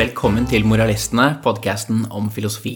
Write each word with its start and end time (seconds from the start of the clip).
Velkommen 0.00 0.46
til 0.48 0.62
Moralistene, 0.64 1.26
podkasten 1.44 2.06
om 2.14 2.30
filosofi. 2.32 2.70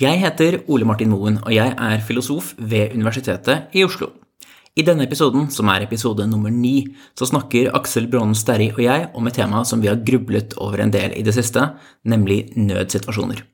Jeg 0.00 0.16
heter 0.22 0.54
Ole 0.72 0.86
Martin 0.88 1.10
Moen, 1.12 1.34
og 1.42 1.52
jeg 1.52 1.74
er 1.76 2.04
filosof 2.06 2.54
ved 2.56 2.94
Universitetet 2.96 3.74
i 3.76 3.82
Oslo. 3.84 4.06
I 4.72 4.86
denne 4.86 5.04
episoden, 5.04 5.50
som 5.52 5.68
er 5.68 5.84
episode 5.84 6.24
nummer 6.30 6.54
ni, 6.54 6.86
så 7.18 7.28
snakker 7.28 7.68
Aksel 7.76 8.08
Brånen 8.08 8.32
Sterri 8.38 8.70
og 8.72 8.80
jeg 8.80 9.10
om 9.12 9.28
et 9.28 9.36
tema 9.36 9.60
som 9.68 9.82
vi 9.82 9.90
har 9.92 10.00
grublet 10.08 10.56
over 10.56 10.80
en 10.80 10.94
del 10.94 11.12
i 11.18 11.26
det 11.26 11.34
siste, 11.36 11.66
nemlig 12.08 12.54
nødsituasjoner. 12.56 13.44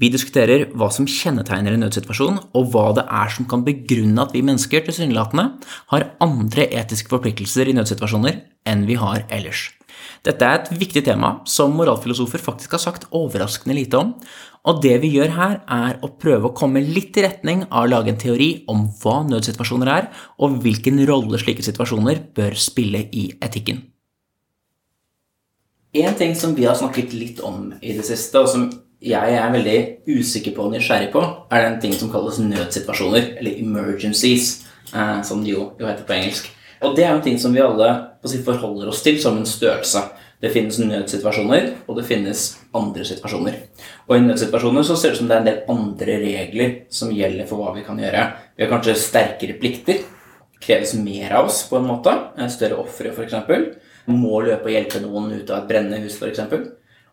Vi 0.00 0.08
diskuterer 0.14 0.70
hva 0.72 0.88
som 0.94 1.10
kjennetegner 1.10 1.76
en 1.76 1.84
nødsituasjon, 1.84 2.38
og 2.56 2.70
hva 2.72 2.94
det 2.96 3.04
er 3.04 3.34
som 3.34 3.50
kan 3.50 3.66
begrunne 3.66 4.24
at 4.24 4.32
vi 4.32 4.46
mennesker 4.46 4.88
tilsynelatende 4.88 5.50
har 5.92 6.12
andre 6.24 6.70
etiske 6.70 7.12
forpliktelser 7.12 7.68
i 7.68 7.76
nødsituasjoner 7.76 8.40
enn 8.64 8.88
vi 8.88 8.96
har 8.96 9.26
ellers. 9.28 9.66
Dette 10.28 10.44
er 10.44 10.58
et 10.58 10.72
viktig 10.76 11.00
tema 11.06 11.38
som 11.48 11.72
moralfilosofer 11.72 12.42
faktisk 12.44 12.74
har 12.76 12.82
sagt 12.82 13.06
overraskende 13.16 13.76
lite 13.78 13.96
om, 13.96 14.10
og 14.68 14.82
det 14.84 14.98
vi 15.00 15.14
gjør 15.14 15.30
her, 15.32 15.54
er 15.64 16.02
å 16.04 16.10
prøve 16.20 16.50
å 16.50 16.56
komme 16.56 16.82
litt 16.84 17.16
i 17.16 17.24
retning 17.24 17.62
av 17.70 17.86
å 17.86 17.88
lage 17.88 18.12
en 18.12 18.20
teori 18.20 18.48
om 18.68 18.82
hva 19.00 19.22
nødsituasjoner 19.24 19.90
er, 19.94 20.10
og 20.36 20.58
hvilken 20.64 21.00
rolle 21.08 21.40
slike 21.40 21.64
situasjoner 21.64 22.20
bør 22.36 22.58
spille 22.60 23.06
i 23.08 23.30
etikken. 23.40 23.80
En 25.96 26.18
ting 26.18 26.36
som 26.36 26.52
vi 26.52 26.66
har 26.68 26.76
snakket 26.76 27.16
litt 27.16 27.40
om 27.40 27.72
i 27.80 27.96
det 27.96 28.04
siste, 28.04 28.42
og 28.42 28.52
som 28.52 28.68
jeg 29.00 29.38
er 29.38 29.54
veldig 29.54 29.78
usikker 30.10 30.52
på 30.52 30.66
og 30.66 30.74
nysgjerrig 30.74 31.08
på, 31.14 31.24
er 31.54 31.64
den 31.70 31.80
ting 31.80 31.96
som 31.96 32.12
kalles 32.12 32.42
nødsituasjoner, 32.42 33.38
eller 33.40 33.56
emergencies, 33.62 34.66
eh, 34.92 35.22
som 35.24 35.40
det 35.40 35.54
jo, 35.54 35.70
heter 35.80 36.04
på 36.04 36.18
engelsk. 36.18 36.52
Og 36.84 36.94
det 36.96 37.04
er 37.04 37.12
en 37.14 37.24
ting 37.24 37.38
som 37.40 37.54
vi 37.54 37.62
alle 37.64 37.90
forholder 38.44 38.90
oss 38.90 39.02
til 39.02 39.18
som 39.22 39.38
en 39.38 39.48
størrelse. 39.48 40.02
Det 40.38 40.52
finnes 40.54 40.76
nødsituasjoner, 40.78 41.64
og 41.90 41.96
det 41.98 42.04
finnes 42.06 42.42
andre 42.78 43.02
situasjoner. 43.06 43.56
Og 44.06 44.12
i 44.14 44.22
nødsituasjoner 44.22 44.86
så 44.86 44.94
ser 44.94 45.10
det 45.10 45.18
ut 45.18 45.22
som 45.24 45.30
det 45.30 45.34
er 45.34 45.42
en 45.42 45.48
del 45.48 45.72
andre 45.74 46.18
regler 46.22 46.76
som 46.94 47.10
gjelder 47.10 47.48
for 47.48 47.58
hva 47.58 47.72
vi 47.74 47.82
kan 47.86 47.98
gjøre. 47.98 48.22
Vi 48.54 48.62
har 48.62 48.70
kanskje 48.70 48.94
sterkere 49.02 49.58
plikter. 49.58 50.04
Kreves 50.62 50.94
mer 50.98 51.34
av 51.38 51.50
oss, 51.50 51.64
på 51.70 51.78
en 51.78 51.88
måte. 51.90 52.14
Større 52.54 52.78
ofre, 52.84 53.10
f.eks. 53.10 53.34
Må 54.10 54.38
løpe 54.46 54.70
og 54.70 54.74
hjelpe 54.74 55.02
noen 55.02 55.32
ut 55.34 55.50
av 55.50 55.64
et 55.64 55.72
brennende 55.72 55.98
hus, 56.04 56.20
f.eks. 56.22 56.46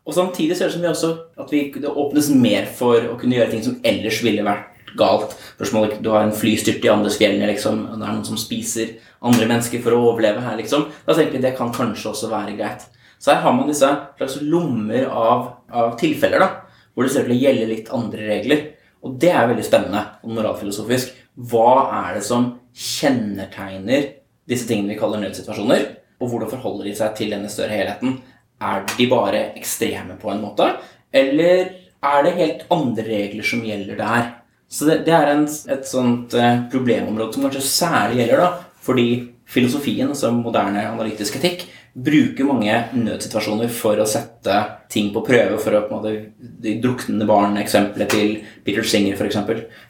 Og 0.05 0.13
samtidig 0.13 0.57
ser 0.57 0.69
det 0.69 0.75
ut 0.75 0.77
som 0.77 0.85
vi 0.85 0.91
også, 0.91 1.11
at 1.41 1.53
vi, 1.53 1.63
det 1.81 1.89
åpnes 1.89 2.29
mer 2.37 2.69
for 2.69 3.09
å 3.09 3.17
kunne 3.17 3.39
gjøre 3.39 3.55
ting 3.55 3.65
som 3.65 3.79
ellers 3.81 4.21
ville 4.21 4.45
vært 4.45 4.74
galt. 4.97 5.35
Spørsmålet, 5.55 6.01
Du 6.03 6.09
har 6.09 6.23
en 6.23 6.35
flystyrt 6.35 6.85
i 6.85 6.91
Andesfjellene, 6.91 7.47
liksom, 7.51 7.85
det 7.95 8.03
er 8.03 8.13
noen 8.13 8.25
som 8.27 8.39
spiser 8.39 8.95
andre 9.25 9.47
mennesker 9.49 9.81
for 9.83 9.95
å 9.95 10.03
overleve 10.11 10.43
her, 10.43 10.57
liksom. 10.59 10.89
Da 11.05 11.13
tenker 11.13 11.37
vi 11.37 11.43
det 11.45 11.55
kan 11.57 11.73
kanskje 11.73 12.11
også 12.11 12.29
være 12.31 12.57
greit. 12.57 12.85
Så 13.19 13.33
her 13.33 13.41
har 13.41 13.53
man 13.57 13.69
disse 13.69 13.89
slags 14.17 14.37
lommer 14.41 15.07
av, 15.07 15.47
av 15.71 15.95
tilfeller 15.99 16.43
da, 16.43 16.49
hvor 16.93 17.05
det 17.05 17.13
ser 17.13 17.25
ut 17.25 17.31
til 17.31 17.37
å 17.37 17.43
gjelde 17.43 17.69
litt 17.71 17.91
andre 17.95 18.27
regler. 18.29 18.63
Og 19.05 19.17
det 19.21 19.31
er 19.31 19.49
veldig 19.49 19.65
spennende 19.65 20.03
og 20.23 20.35
moralfilosofisk. 20.35 21.13
Hva 21.35 21.71
er 22.03 22.17
det 22.17 22.23
som 22.27 22.51
kjennetegner 22.75 24.07
disse 24.49 24.67
tingene 24.69 24.93
vi 24.93 24.99
kaller 24.99 25.21
nødsituasjoner? 25.23 25.87
Og 26.21 26.31
hvordan 26.31 26.51
forholder 26.53 26.89
de 26.89 26.95
seg 26.97 27.17
til 27.17 27.33
denne 27.33 27.51
større 27.51 27.75
helheten? 27.75 28.19
Er 28.63 28.85
de 28.93 29.09
bare 29.11 29.49
ekstreme 29.59 30.15
på 30.21 30.31
en 30.31 30.41
måte? 30.43 30.69
Eller 31.15 31.73
er 32.05 32.25
det 32.25 32.37
helt 32.39 32.65
andre 32.73 33.05
regler 33.07 33.47
som 33.47 33.63
gjelder 33.65 33.99
der? 33.99 34.31
Så 34.75 34.89
det, 34.89 34.99
det 35.07 35.13
er 35.15 35.31
en, 35.31 35.45
et 35.47 35.87
sånt 35.87 36.35
eh, 36.35 36.65
problemområde 36.71 37.37
som 37.37 37.45
kanskje 37.45 37.63
særlig 37.63 38.19
gjelder 38.19 38.43
da, 38.43 38.49
fordi 38.83 39.07
filosofien, 39.47 40.09
altså 40.11 40.33
moderne 40.35 40.83
analytisk 40.89 41.37
etikk, 41.39 41.63
bruker 41.95 42.47
mange 42.49 42.73
nødsituasjoner 42.97 43.69
for 43.71 44.01
å 44.03 44.07
sette 44.09 44.57
ting 44.91 45.13
på 45.15 45.23
prøve. 45.23 45.59
For 45.63 45.77
å 45.77 45.85
på 45.85 45.95
en 45.95 46.01
måte, 46.01 46.49
De 46.65 46.75
druknende 46.83 47.27
barn-eksempelet 47.29 48.11
til 48.11 48.33
Peter 48.65 48.83
Singer, 48.83 49.15
f.eks. 49.15 49.39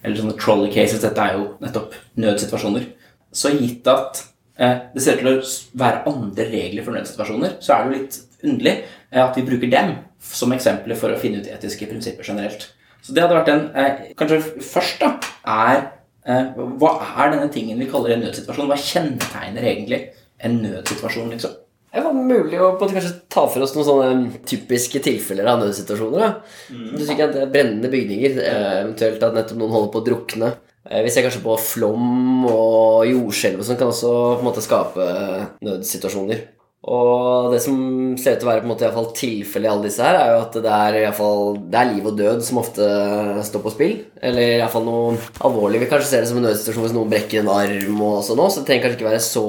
Eller 0.04 0.20
sånne 0.20 0.38
trolley 0.38 0.70
cases. 0.74 1.02
Dette 1.02 1.24
er 1.24 1.40
jo 1.40 1.48
nettopp 1.64 1.98
nødsituasjoner. 2.22 2.86
Så 3.36 3.56
gitt 3.58 3.90
at 3.90 4.22
eh, 4.60 4.86
det 4.94 5.02
ser 5.02 5.18
ut 5.18 5.26
til 5.26 5.32
å 5.34 5.82
være 5.82 6.06
andre 6.14 6.48
regler 6.52 6.86
for 6.86 6.94
nødsituasjoner, 6.94 7.58
så 7.60 7.74
er 7.74 7.82
det 7.82 7.90
jo 7.90 8.04
litt 8.04 8.22
underlig 8.46 8.76
eh, 8.78 9.24
at 9.26 9.40
vi 9.40 9.48
bruker 9.50 9.74
dem 9.74 9.98
som 10.22 10.54
eksempler 10.54 11.00
for 11.00 11.10
å 11.10 11.20
finne 11.20 11.42
ut 11.42 11.50
etiske 11.58 11.90
prinsipper 11.90 12.28
generelt. 12.28 12.70
Så 13.06 13.14
det 13.14 13.22
hadde 13.22 13.38
vært 13.38 13.52
en 13.54 13.68
eh, 13.78 14.08
Kanskje 14.18 14.42
først, 14.66 15.04
da, 15.04 15.12
er 15.46 15.84
eh, 16.26 16.56
Hva 16.82 16.96
er 17.06 17.36
denne 17.36 17.52
tingen 17.54 17.82
vi 17.82 17.90
kaller 17.92 18.16
en 18.16 18.26
nødsituasjon? 18.26 18.72
Hva 18.72 18.80
kjennetegner 18.82 19.70
egentlig 19.70 20.02
en 20.46 20.58
nødsituasjon, 20.64 21.30
liksom? 21.36 21.62
Det 21.96 22.02
var 22.04 22.16
mulig 22.18 22.58
å 22.60 22.74
kanskje 22.76 23.14
ta 23.32 23.46
for 23.48 23.64
oss 23.64 23.72
noen 23.72 23.86
sånne 23.88 24.40
typiske 24.50 25.00
tilfeller 25.06 25.48
av 25.48 25.62
nødsituasjoner. 25.62 26.34
Mm. 26.68 26.90
Du 26.92 27.04
sier 27.06 27.22
at 27.24 27.32
det 27.32 27.46
er 27.46 27.54
brennende 27.54 27.92
bygninger, 27.94 28.42
eventuelt 28.82 29.24
at 29.24 29.38
nettopp 29.38 29.62
noen 29.62 29.72
holder 29.78 29.94
på 29.94 30.02
å 30.02 30.08
drukne. 30.10 30.50
Eh, 30.90 31.06
vi 31.06 31.14
ser 31.14 31.24
kanskje 31.24 31.46
på 31.46 31.56
flom 31.62 32.44
og 32.50 33.08
jordskjelv 33.08 33.64
som 33.64 33.80
kan 33.80 33.94
også 33.94 34.12
på 34.12 34.44
en 34.44 34.50
måte 34.50 34.66
skape 34.66 35.08
nødsituasjoner. 35.66 36.44
Og 36.86 37.50
det 37.50 37.60
som 37.64 37.78
ser 38.22 38.36
ut 38.36 38.44
til 38.44 38.46
å 38.46 38.52
være 38.52 38.62
på 38.62 38.68
en 38.68 38.72
måte 38.72 38.86
i 38.86 39.06
tilfellet 39.18 39.66
i 39.66 39.72
alle 39.72 39.88
disse 39.88 40.06
her, 40.06 40.18
er 40.20 40.34
jo 40.36 40.42
at 40.44 40.58
det 40.62 40.74
er, 40.76 40.98
i 41.00 41.14
fall, 41.18 41.56
det 41.72 41.80
er 41.80 41.90
liv 41.90 42.10
og 42.12 42.20
død 42.20 42.44
som 42.46 42.60
ofte 42.62 42.90
står 43.48 43.64
på 43.64 43.74
spill. 43.74 43.96
Eller 44.22 44.60
iallfall 44.60 44.86
noe 44.86 45.16
alvorlig. 45.48 45.82
Vi 45.82 45.90
kanskje 45.90 46.12
ser 46.12 46.22
det 46.22 46.30
som 46.30 46.38
en 46.38 46.46
nødsituasjon 46.46 46.86
hvis 46.86 46.94
noen 46.94 47.10
brekker 47.10 47.42
en 47.42 47.50
arm. 47.56 48.04
og 48.06 48.20
sånn 48.28 48.44
også, 48.44 48.60
Så 48.60 48.62
det 48.62 48.70
trenger 48.70 48.86
kanskje 48.86 49.00
ikke 49.00 49.10
være 49.10 49.24
så 49.26 49.46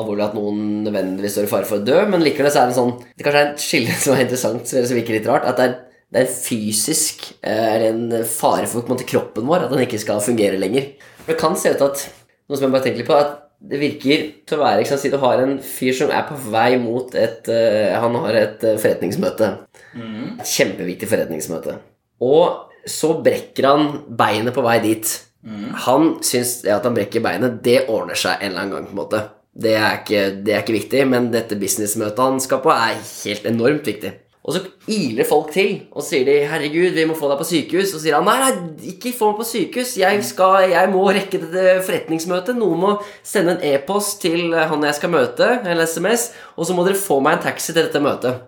alvorlig 0.00 0.26
at 0.30 0.38
noen 0.38 0.64
nødvendigvis 0.86 1.36
står 1.36 1.50
i 1.50 1.52
fare 1.52 1.68
for 1.68 1.82
å 1.82 1.86
dø. 1.90 1.98
Men 2.08 2.24
likevel 2.24 2.48
så 2.48 2.62
er 2.62 2.72
det 2.72 2.76
en 2.76 2.80
sånn 2.80 2.96
Det 3.04 3.28
kanskje 3.28 3.44
er 3.44 3.50
en 3.50 3.62
skille 3.66 3.98
som 4.06 4.16
er 4.16 4.24
interessant, 4.24 4.72
som 4.72 5.00
virker 5.02 5.18
litt 5.18 5.28
rart. 5.28 5.44
At 5.52 5.60
det 5.60 5.68
er, 5.68 5.78
det 6.08 6.24
er 6.24 6.34
fysisk 6.38 7.28
eh, 7.42 7.68
eller 7.74 7.88
en 7.90 8.26
fare 8.32 8.64
for 8.70 8.88
måte, 8.88 9.08
kroppen 9.12 9.44
vår 9.44 9.68
at 9.68 9.76
den 9.76 9.84
ikke 9.84 10.00
skal 10.00 10.24
fungere 10.24 10.56
lenger. 10.60 10.94
Det 11.28 11.36
kan 11.36 11.52
se 11.52 11.76
ut 11.76 11.84
at 11.84 12.08
noe 12.48 12.56
som 12.56 12.64
jeg 12.64 12.72
bare 12.72 12.88
tenker 12.88 13.04
litt 13.04 13.12
på, 13.12 13.20
at 13.20 13.41
det 13.62 13.78
virker 13.78 14.22
til 14.48 14.58
å 14.58 14.62
være 14.64 14.82
ikke 14.82 14.92
sant, 14.92 15.02
Si 15.04 15.10
du 15.12 15.18
har 15.22 15.42
en 15.42 15.54
fyr 15.62 15.94
som 15.96 16.10
er 16.14 16.24
på 16.26 16.36
vei 16.52 16.70
mot 16.82 17.14
et 17.18 17.48
uh, 17.52 17.94
Han 18.02 18.18
har 18.24 18.38
et 18.40 18.64
uh, 18.66 18.78
forretningsmøte. 18.80 19.50
Mm. 19.94 20.40
Et 20.42 20.54
kjempeviktig 20.54 21.10
forretningsmøte. 21.10 21.76
Og 22.22 22.88
så 22.88 23.12
brekker 23.22 23.68
han 23.68 23.92
beinet 24.18 24.54
på 24.56 24.64
vei 24.66 24.78
dit. 24.82 25.12
Mm. 25.46 25.68
Han 25.86 26.10
syns 26.26 26.60
det 26.64 26.74
at 26.74 26.86
han 26.86 26.96
brekker 26.96 27.22
beinet, 27.22 27.60
det 27.62 27.84
ordner 27.90 28.18
seg 28.18 28.40
en 28.40 28.50
eller 28.50 28.64
annen 28.64 28.74
gang. 28.76 28.90
på 28.90 28.94
en 28.94 29.00
måte 29.02 29.22
Det 29.52 29.74
er 29.76 30.00
ikke, 30.00 30.20
det 30.42 30.54
er 30.54 30.62
ikke 30.62 30.78
viktig, 30.78 31.06
men 31.12 31.30
dette 31.34 31.58
businessmøtet 31.60 32.22
han 32.24 32.40
skal 32.40 32.62
på, 32.64 32.72
er 32.72 32.98
helt 32.98 33.46
enormt 33.46 33.86
viktig. 33.86 34.14
Og 34.42 34.56
så 34.56 34.60
iler 34.90 35.26
folk 35.26 35.52
til 35.54 35.84
og 35.94 36.02
sier 36.02 36.26
de 36.26 36.40
'Herregud, 36.50 36.96
vi 36.96 37.04
må 37.06 37.14
få 37.14 37.28
deg 37.30 37.38
på 37.38 37.46
sykehus'. 37.46 37.94
Og 37.94 38.00
så 38.00 38.02
sier 38.02 38.16
han 38.18 38.24
'Nei, 38.26 38.38
nei, 38.42 38.90
ikke 38.90 39.14
få 39.14 39.30
meg 39.30 39.38
på 39.38 39.46
sykehus. 39.46 39.96
Jeg, 39.96 40.24
skal, 40.24 40.70
jeg 40.70 40.90
må 40.90 41.04
rekke 41.06 41.38
dette 41.38 41.82
forretningsmøtet. 41.86 42.58
Noen 42.58 42.80
må 42.80 42.90
sende 43.22 43.54
en 43.54 43.62
e-post 43.62 44.20
til 44.20 44.52
han 44.54 44.82
jeg 44.82 44.94
skal 44.98 45.10
møte, 45.10 45.60
eller 45.64 45.86
SMS, 45.86 46.32
og 46.56 46.66
så 46.66 46.74
må 46.74 46.84
dere 46.84 46.98
få 46.98 47.20
meg 47.20 47.38
en 47.38 47.46
taxi 47.46 47.72
til 47.72 47.84
dette 47.84 48.02
møtet'. 48.02 48.42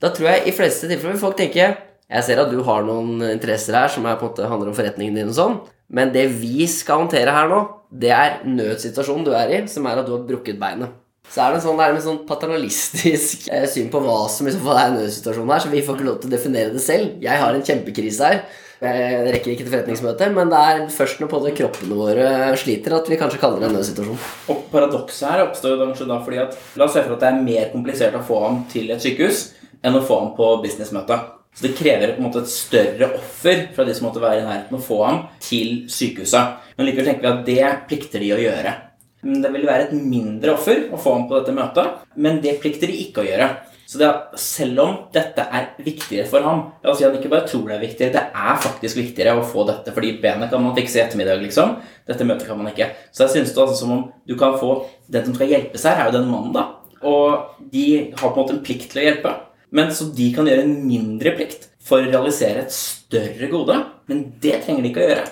Da 0.00 0.08
tror 0.08 0.30
jeg 0.30 0.46
i 0.46 0.54
fleste 0.54 0.88
tilfeller 0.88 1.18
folk 1.18 1.36
tenker 1.36 1.76
'Jeg 2.10 2.24
ser 2.24 2.40
at 2.40 2.50
du 2.50 2.62
har 2.62 2.82
noen 2.82 3.20
interesser 3.22 3.74
her 3.74 3.88
som 3.88 4.06
er, 4.06 4.16
handler 4.16 4.68
om 4.68 4.74
forretningen 4.74 5.14
din', 5.14 5.28
og 5.28 5.34
sånn, 5.34 5.60
men 5.90 6.12
det 6.12 6.28
vi 6.40 6.66
skal 6.66 7.02
håndtere 7.02 7.30
her 7.30 7.48
nå, 7.48 7.68
det 7.90 8.10
er 8.10 8.40
nødsituasjonen 8.46 9.24
du 9.24 9.32
er 9.32 9.48
i, 9.50 9.66
som 9.66 9.86
er 9.86 9.98
at 9.98 10.06
du 10.06 10.12
har 10.12 10.26
brukket 10.26 10.58
beinet 10.58 10.90
så 11.30 11.44
er 11.44 11.54
det 11.54 11.60
sånn, 11.62 11.78
det 11.78 12.02
sånn 12.02 12.24
paternalistisk 12.26 13.46
eh, 13.54 13.68
syn 13.70 13.90
på 13.92 14.00
hva 14.02 14.24
som 14.32 14.48
i 14.48 14.54
så 14.54 14.62
fall 14.64 14.80
er 14.82 14.96
nødsituasjonen 14.96 15.54
her, 15.54 15.62
så 15.62 15.70
vi 15.70 15.84
får 15.86 15.98
ikke 15.98 16.08
lov 16.08 16.18
til 16.22 16.30
å 16.30 16.34
definere 16.34 16.74
det 16.74 16.82
selv. 16.82 17.14
Jeg 17.22 17.42
har 17.42 17.54
en 17.54 17.64
kjempekrise 17.66 18.32
her. 18.32 18.42
Jeg 18.80 19.24
rekker 19.28 19.52
ikke 19.52 19.64
til 19.66 19.74
forretningsmøte, 19.74 20.30
men 20.32 20.50
det 20.50 20.60
er 20.70 20.78
først 20.94 21.20
når 21.20 21.28
på 21.28 21.40
det 21.44 21.52
kroppene 21.58 21.98
våre 21.98 22.28
sliter, 22.58 22.94
at 22.96 23.10
vi 23.12 23.18
kanskje 23.20 23.40
kaller 23.42 23.60
det 23.60 23.68
en 23.68 23.76
nødsituasjon. 23.76 24.22
Og 24.50 24.62
Paradokset 24.72 25.28
her 25.28 25.44
oppstår 25.44 25.76
jo 25.76 25.90
da 26.08 26.18
fordi 26.24 26.40
at 26.40 26.56
La 26.80 26.88
oss 26.88 26.96
se 26.96 27.04
for 27.04 27.18
at 27.18 27.22
det 27.22 27.28
er 27.28 27.44
mer 27.44 27.68
komplisert 27.74 28.16
å 28.16 28.24
få 28.24 28.40
ham 28.46 28.62
til 28.72 28.88
et 28.90 29.04
sykehus 29.04 29.50
enn 29.84 30.00
å 30.00 30.02
få 30.04 30.22
ham 30.22 30.32
på 30.38 30.48
businessmøte. 30.64 31.20
Så 31.54 31.66
det 31.66 31.76
krever 31.76 32.14
på 32.14 32.22
en 32.22 32.28
måte 32.30 32.40
et 32.44 32.50
større 32.50 33.12
offer 33.18 33.66
fra 33.76 33.84
de 33.84 33.94
som 33.96 34.08
måtte 34.08 34.22
være 34.22 34.42
i 34.42 34.46
nærheten 34.46 34.78
å 34.78 34.82
få 34.82 35.02
ham 35.04 35.24
til 35.44 35.82
sykehuset. 35.90 36.60
Men 36.78 36.88
likevel 36.88 37.10
tenker 37.10 37.26
vi 37.26 37.32
at 37.34 37.48
det 37.48 37.72
plikter 37.90 38.24
de 38.24 38.32
å 38.32 38.40
gjøre. 38.40 38.78
Det 39.20 39.50
vil 39.52 39.66
være 39.68 39.88
et 39.88 39.96
mindre 39.96 40.54
offer 40.54 40.86
å 40.88 41.00
få 41.00 41.16
ham 41.16 41.26
på 41.28 41.36
dette 41.36 41.52
møtet, 41.56 41.98
men 42.16 42.40
det 42.40 42.56
plikter 42.62 42.88
de 42.88 43.02
ikke 43.04 43.22
å 43.22 43.26
gjøre. 43.26 43.50
Så 43.90 43.98
det, 43.98 44.08
selv 44.38 44.80
om 44.84 44.92
dette 45.10 45.42
er 45.42 45.72
viktigere 45.82 46.28
for 46.30 46.44
ham 46.46 46.60
La 46.84 46.92
oss 46.92 47.00
si 47.00 47.02
han 47.02 47.16
ikke 47.18 47.32
bare 47.32 47.48
tror 47.50 47.64
det 47.66 47.74
er 47.74 47.82
viktigere, 47.82 48.14
det 48.14 48.22
er 48.22 48.60
faktisk 48.62 49.00
viktigere 49.00 49.32
å 49.34 49.42
få 49.42 49.64
dette, 49.66 49.90
fordi 49.96 50.12
benet 50.22 50.52
kan 50.52 50.62
man 50.62 50.76
fikse 50.76 51.00
i 51.00 51.02
ettermiddag, 51.02 51.42
liksom. 51.42 51.72
Dette 52.06 52.26
møtet 52.28 52.46
kan 52.46 52.60
man 52.60 52.70
ikke. 52.70 52.86
Så 53.10 53.24
jeg 53.26 53.34
synes 53.34 53.54
det 53.56 53.64
altså 53.64 53.80
som 53.80 53.94
om 53.96 54.04
du 54.30 54.36
kan 54.38 54.54
få 54.60 54.84
Den 55.10 55.26
som 55.26 55.34
skal 55.34 55.50
hjelpe 55.50 55.80
seg, 55.82 55.98
er 55.98 56.06
jo 56.06 56.14
den 56.20 56.30
mannen, 56.30 56.54
da. 56.54 56.68
Og 57.02 57.66
de 57.72 57.84
har 58.14 58.28
på 58.28 58.30
en 58.30 58.44
måte 58.44 58.54
en 58.54 58.62
plikt 58.62 58.92
til 58.92 59.02
å 59.02 59.06
hjelpe. 59.08 59.34
Men 59.74 59.90
så 59.94 60.06
de 60.14 60.28
kan 60.34 60.46
gjøre 60.46 60.62
en 60.68 60.76
mindre 60.86 61.34
plikt 61.34 61.66
for 61.82 61.98
å 61.98 62.10
realisere 62.12 62.62
et 62.62 62.74
større 62.74 63.50
gode. 63.50 63.74
Men 64.10 64.22
det 64.42 64.60
trenger 64.62 64.86
de 64.86 64.92
ikke 64.92 65.02
å 65.02 65.08
gjøre. 65.08 65.26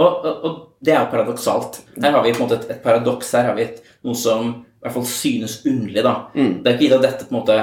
Og, 0.00 0.24
og, 0.24 0.44
og, 0.48 0.58
det 0.80 0.94
er 0.94 1.02
jo 1.02 1.10
paradoksalt. 1.12 1.82
Her 2.00 2.16
har 2.16 2.24
vi 2.24 2.32
på 2.32 2.40
en 2.40 2.46
måte 2.48 2.60
et, 2.60 2.70
et 2.72 2.82
paradoks. 2.84 3.32
Her 3.36 3.50
har 3.50 3.56
vi 3.58 3.66
et, 3.68 3.82
noe 4.06 4.16
som 4.16 4.52
i 4.80 4.86
hvert 4.86 4.94
fall 4.94 5.08
synes 5.08 5.58
underlig. 5.68 6.04
da. 6.06 6.14
Det 6.32 6.70
er 6.70 6.78
ikke 6.78 6.86
gitt 6.86 6.96
at 6.96 7.04
dette 7.04 7.26
på 7.28 7.34
en 7.34 7.40
måte 7.42 7.58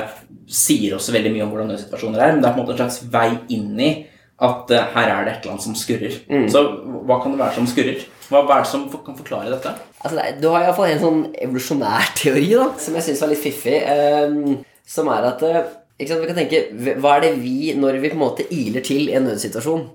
sier 0.47 0.93
oss 0.95 1.09
veldig 1.13 1.31
mye 1.33 1.47
om 1.47 1.49
hvordan 1.53 1.71
nødsituasjoner 1.73 2.21
er, 2.21 2.35
men 2.35 2.43
det 2.43 2.49
er 2.49 2.53
på 2.53 2.61
en 2.61 2.67
måte 2.67 2.77
en 2.77 2.83
slags 2.83 3.01
vei 3.11 3.31
inn 3.55 3.73
i 3.81 3.89
at 4.37 4.69
uh, 4.69 4.83
her 4.93 5.09
er 5.09 5.25
det 5.25 5.31
et 5.31 5.41
eller 5.41 5.55
annet 5.55 5.65
som 5.65 5.77
skurrer. 5.77 6.19
Så 6.53 6.61
hva 7.09 7.17
kan 7.23 7.33
det 7.33 7.41
være 7.41 7.57
som 7.57 7.69
skurrer? 7.71 8.03
Hva, 8.27 8.43
hva 8.43 8.59
er 8.59 8.67
det 8.67 8.69
som 8.69 8.85
for, 8.91 9.01
kan 9.01 9.17
forklare 9.17 9.49
dette? 9.49 9.73
Altså, 9.97 10.13
det 10.19 10.43
du 10.43 10.49
har 10.53 10.67
iallfall 10.67 10.91
en 10.91 11.01
sånn 11.01 11.21
evolusjonær 11.47 12.11
teori 12.19 12.51
da, 12.51 12.67
som 12.83 12.97
jeg 12.99 13.07
syns 13.07 13.23
var 13.23 13.31
litt 13.33 13.41
fiffig. 13.41 13.79
ehm, 13.81 14.59
som 14.87 15.09
er 15.11 15.25
at 15.31 15.41
uh, 15.41 15.63
vi 15.97 16.05
kan 16.05 16.37
tenke, 16.37 16.67
Hva 17.01 17.15
er 17.17 17.25
det 17.25 17.31
vi, 17.41 17.73
når 17.73 17.97
vi 17.97 18.11
på 18.11 18.19
en 18.19 18.21
måte 18.27 18.45
iler 18.53 18.85
til 18.85 19.09
i 19.09 19.17
en 19.17 19.25
nødsituasjon 19.25 19.87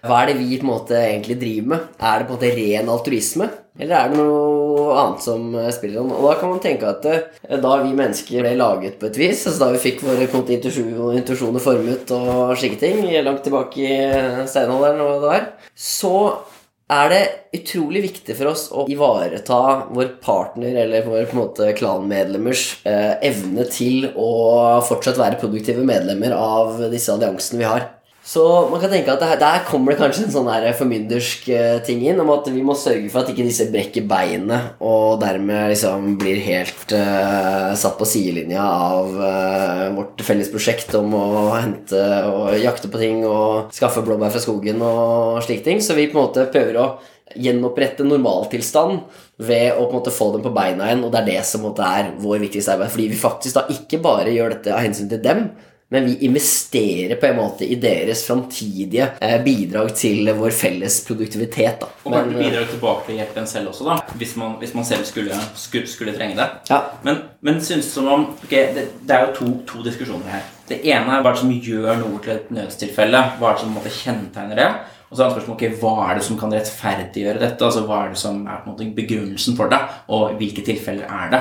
Hva 0.00 0.22
er 0.22 0.30
det 0.30 0.38
vi 0.40 0.56
på 0.56 0.64
en 0.64 0.70
måte 0.70 0.96
egentlig 0.96 1.36
driver 1.40 1.72
med? 1.74 1.88
Er 2.00 2.20
det 2.20 2.28
på 2.28 2.32
en 2.32 2.38
måte 2.38 2.52
ren 2.56 2.92
altruisme? 2.94 3.48
Eller 3.80 3.96
er 3.96 4.10
det 4.10 4.18
noe 4.18 4.94
annet 4.98 5.24
som 5.24 5.54
eh, 5.56 5.70
spiller 5.72 6.02
inn? 6.02 6.12
Og 6.12 6.26
da 6.26 6.36
kan 6.40 6.52
man 6.52 6.62
tenke 6.64 6.88
at 6.88 7.06
eh, 7.08 7.58
da 7.62 7.74
vi 7.82 7.92
mennesker 7.96 8.44
ble 8.44 8.54
laget 8.58 8.98
på 9.00 9.08
et 9.08 9.20
vis, 9.20 9.44
altså 9.46 9.66
da 9.66 9.70
vi 9.74 9.82
fikk 9.82 10.04
våre 10.04 10.26
intuisjoner 10.26 11.64
formet 11.64 12.14
og 12.16 12.54
slike 12.60 12.80
ting, 12.80 13.04
langt 13.24 13.44
tilbake 13.46 13.84
i 13.84 13.92
eh, 14.08 14.40
steinalderen 14.50 15.04
og 15.04 15.12
hva 15.12 15.20
det 15.20 15.30
var, 15.34 15.46
så 15.76 16.14
er 16.90 17.12
det 17.12 17.20
utrolig 17.60 18.02
viktig 18.08 18.34
for 18.34 18.50
oss 18.50 18.64
å 18.74 18.84
ivareta 18.90 19.60
vår 19.94 20.14
partner 20.22 20.80
eller 20.82 21.06
vår 21.06 21.28
på 21.30 21.36
en 21.36 21.42
måte 21.44 21.70
klanmedlemmers 21.78 22.64
eh, 22.88 23.14
evne 23.30 23.66
til 23.70 24.08
å 24.18 24.32
fortsatt 24.88 25.20
være 25.20 25.38
produktive 25.40 25.84
medlemmer 25.86 26.34
av 26.34 26.82
disse 26.90 27.14
alliansene 27.14 27.62
vi 27.62 27.68
har. 27.70 27.86
Så 28.30 28.42
man 28.70 28.78
kan 28.78 28.92
tenke 28.92 29.10
at 29.10 29.22
her, 29.26 29.38
der 29.40 29.64
kommer 29.66 29.90
det 29.90 29.98
kanskje 29.98 30.28
en 30.28 30.30
sånn 30.30 30.48
her 30.52 30.68
formyndersk 30.78 31.48
eh, 31.50 31.80
ting 31.82 32.04
inn 32.06 32.20
om 32.22 32.28
at 32.30 32.46
vi 32.52 32.62
må 32.62 32.76
sørge 32.78 33.08
for 33.10 33.24
at 33.24 33.32
ikke 33.32 33.46
disse 33.46 33.66
brekker 33.72 34.04
beinet 34.06 34.76
og 34.86 35.16
dermed 35.18 35.72
liksom 35.72 36.12
blir 36.20 36.38
helt 36.44 36.94
uh, 36.94 37.72
satt 37.74 37.96
på 37.98 38.06
sidelinja 38.06 38.62
av 38.62 39.16
uh, 39.18 39.86
vårt 39.96 40.22
felles 40.22 40.50
prosjekt 40.52 40.94
om 40.94 41.16
å 41.18 41.24
hente 41.56 42.02
og 42.30 42.54
jakte 42.62 42.90
på 42.92 43.00
ting 43.02 43.24
og 43.26 43.74
skaffe 43.74 44.04
blåbær 44.06 44.30
fra 44.30 44.42
skogen 44.42 44.78
og 44.78 45.40
slike 45.42 45.66
ting. 45.66 45.82
Så 45.82 45.98
vi 45.98 46.06
på 46.12 46.14
en 46.14 46.28
måte 46.28 46.46
prøver 46.54 46.78
å 46.78 46.86
gjenopprette 47.34 48.06
normaltilstand 48.06 49.00
ved 49.42 49.74
å 49.74 49.88
på 49.88 49.90
en 49.90 49.98
måte 49.98 50.14
få 50.14 50.30
dem 50.36 50.44
på 50.44 50.54
beina 50.54 50.86
igjen, 50.86 51.02
og 51.06 51.10
det 51.10 51.20
er 51.24 51.28
det 51.32 51.42
som 51.48 51.66
er 51.72 52.12
vår 52.22 52.44
viktigste 52.46 52.76
arbeid. 52.76 52.94
Fordi 52.94 53.10
vi 53.10 53.18
faktisk 53.18 53.58
da 53.58 53.66
ikke 53.74 54.02
bare 54.06 54.34
gjør 54.34 54.54
dette 54.54 54.74
av 54.74 54.82
hensyn 54.84 55.10
til 55.10 55.22
dem, 55.24 55.48
men 55.92 56.04
vi 56.06 56.16
investerer 56.26 57.16
på 57.18 57.26
en 57.26 57.36
måte 57.36 57.66
i 57.66 57.74
deres 57.82 58.22
framtidige 58.26 59.08
eh, 59.20 59.40
bidrag 59.42 59.90
til 59.98 60.30
vår 60.38 60.52
felles 60.54 61.00
produktivitet. 61.06 61.80
da. 61.80 61.88
Og 62.04 62.14
kanskje 62.14 62.38
bidrag 62.38 62.68
tilbake 62.70 63.06
til 63.06 63.16
å 63.16 63.18
hjelpe 63.18 63.42
en 63.42 63.50
selv 63.50 63.72
også, 63.72 63.88
da, 63.88 63.96
hvis 64.20 64.36
man, 64.38 64.54
hvis 64.62 64.76
man 64.78 64.86
selv 64.86 65.08
skulle, 65.08 65.40
skulle, 65.58 65.90
skulle 65.90 66.14
trenge 66.14 66.38
det. 66.38 66.46
Ja. 66.70 66.78
Men, 67.02 67.18
men 67.42 67.58
synes 67.64 67.90
som 67.90 68.06
om 68.06 68.28
okay, 68.44 68.70
det, 68.76 68.86
det 69.02 69.16
er 69.16 69.26
jo 69.26 69.34
to, 69.40 69.50
to 69.72 69.82
diskusjoner 69.88 70.30
her. 70.30 70.46
Det 70.70 70.78
ene 70.86 71.16
er 71.16 71.26
hva 71.26 71.34
som 71.34 71.50
gjør 71.50 71.98
noe 72.04 72.22
til 72.22 72.36
et 72.36 72.54
nødstilfelle. 72.54 73.26
Hva 73.40 73.50
er 73.50 73.58
det 73.58 73.64
som 73.64 73.74
måte, 73.74 73.94
kjennetegner 73.94 74.62
det? 74.62 74.70
Og 75.10 75.16
så 75.16 75.24
er 75.24 75.26
det 75.26 75.40
spørsmålet 75.40 75.56
okay, 75.56 75.78
hva 75.82 75.94
er 76.06 76.20
det 76.20 76.26
som 76.28 76.38
kan 76.38 76.54
rettferdiggjøre 76.54 77.42
dette? 77.42 77.66
altså 77.66 77.82
Hva 77.88 78.04
er 78.04 78.12
det 78.12 78.20
som 78.22 78.44
er 78.46 78.60
på 78.62 78.70
en 78.70 78.76
måte 78.76 78.92
begrunnelsen 78.94 79.58
for 79.58 79.72
det, 79.72 79.80
og 80.14 80.36
hvilke 80.38 80.62
tilfeller 80.62 81.10
er 81.10 81.32
det? 81.34 81.40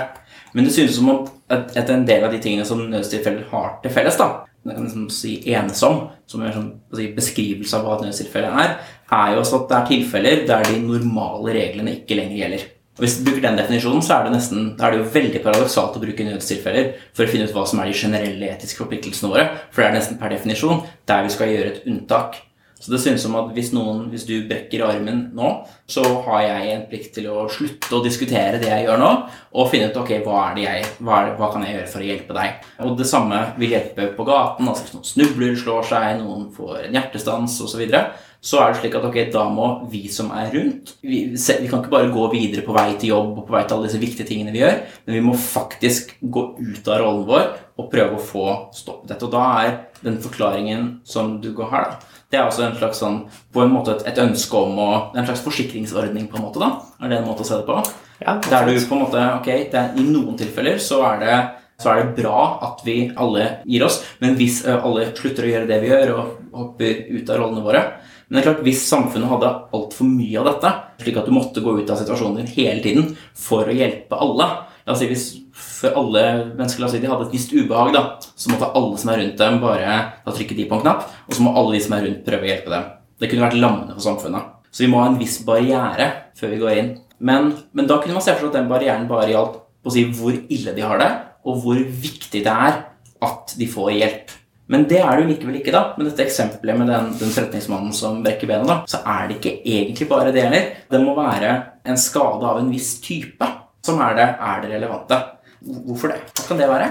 Men 0.58 0.66
det 0.66 0.74
synes 0.74 0.96
som 0.98 1.12
om 1.14 1.28
at, 1.50 1.90
en 1.90 2.06
del 2.08 2.26
av 2.26 2.34
de 2.34 2.40
tingene 2.44 2.68
som 2.68 2.82
nødstilfeller 2.92 3.50
har 3.52 3.78
til 3.84 3.94
felles, 3.94 4.18
da, 4.20 4.30
det 4.66 4.76
kan 4.76 4.86
liksom 4.86 5.06
si 5.14 5.38
ensom, 5.56 6.02
som 6.30 6.42
er 6.44 6.56
sånn, 6.56 6.74
si, 6.96 7.08
beskrivelse 7.16 7.78
av 7.78 7.86
hva 7.86 7.96
et 7.98 8.10
nødstilfelle 8.10 8.50
er, 8.64 8.76
er 9.16 9.32
jo 9.34 9.40
også 9.44 9.62
at 9.62 9.70
det 9.70 9.78
er 9.78 9.88
tilfeller 9.94 10.44
der 10.50 10.68
de 10.68 10.82
normale 10.84 11.56
reglene 11.56 11.96
ikke 12.02 12.20
lenger 12.20 12.42
gjelder. 12.42 12.68
Og 13.00 13.06
Hvis 13.06 13.16
du 13.16 13.30
bruker 13.30 13.46
den 13.46 13.58
definisjonen, 13.62 14.04
så 14.04 14.18
er 14.18 14.28
det, 14.28 14.34
nesten, 14.36 14.74
er 14.76 14.92
det 14.92 15.00
jo 15.00 15.12
veldig 15.14 15.42
paradoksalt 15.46 15.96
å 15.96 16.02
bruke 16.04 16.26
nødstilfeller 16.28 16.90
for 17.16 17.24
å 17.24 17.32
finne 17.32 17.48
ut 17.48 17.56
hva 17.56 17.64
som 17.70 17.80
er 17.80 17.88
de 17.88 17.96
generelle 17.96 18.50
etiske 18.52 18.84
forpliktelsene 18.84 19.32
våre, 19.32 19.46
for 19.72 19.82
det 19.82 19.88
er 19.88 19.96
nesten 19.96 20.20
per 20.20 20.36
definisjon 20.36 20.84
der 21.08 21.24
vi 21.24 21.32
skal 21.32 21.54
gjøre 21.54 21.72
et 21.72 21.88
unntak. 21.88 22.42
Så 22.80 22.94
det 22.94 23.02
synes 23.04 23.24
som 23.26 23.36
at 23.36 23.50
hvis, 23.56 23.74
noen, 23.76 24.06
hvis 24.12 24.24
du 24.24 24.38
brekker 24.48 24.86
armen 24.88 25.26
nå, 25.36 25.50
så 25.90 26.04
har 26.30 26.46
jeg 26.46 26.70
en 26.72 26.86
plikt 26.88 27.12
til 27.18 27.28
å 27.28 27.44
slutte 27.52 27.98
å 27.98 28.04
diskutere 28.06 28.62
det 28.62 28.70
jeg 28.72 28.86
gjør 28.86 29.02
nå, 29.02 29.10
og 29.52 29.68
finne 29.72 29.90
ut 29.92 30.00
ok, 30.00 30.14
hva, 30.24 30.46
er 30.48 30.56
det 30.56 30.64
jeg, 30.64 30.86
hva, 31.04 31.18
er 31.18 31.28
det, 31.28 31.36
hva 31.42 31.52
kan 31.52 31.66
jeg 31.66 31.76
gjøre 31.76 31.92
for 31.92 32.06
å 32.06 32.08
hjelpe 32.08 32.38
deg. 32.40 32.70
Og 32.88 32.96
det 33.02 33.10
samme 33.10 33.42
vil 33.60 33.76
hjelpe 33.76 34.08
på 34.16 34.28
gaten. 34.30 34.72
altså 34.72 34.86
Hvis 34.86 34.96
noen 34.96 35.12
snubler, 35.12 35.60
slår 35.60 35.92
seg, 35.92 36.24
noen 36.24 36.48
får 36.56 36.86
en 36.86 37.00
hjertestans 37.00 37.60
osv., 37.60 37.74
så, 37.74 37.82
videre, 37.84 38.06
så 38.40 38.62
er 38.64 38.72
det 38.72 38.80
slik 38.80 38.96
at 38.96 39.08
ok, 39.10 39.18
da 39.34 39.44
må 39.52 39.68
vi 39.92 40.06
som 40.12 40.30
er 40.32 40.48
rundt 40.54 40.94
vi, 41.04 41.26
vi 41.36 41.68
kan 41.68 41.82
ikke 41.82 41.92
bare 41.92 42.12
gå 42.14 42.28
videre 42.32 42.64
på 42.64 42.76
vei 42.76 42.94
til 42.96 43.12
jobb 43.12 43.34
og 43.42 43.48
på 43.50 43.56
vei 43.56 43.66
til 43.66 43.76
alle 43.76 43.90
disse 43.90 44.00
viktige 44.00 44.28
tingene 44.30 44.54
vi 44.56 44.62
gjør, 44.62 44.78
men 45.06 45.18
vi 45.18 45.24
må 45.26 45.36
faktisk 45.36 46.14
gå 46.22 46.46
ut 46.56 46.88
av 46.88 47.02
rollen 47.04 47.26
vår 47.28 47.50
og 47.80 47.90
prøve 47.92 48.16
å 48.16 48.24
få 48.24 48.46
stoppet 48.76 49.12
dette. 49.12 49.28
Og 49.28 49.36
da 49.36 49.44
er 49.66 49.76
den 50.04 50.20
forklaringen 50.24 50.88
som 51.08 51.38
du 51.44 51.52
går 51.56 51.72
her, 51.74 51.92
da, 51.92 52.09
det 52.30 52.38
er 52.38 52.46
også 52.46 52.66
en 52.68 52.76
slags 52.78 53.00
sånn, 53.02 53.24
på 53.54 53.64
en 53.64 53.72
måte 53.74 53.96
et, 53.96 54.04
et 54.12 54.22
ønske 54.22 54.58
om 54.58 54.78
å 54.82 54.90
en 55.18 55.26
slags 55.26 55.42
forsikringsordning, 55.46 56.28
på 56.30 56.38
en 56.38 56.46
måte, 56.46 56.62
da. 56.62 56.76
Er 57.02 57.12
det 57.12 57.22
en 57.22 57.30
måte 57.30 57.46
å 57.46 57.48
se 57.48 57.58
det 57.58 57.66
på? 57.66 57.80
Ja, 58.20 58.36
Der 58.44 58.68
du 58.68 58.76
på 58.76 58.98
en 58.98 59.06
måte 59.06 59.24
Ok, 59.38 59.48
det 59.72 59.80
er, 59.80 59.96
i 59.96 60.04
noen 60.04 60.36
tilfeller 60.38 60.78
så 60.84 61.02
er 61.08 61.24
det 61.24 61.40
så 61.80 61.94
er 61.94 62.02
det 62.02 62.18
bra 62.18 62.40
at 62.68 62.82
vi 62.84 63.06
alle 63.16 63.46
gir 63.64 63.86
oss, 63.86 64.02
men 64.20 64.34
hvis 64.36 64.66
alle 64.68 65.06
slutter 65.16 65.46
å 65.48 65.52
gjøre 65.54 65.70
det 65.70 65.78
vi 65.80 65.88
gjør, 65.88 66.10
og 66.12 66.58
hopper 66.60 67.06
ut 67.08 67.30
av 67.32 67.40
rollene 67.40 67.64
våre 67.64 67.84
Men 68.28 68.36
det 68.36 68.42
er 68.42 68.48
klart, 68.50 68.66
hvis 68.66 68.82
samfunnet 68.86 69.32
hadde 69.32 69.54
altfor 69.74 70.10
mye 70.10 70.42
av 70.42 70.50
dette, 70.52 70.74
slik 71.02 71.22
at 71.22 71.30
du 71.30 71.34
måtte 71.34 71.64
gå 71.64 71.78
ut 71.80 71.90
av 71.90 71.98
situasjonen 72.02 72.42
din 72.42 72.52
hele 72.58 72.84
tiden 72.84 73.14
for 73.34 73.64
å 73.64 73.78
hjelpe 73.80 74.20
alle 74.20 74.50
La 74.90 74.96
oss 74.96 75.02
si 75.04 75.08
hvis 75.10 75.26
for 75.60 75.96
alle 76.02 76.24
mennesker 76.58 76.82
la 76.82 76.88
oss 76.88 76.96
si, 76.96 77.02
de 77.04 77.10
hadde 77.12 77.28
et 77.28 77.36
visst 77.36 77.54
ubehag, 77.54 77.92
da, 77.96 78.04
så 78.20 78.52
måtte 78.52 78.72
alle 78.80 79.00
som 79.02 79.12
er 79.14 79.22
rundt 79.24 79.42
dem, 79.42 79.60
bare 79.64 79.98
da 80.26 80.36
trykke 80.36 80.58
de 80.58 80.68
på 80.70 80.80
en 80.80 80.86
knapp, 80.86 81.06
og 81.28 81.36
så 81.36 81.46
må 81.46 81.54
alle 81.60 81.76
de 81.76 81.84
som 81.86 81.96
er 81.98 82.08
rundt, 82.08 82.24
prøve 82.26 82.48
å 82.48 82.52
hjelpe 82.52 82.74
dem. 82.74 82.90
Det 83.20 83.30
kunne 83.30 83.46
vært 83.48 83.60
lammende 83.60 83.96
for 83.98 84.08
samfunnet. 84.08 84.56
Så 84.72 84.86
vi 84.86 84.92
må 84.92 85.02
ha 85.02 85.10
en 85.10 85.20
viss 85.20 85.40
barriere 85.48 86.10
før 86.38 86.54
vi 86.54 86.60
går 86.62 86.76
inn. 86.78 86.92
Men, 87.20 87.52
men 87.76 87.88
da 87.90 87.98
kunne 88.00 88.16
man 88.16 88.24
se 88.24 88.36
for 88.36 88.46
seg 88.46 88.54
at 88.54 88.60
den 88.62 88.70
barrieren 88.72 89.08
bare 89.10 89.32
gjaldt 89.32 89.58
på 89.84 89.92
å 89.92 89.96
si 89.96 90.06
hvor 90.16 90.36
ille 90.36 90.76
de 90.76 90.86
har 90.86 91.02
det, 91.02 91.10
og 91.48 91.64
hvor 91.64 91.80
viktig 91.80 92.44
det 92.46 92.54
er 92.70 92.84
at 93.26 93.56
de 93.60 93.68
får 93.68 93.96
hjelp. 93.98 94.36
Men 94.70 94.84
det 94.86 95.00
er 95.02 95.18
det 95.18 95.24
jo 95.24 95.30
likevel 95.32 95.58
ikke, 95.60 95.74
da. 95.74 95.82
Med 95.98 96.12
dette 96.12 96.22
eksempelet 96.28 96.78
med 96.78 96.92
den, 96.92 97.08
den 97.18 97.32
forretningsmannen 97.34 97.96
som 97.96 98.20
brekker 98.26 98.52
benet, 98.52 98.70
da, 98.70 98.84
så 98.90 99.02
er 99.02 99.26
det 99.26 99.40
ikke 99.40 99.56
egentlig 99.66 100.06
bare 100.12 100.34
det 100.36 100.44
heller. 100.46 100.68
Det 100.92 101.02
må 101.02 101.16
være 101.18 101.56
en 101.90 101.98
skade 101.98 102.46
av 102.46 102.60
en 102.62 102.70
viss 102.70 103.00
type 103.02 103.48
som 103.86 104.00
er 104.06 104.14
det, 104.20 104.28
er 104.38 104.62
det 104.62 104.72
relevante. 104.76 105.18
Hvorfor 105.64 106.14
det? 106.14 106.20
Hva 106.38 106.48
kan 106.48 106.60
det 106.62 106.72
være? 106.72 106.90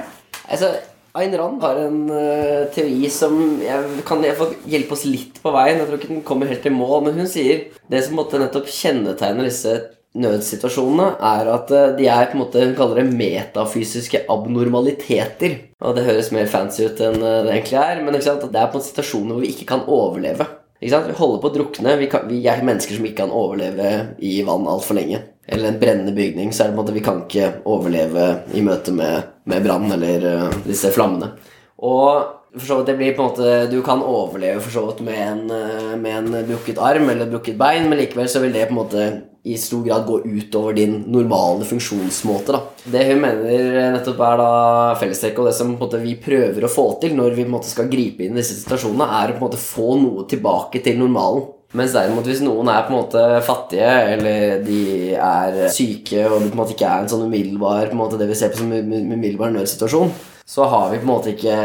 Altså, 0.49 0.73
Ayn 1.19 1.35
Rand 1.41 1.63
har 1.65 1.79
en 1.83 2.01
uh, 2.13 2.69
teori 2.75 3.09
som 3.11 3.39
jeg, 3.63 4.01
kan 4.07 4.23
jeg 4.25 4.37
få 4.39 4.51
hjelpe 4.69 4.95
oss 4.95 5.07
litt 5.09 5.41
på 5.43 5.53
veien. 5.55 5.81
Jeg 5.81 5.89
tror 5.89 6.01
ikke 6.01 6.13
den 6.13 6.27
kommer 6.27 6.51
helt 6.51 6.67
i 6.69 6.75
mål, 6.75 6.99
men 7.07 7.23
hun 7.23 7.31
sier 7.31 7.69
det 7.91 8.03
som 8.07 8.19
måtte 8.19 8.41
nettopp 8.41 8.69
kjennetegner 8.71 9.49
disse 9.49 9.79
nødsituasjonene, 10.19 11.09
er 11.31 11.51
at 11.53 11.73
eh, 11.75 11.91
de 11.99 12.07
er 12.11 12.31
på 12.31 12.39
en 12.39 12.43
måte 12.43 12.63
hun 12.63 12.77
kaller 12.79 13.03
det 13.03 13.19
metafysiske 13.19 14.25
abnormaliteter. 14.33 15.59
Og 15.85 15.99
det 15.99 16.07
høres 16.09 16.33
mer 16.35 16.49
fancy 16.51 16.87
ut 16.89 17.03
enn 17.05 17.21
eh, 17.21 17.43
det 17.47 17.55
egentlig 17.55 17.81
er, 17.83 18.03
men 18.05 18.17
det 18.17 18.25
er 18.25 18.73
på 18.73 18.81
en 18.81 18.89
situasjon 18.89 19.35
hvor 19.35 19.45
vi 19.45 19.53
ikke 19.53 19.69
kan 19.69 19.85
overleve. 19.85 20.49
Ikke 20.79 20.95
sant? 20.95 21.11
Vi 21.11 21.19
holder 21.19 21.43
på 21.43 21.51
å 21.51 21.57
drukne. 21.57 21.97
Vi, 21.99 22.09
kan, 22.11 22.29
vi 22.31 22.45
er 22.47 22.63
mennesker 22.63 22.99
som 22.99 23.07
ikke 23.09 23.25
kan 23.25 23.35
overleve 23.35 23.93
i 24.23 24.39
vann 24.47 24.69
altfor 24.71 24.99
lenge. 25.01 25.25
Eller 25.49 25.71
en 25.71 25.79
brennende 25.81 26.13
bygning, 26.13 26.53
så 26.53 26.65
er 26.65 26.69
det 26.69 26.77
på 26.77 26.81
en 26.81 26.85
måte 26.85 26.97
vi 26.97 27.05
kan 27.05 27.23
ikke 27.25 27.53
overleve 27.69 28.27
i 28.53 28.65
møte 28.65 28.93
med, 28.93 29.31
med 29.49 29.65
brann 29.65 29.89
eller 29.95 30.27
uh, 30.29 30.59
disse 30.67 30.93
flammene. 30.93 31.33
Og 31.89 32.35
for 32.59 32.67
så 32.67 32.77
vidt 32.79 32.91
det 32.91 32.97
blir 32.99 33.17
på 33.17 33.23
en 33.23 33.29
måte 33.29 33.49
Du 33.71 33.79
kan 33.87 34.03
overleve 34.03 34.61
for 34.65 34.75
så 34.75 34.85
vidt 34.89 35.03
med 35.07 35.19
en, 35.21 35.43
eh, 35.53 35.97
med 36.01 36.17
en 36.17 36.47
brukket 36.49 36.81
arm 36.81 37.11
eller 37.11 37.29
brukket 37.31 37.59
bein, 37.61 37.89
men 37.89 38.01
likevel 38.01 38.29
så 38.29 38.41
vil 38.41 38.55
det 38.57 38.69
på 38.69 38.75
en 38.75 38.81
måte 38.81 39.09
i 39.49 39.57
stor 39.57 39.85
grad 39.85 40.07
gå 40.07 40.19
utover 40.25 40.73
din 40.77 41.05
normale 41.07 41.65
funksjonsmåte. 41.65 42.53
da. 42.53 42.61
Det 42.85 43.05
hun 43.13 43.21
mener 43.21 43.93
nettopp 43.95 44.21
er 44.21 44.41
da 44.41 44.51
fellestrekket, 45.01 45.39
og 45.39 45.47
det 45.47 45.55
som 45.55 45.71
på 45.77 45.77
en 45.77 45.87
måte 45.87 46.03
vi 46.03 46.17
prøver 46.21 46.65
å 46.65 46.73
få 46.73 46.89
til 47.01 47.15
når 47.17 47.37
vi 47.37 47.47
måte 47.49 47.71
skal 47.71 47.89
gripe 47.89 48.25
inn 48.25 48.35
i 48.37 48.43
disse 48.43 48.59
situasjonene, 48.59 49.07
er 49.21 49.33
å 49.33 49.39
på 49.39 49.41
en 49.41 49.47
måte 49.47 49.63
få 49.63 49.95
noe 50.03 50.27
tilbake 50.29 50.83
til 50.85 50.99
normalen. 50.99 51.47
Mens 51.77 51.93
derimot 51.93 52.25
hvis 52.25 52.41
noen 52.41 52.71
er 52.73 52.87
på 52.87 52.95
en 52.95 52.97
måte 52.97 53.23
fattige, 53.45 53.89
eller 54.15 54.63
de 54.65 54.81
er 55.13 55.59
syke, 55.75 56.23
og 56.25 56.41
det 56.41 56.49
på 56.49 56.57
en 56.57 56.63
måte 56.63 56.73
ikke 56.73 56.89
er 56.89 57.03
en 57.05 57.11
sånn 57.13 57.27
umiddelbar 57.29 57.91
på 57.91 57.97
en 57.97 58.01
måte 58.01 58.21
det 58.21 58.31
vi 58.31 58.39
ser 58.41 58.55
på 58.55 58.63
som 58.63 58.73
um- 58.73 58.95
um- 58.97 59.11
umiddelbar 59.13 59.53
nødsituasjon, 59.53 60.15
så 60.49 60.65
har 60.73 60.87
vi 60.89 61.03
på 61.03 61.05
en 61.05 61.11
måte 61.11 61.35
ikke 61.35 61.59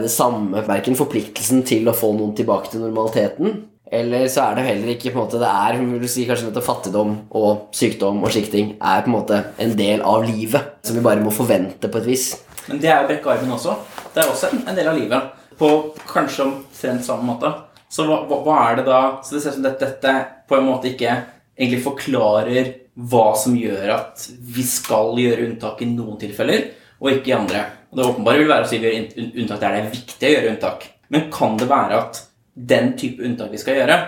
det 0.00 0.12
samme 0.12 0.62
verken 0.64 0.96
forpliktelsen 0.96 1.60
til 1.68 1.90
å 1.90 1.96
få 1.96 2.14
noen 2.16 2.32
tilbake 2.38 2.72
til 2.72 2.80
normaliteten, 2.86 3.60
eller 3.90 4.28
så 4.30 4.46
er 4.46 4.56
det 4.56 4.66
heller 4.68 4.92
ikke 4.94 5.10
på 5.10 5.18
en 5.18 5.24
måte 5.24 5.38
Det 5.42 5.48
er 5.50 5.78
hun 5.80 5.88
vil 5.98 6.08
si 6.08 6.22
kanskje 6.28 6.46
nettopp 6.46 6.66
fattigdom 6.68 7.16
og 7.36 7.72
sykdom 7.74 8.20
og 8.22 8.30
slike 8.30 8.52
ting 8.52 8.68
er 8.78 9.02
på 9.02 9.10
en 9.10 9.16
måte 9.16 9.40
en 9.58 9.72
del 9.76 10.04
av 10.06 10.22
livet 10.28 10.86
som 10.86 10.96
vi 10.96 11.02
bare 11.04 11.20
må 11.24 11.32
forvente 11.34 11.90
på 11.90 11.98
et 11.98 12.06
vis. 12.06 12.28
Men 12.68 12.78
det 12.78 12.92
er 12.92 13.02
jo 13.02 13.08
brekke 13.10 13.32
armen 13.34 13.56
også. 13.56 13.74
Det 14.14 14.22
er 14.22 14.30
også 14.30 14.52
en, 14.54 14.76
del 14.76 14.88
av 14.88 14.96
livet. 14.96 15.34
På 15.58 15.72
kanskje 16.06 16.46
omtrent 16.46 17.04
samme 17.04 17.26
måte. 17.32 17.50
Så 17.90 18.06
hva, 18.06 18.22
hva, 18.30 18.56
er 18.68 18.78
det 18.78 18.86
da 18.86 19.00
Så 19.24 19.34
det 19.34 19.42
ser 19.42 19.54
ut 19.54 19.58
som 19.58 19.66
dette, 19.66 19.88
dette 19.88 20.14
på 20.48 20.58
en 20.58 20.68
måte 20.68 20.92
ikke 20.92 21.10
egentlig 21.58 21.82
forklarer 21.84 22.70
hva 23.10 23.32
som 23.38 23.56
gjør 23.56 23.92
at 23.94 24.24
vi 24.54 24.64
skal 24.66 25.18
gjøre 25.18 25.46
unntak 25.48 25.82
i 25.82 25.88
noen 25.90 26.18
tilfeller, 26.20 26.70
og 27.00 27.10
ikke 27.12 27.32
i 27.32 27.36
andre. 27.36 27.64
Og 27.90 27.98
Det 27.98 28.06
åpenbare 28.06 28.40
vil 28.40 28.50
være 28.50 28.66
å 28.66 28.70
si 28.70 28.80
vi 28.80 28.90
gjør 28.90 29.28
unntak 29.42 29.60
der 29.62 29.74
det 29.74 29.80
er 29.80 29.92
viktig 29.94 30.28
å 30.28 30.32
gjøre 30.34 30.52
unntak. 30.54 30.86
Men 31.10 31.28
kan 31.34 31.56
det 31.60 31.68
være 31.70 32.00
at 32.00 32.22
den 32.54 32.92
type 32.98 33.24
unntak 33.26 33.52
vi 33.54 33.60
skal 33.62 33.78
gjøre, 33.78 33.98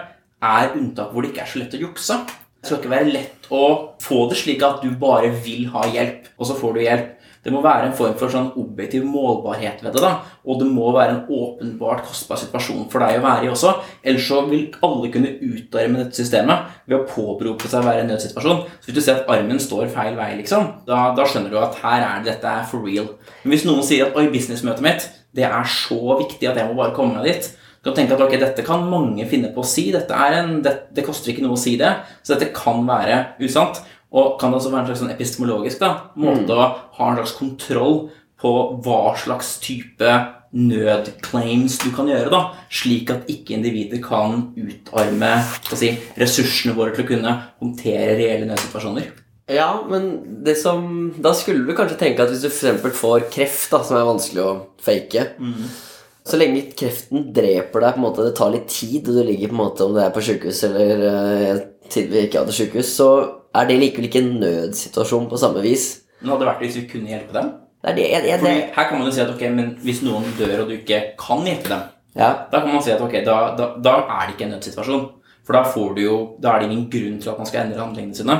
er 0.42 0.76
unntak 0.78 1.12
hvor 1.12 1.22
det 1.22 1.32
ikke 1.32 1.44
er 1.44 1.52
så 1.52 1.62
lett 1.62 1.76
å 1.78 1.82
jukse? 1.84 2.18
Det 2.62 2.68
skal 2.68 2.80
ikke 2.80 2.92
være 2.92 3.12
lett 3.12 3.48
å 3.54 3.64
få 4.02 4.24
det 4.30 4.38
slik 4.38 4.62
at 4.66 4.82
du 4.84 4.92
bare 4.98 5.32
vil 5.44 5.66
ha 5.74 5.86
hjelp, 5.90 6.28
og 6.38 6.48
så 6.48 6.58
får 6.58 6.76
du 6.76 6.82
hjelp. 6.84 7.08
Det 7.42 7.50
må 7.50 7.62
være 7.62 7.88
en 7.88 7.94
form 7.98 8.12
for 8.18 8.30
sånn 8.30 8.52
objektiv 8.60 9.02
målbarhet 9.08 9.80
ved 9.82 9.96
det. 9.96 10.02
da, 10.04 10.12
Og 10.46 10.60
det 10.60 10.68
må 10.70 10.92
være 10.94 11.14
en 11.16 11.22
åpenbart 11.26 12.04
kostbar 12.06 12.38
situasjon 12.38 12.84
for 12.92 13.02
deg 13.02 13.18
å 13.18 13.24
være 13.24 13.48
i 13.48 13.50
også. 13.50 13.72
Ellers 14.04 14.28
så 14.28 14.44
vil 14.46 14.68
alle 14.82 15.10
kunne 15.10 15.32
utarme 15.42 16.04
dette 16.04 16.20
systemet 16.20 16.70
ved 16.86 17.00
å 17.00 17.08
påberope 17.08 17.66
seg 17.66 17.82
å 17.82 17.88
være 17.88 18.02
i 18.02 18.04
en 18.04 18.12
nødsituasjon. 18.14 18.62
Så 18.78 18.90
hvis 18.90 18.98
du 18.98 19.02
ser 19.02 19.18
at 19.22 19.32
armen 19.34 19.58
står 19.62 19.90
feil 19.90 20.14
vei, 20.18 20.36
liksom, 20.38 20.68
da, 20.86 21.08
da 21.18 21.26
skjønner 21.26 21.50
du 21.50 21.58
at 21.58 21.80
her 21.82 22.06
er 22.06 22.22
dette 22.28 22.46
er 22.46 22.62
for 22.70 22.86
real. 22.86 23.10
Men 23.42 23.56
hvis 23.56 23.66
noen 23.66 23.82
sier 23.86 24.06
at 24.06 24.16
oi, 24.18 24.28
businessmøtet 24.30 24.86
mitt 24.86 25.10
det 25.32 25.46
er 25.48 25.64
så 25.64 26.18
viktig 26.18 26.44
at 26.44 26.58
jeg 26.60 26.68
må 26.68 26.76
bare 26.76 26.92
komme 26.94 27.16
meg 27.16 27.30
dit, 27.30 27.46
du 27.82 27.88
kan 27.90 27.96
tenke 27.96 28.14
at 28.14 28.20
ok, 28.22 28.36
dette 28.38 28.62
kan 28.62 28.84
mange 28.86 29.24
finne 29.26 29.48
på 29.50 29.64
å 29.64 29.66
si. 29.66 29.88
En, 29.90 30.52
det, 30.62 30.74
det 30.94 31.02
koster 31.02 31.32
ikke 31.32 31.42
noe 31.42 31.56
å 31.56 31.58
si 31.58 31.72
det. 31.80 31.90
Så 32.22 32.36
dette 32.36 32.52
kan 32.54 32.84
være 32.86 33.16
usant. 33.42 33.80
Og 34.12 34.36
kan 34.40 34.52
det 34.52 34.60
også 34.60 34.72
være 34.72 34.84
en 34.84 34.90
slags 34.90 35.02
sånn 35.04 35.14
epistemologisk 35.14 35.80
da, 35.80 35.92
måte 36.20 36.52
å 36.52 36.68
ha 36.98 37.08
en 37.08 37.18
slags 37.20 37.36
kontroll 37.38 37.98
på 38.42 38.52
hva 38.84 39.14
slags 39.18 39.56
type 39.62 40.12
nødclaims 40.52 41.78
du 41.80 41.88
kan 41.96 42.10
gjøre, 42.10 42.28
da, 42.32 42.42
slik 42.72 43.10
at 43.14 43.30
ikke 43.32 43.56
individer 43.56 44.02
kan 44.04 44.50
utarme 44.52 45.30
skal 45.62 45.80
si, 45.80 45.92
ressursene 46.20 46.76
våre 46.76 46.92
til 46.92 47.06
å 47.06 47.08
kunne 47.08 47.34
håndtere 47.62 48.18
reelle 48.18 48.50
nødsituasjoner. 48.50 49.08
Ja, 49.52 49.70
men 49.88 50.12
det 50.46 50.54
som 50.60 50.84
Da 51.20 51.32
skulle 51.34 51.66
du 51.66 51.74
kanskje 51.76 51.98
tenke 51.98 52.22
at 52.22 52.30
hvis 52.30 52.44
du 52.44 52.48
f.eks. 52.48 52.94
får 52.96 53.26
kreft, 53.32 53.72
da, 53.72 53.82
som 53.84 53.98
er 53.98 54.06
vanskelig 54.06 54.44
å 54.44 54.52
fake 54.80 55.24
Så 56.28 56.38
lenge 56.38 56.68
kreften 56.78 57.32
dreper 57.34 57.82
deg, 57.82 57.96
på 57.96 58.00
en 58.00 58.06
måte 58.06 58.26
det 58.28 58.36
tar 58.38 58.52
litt 58.54 58.68
tid, 58.70 59.08
og 59.08 59.18
du 59.18 59.22
ligger 59.26 59.50
på 59.50 59.56
en 59.56 59.62
måte 59.64 59.84
om 59.84 59.96
det 59.96 60.04
er 60.04 60.14
på 60.14 60.22
sykehus 60.22 60.62
eller 60.68 61.02
uh, 61.02 61.62
tidligere 61.88 62.20
vi 62.20 62.28
ikke 62.28 62.44
hadde 62.44 62.54
sykehus, 62.54 62.92
så 62.94 63.08
er 63.54 63.66
det 63.68 63.78
likevel 63.80 64.08
ikke 64.08 64.22
en 64.22 64.40
nødsituasjon 64.40 65.28
på 65.30 65.36
samme 65.40 65.62
vis. 65.64 66.02
Men 66.20 66.30
hadde 66.32 66.44
det 66.44 66.48
vært 66.52 66.62
hvis 66.64 66.76
vi 66.80 66.86
kunne 66.92 67.08
hjelpe 67.12 67.34
dem? 67.36 67.50
Det 67.82 67.90
er 67.90 67.94
det, 67.98 68.04
jeg, 68.12 68.24
jeg, 68.30 68.38
Fordi 68.40 68.54
det. 68.54 68.68
her 68.76 68.88
kan 68.88 68.98
man 68.98 69.08
jo 69.08 69.12
si 69.16 69.20
at 69.24 69.30
ok, 69.34 69.42
men 69.56 69.72
hvis 69.82 70.02
noen 70.06 70.28
dør 70.38 70.60
og 70.62 70.68
du 70.70 70.74
ikke 70.76 71.00
kan 71.18 71.42
hjelpe 71.48 71.68
dem, 71.72 71.82
Ja. 72.14 72.28
da 72.52 72.60
kan 72.60 72.68
man 72.72 72.82
si 72.84 72.92
at 72.92 73.00
ok, 73.02 73.12
da, 73.26 73.36
da, 73.58 73.66
da 73.82 73.94
er 74.06 74.26
det 74.28 74.34
ikke 74.36 74.44
en 74.46 74.54
nødsituasjon. 74.56 75.06
For 75.42 75.56
da, 75.56 75.62
får 75.66 75.94
du 75.96 76.02
jo, 76.04 76.16
da 76.40 76.52
er 76.54 76.60
det 76.62 76.68
ingen 76.70 76.84
grunn 76.92 77.16
til 77.20 77.30
at 77.32 77.38
man 77.40 77.46
skal 77.50 77.64
endre 77.66 77.80
handlingene 77.82 78.14
sine. 78.14 78.36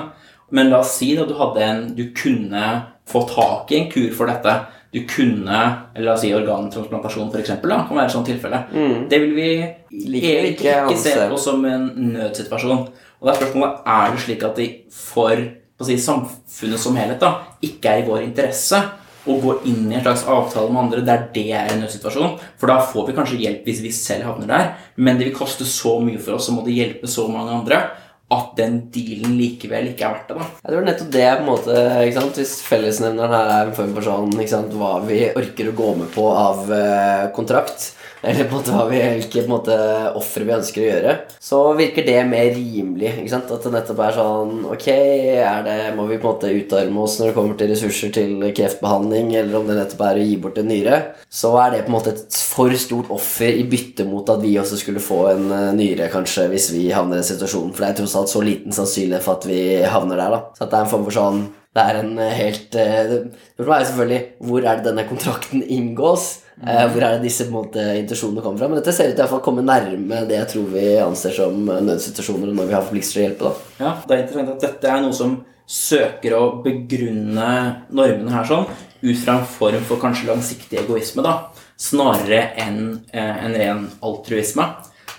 Men 0.55 0.69
la 0.71 0.79
oss 0.85 0.93
si 1.01 1.17
at 1.19 1.27
du 1.29 1.35
hadde 1.35 1.65
en 1.65 1.81
Du 1.97 2.05
kunne 2.15 2.63
få 3.09 3.25
tak 3.27 3.73
i 3.73 3.81
en 3.81 3.91
kur 3.91 4.13
for 4.15 4.27
dette. 4.31 4.53
Du 4.93 5.01
kunne 5.09 5.61
eller 5.95 6.05
La 6.05 6.15
oss 6.15 6.21
si 6.21 6.33
organtransplantasjon, 6.37 7.31
f.eks. 7.33 7.55
Kan 7.63 7.97
være 7.97 8.05
et 8.05 8.13
sånt 8.13 8.29
tilfelle. 8.29 8.61
Det 9.09 9.21
vil 9.23 9.35
vi 9.37 9.49
egentlig 9.57 10.53
ikke 10.53 10.75
ikke 10.91 10.99
se 11.01 11.15
på 11.31 11.39
som 11.41 11.65
en 11.69 11.87
nødsituasjon. 12.13 12.83
Og 13.23 13.29
da 13.29 13.33
er 13.33 13.41
spørsmålet 13.41 13.93
er 13.95 14.13
det 14.13 14.25
slik 14.25 14.45
at 14.49 14.59
de 14.59 14.67
for 14.93 15.45
si, 15.87 15.97
samfunnet 15.99 16.83
som 16.83 16.99
helhet 16.99 17.23
da, 17.23 17.33
ikke 17.65 17.89
er 17.89 18.03
i 18.03 18.07
vår 18.11 18.27
interesse 18.27 18.83
å 19.23 19.37
gå 19.39 19.55
inn 19.71 19.87
i 19.87 19.97
en 19.97 20.03
slags 20.03 20.25
avtale 20.27 20.73
med 20.73 20.81
andre 20.83 21.03
der 21.07 21.27
det 21.35 21.47
er 21.55 21.71
en 21.71 21.85
nødsituasjon. 21.85 22.37
For 22.59 22.71
da 22.71 22.81
får 22.83 23.09
vi 23.09 23.17
kanskje 23.17 23.41
hjelp 23.45 23.69
hvis 23.69 23.83
vi 23.85 23.93
selv 23.95 24.27
havner 24.29 24.51
der, 24.51 24.71
men 24.97 25.19
det 25.19 25.29
vil 25.29 25.37
koste 25.37 25.67
så 25.69 25.97
mye 26.03 26.21
for 26.23 26.37
oss 26.37 26.51
og 26.51 26.59
måtte 26.59 26.75
hjelpe 26.75 27.11
så 27.11 27.29
mange 27.31 27.55
andre 27.63 27.85
at 28.33 28.53
den 28.59 28.79
dealen 28.95 29.35
likevel 29.39 29.91
ikke 29.93 30.07
er 30.07 30.15
verdt 30.17 30.31
det. 30.33 30.37
da. 30.39 30.47
Det 30.69 30.79
var 30.79 30.87
nettopp 30.89 31.11
det 31.17 31.27
på 31.33 31.43
en 31.43 31.49
måte, 31.51 31.81
ikke 32.07 32.19
sant? 32.19 32.39
Hvis 32.41 32.55
fellesnevneren 32.67 33.37
her 33.37 33.51
er 33.57 33.67
en 33.71 33.75
form 33.77 33.93
for 33.97 34.09
sånn 34.09 34.37
ikke 34.39 34.55
sant? 34.55 34.77
Hva 34.79 34.93
vi 35.07 35.25
orker 35.31 35.69
å 35.73 35.77
gå 35.83 35.91
med 36.01 36.13
på 36.15 36.29
av 36.33 36.73
eh, 36.73 37.27
kontrakt, 37.37 37.93
eller 38.23 38.47
på 38.47 38.55
en 38.55 38.61
måte 38.61 38.75
hva 38.75 38.85
vi, 38.91 39.01
hvilke 39.19 39.43
måte 39.51 39.77
ofre 40.19 40.47
vi 40.47 40.55
ønsker 40.55 40.83
å 40.83 40.87
gjøre, 40.87 41.15
så 41.43 41.61
virker 41.79 42.07
det 42.07 42.19
mer 42.29 42.53
rimelig. 42.55 43.17
ikke 43.19 43.33
sant? 43.33 43.51
At 43.51 43.67
det 43.67 43.73
nettopp 43.75 44.03
er 44.07 44.17
sånn 44.17 44.53
Ok, 44.73 44.87
er 44.93 45.65
det, 45.67 45.79
må 45.97 46.07
vi 46.07 46.21
på 46.23 46.29
en 46.29 46.37
måte 46.37 46.53
utarme 46.55 47.03
oss 47.03 47.19
når 47.19 47.31
det 47.31 47.37
kommer 47.37 47.59
til 47.59 47.73
ressurser 47.73 48.13
til 48.15 48.37
kreftbehandling, 48.55 49.35
eller 49.41 49.59
om 49.59 49.67
det 49.69 49.79
nettopp 49.81 50.05
er 50.07 50.21
å 50.21 50.27
gi 50.29 50.37
bort 50.43 50.61
en 50.63 50.71
nyre, 50.71 51.01
så 51.33 51.55
er 51.65 51.75
det 51.75 51.83
på 51.87 51.93
en 51.93 51.97
måte 51.97 52.15
et 52.15 52.39
for 52.53 52.75
stort 52.79 53.11
offer 53.13 53.51
i 53.59 53.65
bytte 53.69 54.07
mot 54.09 54.29
at 54.31 54.43
vi 54.45 54.55
også 54.61 54.79
skulle 54.81 55.03
få 55.03 55.23
en 55.33 55.49
eh, 55.57 55.73
nyre, 55.77 56.11
kanskje, 56.13 56.47
hvis 56.53 56.71
vi 56.75 56.87
havner 56.95 57.19
i 57.19 57.25
en 57.25 57.31
situasjon. 57.33 57.73
For 57.73 57.85
det 57.85 57.91
er 57.91 57.99
tross 58.03 58.17
alt 58.21 58.33
så 58.33 58.45
liten 58.45 58.77
sannsynlighet 58.77 59.25
for 59.25 59.41
at 59.41 59.49
vi 59.51 59.63
havner 59.83 60.21
der, 60.21 60.37
da. 60.37 60.41
Så 60.55 60.67
at 60.67 60.71
det 60.71 60.79
er 60.79 60.87
en 60.87 60.93
form 60.93 61.09
for 61.09 61.19
sånn 61.19 61.43
det 61.73 61.83
er 61.83 61.99
en 62.03 62.19
eh, 62.21 62.33
helt 62.37 62.75
eh, 62.77 63.13
Spørsmålet 63.55 63.79
er 63.79 63.87
selvfølgelig 63.89 64.49
hvor 64.49 64.67
er 64.67 64.81
det 64.81 64.89
denne 64.91 65.05
kontrakten 65.09 65.63
inngås? 65.65 66.27
Eh, 66.61 66.83
hvor 66.93 67.01
er 67.01 67.17
det 67.17 67.25
disse 67.25 67.47
måte, 67.49 67.85
intensjonene 67.97 68.45
kommer 68.45 68.61
fra? 68.61 68.69
Men 68.69 68.81
dette 68.83 68.93
ser 68.93 69.09
ut 69.13 69.17
til 69.17 69.39
å 69.39 69.41
komme 69.45 69.65
nærme 69.65 70.21
det 70.29 70.37
jeg 70.37 70.51
tror 70.53 70.67
vi 70.75 70.85
anser 71.01 71.33
som 71.39 71.65
nødsituasjoner, 71.87 72.53
når 72.53 72.69
vi 72.69 72.77
har 72.77 72.85
forpliktelser 72.85 73.17
til 73.17 73.23
å 73.23 73.27
hjelpe. 73.27 73.49
da. 73.49 73.87
Ja, 73.87 73.95
Det 74.05 74.17
er 74.19 74.23
interessant 74.27 74.53
at 74.53 74.69
dette 74.69 74.93
er 74.93 75.03
noe 75.07 75.17
som 75.17 75.39
søker 75.73 76.37
å 76.37 76.45
begrunne 76.61 77.49
normene 77.89 78.37
her 78.37 78.53
sånn 78.53 78.69
ut 78.69 79.19
fra 79.25 79.39
en 79.39 79.49
form 79.57 79.89
for 79.89 80.03
kanskje 80.03 80.29
langsiktig 80.29 80.83
egoisme, 80.83 81.25
da, 81.25 81.49
snarere 81.81 82.45
enn 82.61 82.83
en 83.17 83.57
ren 83.57 83.87
altruisme. 84.05 84.67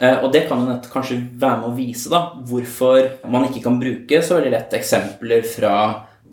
Og 0.03 0.29
det 0.31 0.45
kan 0.47 0.61
jo 0.67 0.77
kanskje 0.91 1.17
være 1.39 1.63
med 1.63 1.67
å 1.71 1.75
vise 1.75 2.11
da, 2.11 2.21
hvorfor 2.47 3.27
man 3.31 3.47
ikke 3.49 3.65
kan 3.65 3.79
bruke 3.81 4.21
så 4.23 4.37
veldig 4.37 4.53
lett 4.53 4.77
eksempler 4.77 5.43
fra 5.47 5.73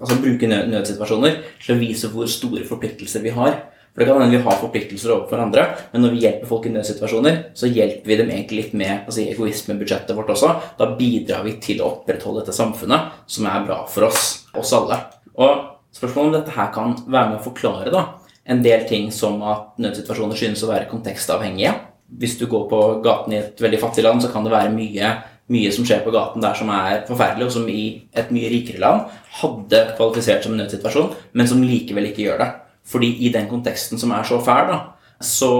altså 0.00 0.20
bruke 0.22 0.48
nø 0.48 0.62
nødsituasjoner 0.72 1.36
til 1.60 1.74
å 1.74 1.80
vise 1.80 2.10
hvor 2.12 2.30
store 2.30 2.64
forpliktelser 2.68 3.24
vi 3.24 3.34
har. 3.36 3.58
For 3.90 4.02
det 4.02 4.06
kan 4.06 4.22
hende 4.22 4.36
vi 4.36 4.44
har 4.44 4.58
forpliktelser 4.60 5.12
overfor 5.16 5.42
andre, 5.42 5.64
men 5.92 6.04
når 6.04 6.12
vi 6.14 6.22
hjelper 6.22 6.50
folk 6.50 6.68
i 6.68 6.74
nødsituasjoner, 6.74 7.40
så 7.58 7.70
hjelper 7.70 8.06
vi 8.06 8.18
dem 8.20 8.30
egentlig 8.30 8.60
litt 8.60 8.76
med 8.78 8.92
altså, 9.08 9.24
egoismebudsjettet 9.24 10.14
vårt 10.14 10.30
også. 10.36 10.52
Da 10.78 10.92
bidrar 10.98 11.42
vi 11.46 11.56
til 11.62 11.82
å 11.82 11.90
opprettholde 11.96 12.44
dette 12.44 12.54
samfunnet, 12.54 13.18
som 13.26 13.48
er 13.50 13.66
bra 13.66 13.80
for 13.90 14.06
oss, 14.06 14.28
oss 14.54 14.72
alle. 14.78 15.00
Og 15.42 15.66
spørsmålet 15.96 16.30
om 16.30 16.36
dette 16.38 16.54
her 16.54 16.70
kan 16.74 16.94
være 17.02 17.32
med 17.32 17.40
å 17.40 17.46
forklare 17.48 17.94
da, 17.94 18.06
en 18.50 18.62
del 18.62 18.86
ting 18.88 19.10
som 19.14 19.42
at 19.46 19.74
nødsituasjoner 19.82 20.38
synes 20.38 20.62
å 20.64 20.70
være 20.70 20.88
kontekstavhengige. 20.90 21.74
Hvis 22.20 22.38
du 22.38 22.46
går 22.50 22.70
på 22.70 22.80
gaten 23.04 23.34
i 23.34 23.42
et 23.42 23.60
veldig 23.62 23.82
fattig 23.82 24.06
land, 24.06 24.22
så 24.22 24.30
kan 24.30 24.46
det 24.46 24.54
være 24.54 24.72
mye 24.74 25.12
mye 25.50 25.72
som 25.74 25.86
skjer 25.86 26.04
på 26.04 26.12
gaten 26.14 26.42
der 26.44 26.56
som 26.58 26.70
er 26.74 27.02
forferdelig, 27.08 27.48
og 27.48 27.54
som 27.54 27.66
i 27.70 27.82
et 28.16 28.30
mye 28.34 28.52
rikere 28.52 28.82
land 28.82 29.18
hadde 29.40 29.84
kvalifisert 29.98 30.46
som 30.46 30.54
en 30.54 30.62
nødsituasjon, 30.62 31.12
men 31.34 31.50
som 31.50 31.62
likevel 31.64 32.10
ikke 32.10 32.26
gjør 32.28 32.42
det. 32.44 32.50
Fordi 32.90 33.10
i 33.26 33.32
den 33.34 33.50
konteksten 33.50 34.00
som 34.00 34.14
er 34.16 34.26
så 34.26 34.40
fæl, 34.42 34.70
da, 34.70 34.78
så 35.20 35.50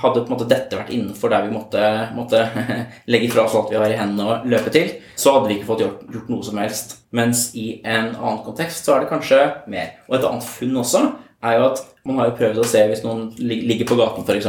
hadde 0.00 0.22
på 0.24 0.30
en 0.30 0.32
måte 0.32 0.48
dette 0.48 0.78
vært 0.78 0.92
innenfor 0.94 1.32
der 1.32 1.44
vi 1.44 1.52
måtte, 1.52 1.82
måtte 2.16 2.40
legge 3.12 3.28
fra 3.32 3.44
oss 3.44 3.56
alt 3.58 3.72
vi 3.72 3.76
har 3.76 3.92
i 3.92 3.98
hendene 3.98 4.26
og 4.26 4.46
løpe 4.48 4.72
til, 4.72 4.94
så 5.12 5.36
hadde 5.36 5.50
vi 5.50 5.58
ikke 5.58 5.68
fått 5.68 5.84
gjort, 5.84 6.06
gjort 6.08 6.30
noe 6.32 6.46
som 6.46 6.60
helst. 6.62 6.96
Mens 7.16 7.50
i 7.58 7.82
en 7.84 8.14
annen 8.14 8.44
kontekst 8.46 8.86
så 8.86 8.96
er 8.96 9.04
det 9.04 9.12
kanskje 9.12 9.42
mer. 9.70 9.98
Og 10.08 10.16
et 10.16 10.24
annet 10.30 10.48
funn 10.48 10.80
også 10.80 11.04
er 11.44 11.56
jo 11.56 11.68
at 11.68 11.84
man 12.04 12.20
har 12.20 12.30
jo 12.30 12.36
prøvd 12.38 12.60
å 12.60 12.68
se 12.68 12.80
hvis 12.88 13.02
noen 13.04 13.26
ligger 13.38 13.88
på 13.88 13.96
gaten 13.98 14.24
f.eks., 14.24 14.48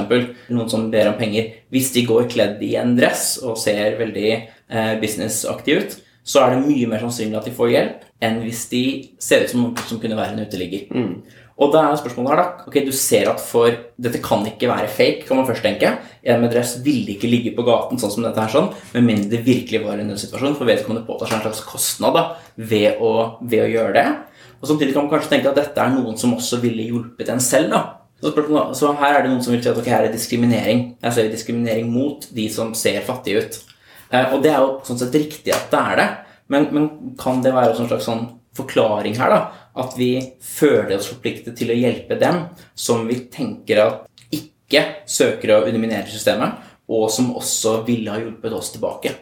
noen 0.51 0.72
som 0.72 0.88
ber 0.91 1.10
om 1.12 1.17
penger 1.20 1.51
Hvis 1.72 1.91
de 1.96 2.03
går 2.08 2.29
kledd 2.31 2.63
i 2.63 2.74
en 2.79 2.96
dress 2.98 3.38
og 3.43 3.60
ser 3.60 3.98
veldig 4.00 4.31
businessaktige 5.01 5.84
ut, 5.84 5.98
så 6.24 6.44
er 6.44 6.54
det 6.56 6.66
mye 6.68 6.88
mer 6.88 7.01
sannsynlig 7.01 7.40
at 7.40 7.48
de 7.50 7.54
får 7.58 7.72
hjelp, 7.74 8.01
enn 8.22 8.42
hvis 8.44 8.66
de 8.70 8.82
ser 9.22 9.44
ut 9.44 9.50
som 9.54 9.63
noen 9.63 9.88
som 9.90 10.00
kunne 10.01 10.18
være 10.20 10.36
en 10.36 10.44
uteligger. 10.46 10.92
Og 11.62 11.70
da 11.74 11.82
er 11.92 11.98
spørsmålet 12.00 12.32
her, 12.32 12.40
da. 12.42 12.66
Ok, 12.70 12.78
Du 12.86 12.92
ser 12.92 13.28
at 13.30 13.42
for 13.42 13.70
Dette 14.01 14.22
kan 14.24 14.46
ikke 14.50 14.70
være 14.70 14.88
fake, 14.90 15.28
kan 15.28 15.38
man 15.38 15.46
først 15.46 15.62
tenke. 15.66 15.92
En 16.24 16.42
med 16.42 16.51
dress 16.54 16.80
ville 16.86 17.13
ikke 17.13 17.30
ligge 17.30 17.54
på 17.58 17.66
gaten 17.66 18.00
sånn 18.01 18.13
som 18.13 18.24
dette 18.25 18.42
her, 18.42 18.50
sånn, 18.50 18.72
med 18.96 19.06
mindre 19.06 19.30
det 19.36 19.44
virkelig 19.46 19.84
var 19.84 20.00
en 20.01 20.10
nødsituasjon, 20.10 20.56
for 20.58 20.66
vedkommende 20.70 21.06
påtar 21.06 21.30
seg 21.30 21.40
en 21.40 21.46
slags 21.48 21.63
kostnad 21.70 22.18
da, 22.18 22.24
ved 22.58 23.01
å, 23.01 23.12
ved 23.42 23.66
å 23.66 23.70
gjøre 23.70 23.94
det. 23.98 24.06
Og 24.62 24.70
Samtidig 24.70 24.94
kan 24.94 25.06
man 25.06 25.13
kanskje 25.13 25.36
tenke 25.36 25.50
at 25.50 25.58
dette 25.58 25.82
er 25.82 25.94
noen 25.94 26.18
som 26.18 26.34
også 26.38 26.62
ville 26.62 26.86
hjulpet 26.86 27.30
en 27.34 27.42
selv. 27.42 27.74
da. 27.74 27.82
Så, 28.22 28.34
så 28.78 28.94
her 29.01 29.18
er 29.18 29.24
det 29.24 29.32
noen 29.34 29.42
som 29.42 29.54
vil 29.54 29.62
si 29.63 29.70
at 29.70 29.78
ok, 29.78 29.90
her 29.90 30.06
er 30.06 30.13
diskriminering. 30.13 30.84
Her 31.01 31.13
ser 31.13 31.25
vi 31.25 31.34
diskriminering 31.34 31.90
mot 31.90 32.25
de 32.30 32.46
som 32.54 32.74
ser 32.78 33.01
fattige 33.06 33.42
ut. 33.42 33.62
Eh, 34.12 34.34
og 34.34 34.44
det 34.44 34.51
er 34.51 34.60
jo 34.60 34.77
sånn 34.88 35.00
sett 35.00 35.18
riktig 35.18 35.53
at 35.56 35.72
det 35.72 35.82
er 35.82 36.00
det, 36.01 36.08
men, 36.51 36.68
men 36.75 36.88
kan 37.20 37.41
det 37.44 37.56
være 37.56 37.75
en 37.77 37.91
slags 37.91 38.08
sånn 38.10 38.25
forklaring 38.58 39.15
her, 39.20 39.32
da? 39.32 39.68
At 39.82 39.96
vi 39.96 40.12
føler 40.44 40.98
oss 40.98 41.08
forpliktet 41.13 41.56
til 41.58 41.72
å 41.72 41.77
hjelpe 41.77 42.18
dem 42.20 42.44
som 42.75 43.06
vi 43.08 43.22
tenker 43.32 43.86
at 43.86 44.36
ikke 44.36 44.84
søker 45.08 45.56
å 45.56 45.63
underminere 45.63 46.12
systemet, 46.12 46.60
og 46.91 47.08
som 47.13 47.32
også 47.39 47.82
ville 47.88 48.12
ha 48.12 48.20
hjulpet 48.20 48.56
oss 48.56 48.74
tilbake. 48.74 49.15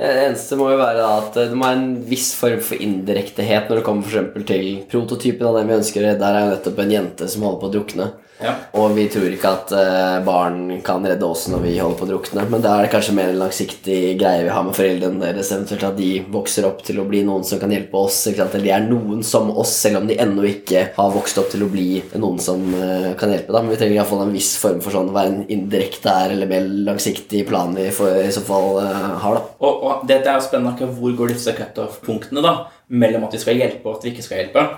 Det 0.00 0.08
eneste 0.08 0.56
må 0.56 0.70
jo 0.72 0.78
være 0.80 1.04
at 1.04 1.34
det 1.36 1.52
må 1.52 1.66
være 1.66 1.76
en 1.76 1.96
viss 2.08 2.30
form 2.32 2.62
for 2.64 2.80
indirektehet 2.80 3.68
når 3.68 3.80
det 3.80 3.84
kommer 3.84 4.06
for 4.08 4.44
til 4.48 4.68
prototypen 4.88 5.50
av 5.50 5.58
den 5.58 5.68
vi 5.68 5.76
ønsker. 5.76 6.06
Der 6.16 6.36
er 6.38 6.46
jo 6.46 6.52
nettopp 6.54 6.80
en 6.80 6.94
jente 6.94 7.28
som 7.28 7.44
holder 7.44 7.60
på 7.60 7.68
å 7.68 7.74
drukne. 7.74 8.06
Ja. 8.40 8.54
Og 8.80 8.94
vi 8.96 9.04
tror 9.12 9.28
ikke 9.28 9.52
at 9.52 9.72
eh, 9.76 10.16
barn 10.24 10.80
kan 10.84 11.04
redde 11.04 11.26
oss 11.26 11.46
når 11.52 11.64
vi 11.64 11.74
holder 11.78 11.98
på 11.98 12.06
å 12.06 12.10
drukne. 12.10 12.44
Men 12.50 12.62
da 12.64 12.74
er 12.76 12.86
det 12.86 12.92
kanskje 12.94 13.14
mer 13.16 13.32
en 13.32 13.40
langsiktig 13.42 13.98
greie 14.20 14.46
vi 14.46 14.54
har 14.54 14.64
med 14.66 14.76
foreldrene 14.76 15.20
deres. 15.20 15.52
Eventuelt 15.52 15.84
at 15.90 15.98
de 15.98 16.10
vokser 16.32 16.66
opp 16.68 16.82
til 16.86 17.02
å 17.02 17.06
bli 17.08 17.22
noen 17.26 17.44
som 17.46 17.60
kan 17.60 17.72
hjelpe 17.74 18.00
oss. 18.00 18.22
Eller 18.30 18.64
de 18.64 18.72
er 18.72 18.86
noen 18.88 19.24
som 19.26 19.52
oss, 19.52 19.74
selv 19.82 20.00
om 20.00 20.08
de 20.08 20.18
ennå 20.22 20.46
ikke 20.48 20.86
har 20.96 21.14
vokst 21.14 21.40
opp 21.42 21.52
til 21.52 21.66
å 21.66 21.70
bli 21.70 21.88
noen 22.14 22.40
som 22.42 22.64
eh, 22.76 23.12
kan 23.20 23.32
hjelpe. 23.34 23.52
Da. 23.52 23.62
Men 23.62 23.74
vi 23.74 23.80
trenger 23.82 24.00
iallfall 24.00 24.24
en 24.24 24.34
viss 24.34 24.54
form 24.60 24.80
for 24.84 24.96
sånn 24.96 25.12
å 25.12 25.16
være 25.16 25.34
en 25.34 25.46
indirekte 25.52 26.16
her, 26.16 26.34
eller 26.34 26.50
mer 26.50 26.68
langsiktig 26.90 27.44
plan 27.48 27.74
vi 27.76 27.90
for, 27.94 28.16
i 28.16 28.32
så 28.34 28.44
fall 28.46 28.80
eh, 28.82 29.08
har. 29.24 29.40
da. 29.40 29.56
Og, 29.60 29.84
og 29.84 30.06
dette 30.08 30.32
er 30.32 30.44
spennende. 30.44 30.76
ikke? 30.78 30.92
Hvor 30.96 31.16
går 31.18 31.34
disse 31.34 31.56
cutoff-punktene 31.56 32.44
da, 32.44 32.56
mellom 32.88 33.28
at 33.28 33.36
vi 33.36 33.42
skal 33.42 33.60
hjelpe 33.60 33.86
og 33.86 33.98
at 33.98 34.06
vi 34.06 34.14
ikke 34.14 34.24
skal 34.24 34.44
hjelpe? 34.44 34.70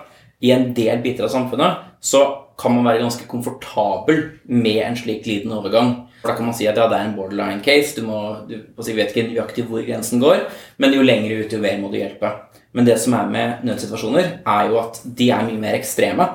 I 0.42 0.50
en 0.50 0.72
del 0.74 0.98
biter 1.04 1.28
av 1.28 1.30
samfunnet 1.30 1.90
så 2.02 2.24
kan 2.60 2.74
man 2.76 2.86
være 2.86 3.02
ganske 3.02 3.26
komfortabel 3.30 4.22
med 4.46 4.82
en 4.84 4.96
slik 4.98 5.24
glidende 5.24 5.58
overgang. 5.58 5.94
For 6.22 6.30
Da 6.30 6.36
kan 6.38 6.46
man 6.46 6.54
si 6.54 6.68
at 6.70 6.78
ja, 6.78 6.86
det 6.88 6.98
er 6.98 7.08
en 7.08 7.16
borderline 7.16 7.62
case. 7.64 7.96
Du, 7.98 8.06
må, 8.06 8.18
du 8.48 8.82
si, 8.82 8.94
vet 8.94 9.10
ikke 9.10 9.28
nøyaktig 9.30 9.66
hvor 9.66 9.82
grensen 9.86 10.22
går, 10.22 10.44
men 10.78 10.94
jo 10.94 11.02
lenger 11.02 11.42
ut, 11.42 11.52
jo 11.52 11.58
mer 11.62 11.80
må 11.82 11.90
du 11.90 11.98
hjelpe. 11.98 12.30
Men 12.72 12.86
det 12.86 12.98
som 13.02 13.16
er 13.18 13.32
med 13.32 13.66
nødsituasjoner, 13.66 14.38
er 14.46 14.70
jo 14.70 14.78
at 14.80 15.02
de 15.04 15.28
er 15.34 15.44
mye 15.48 15.60
mer 15.60 15.76
ekstreme. 15.80 16.28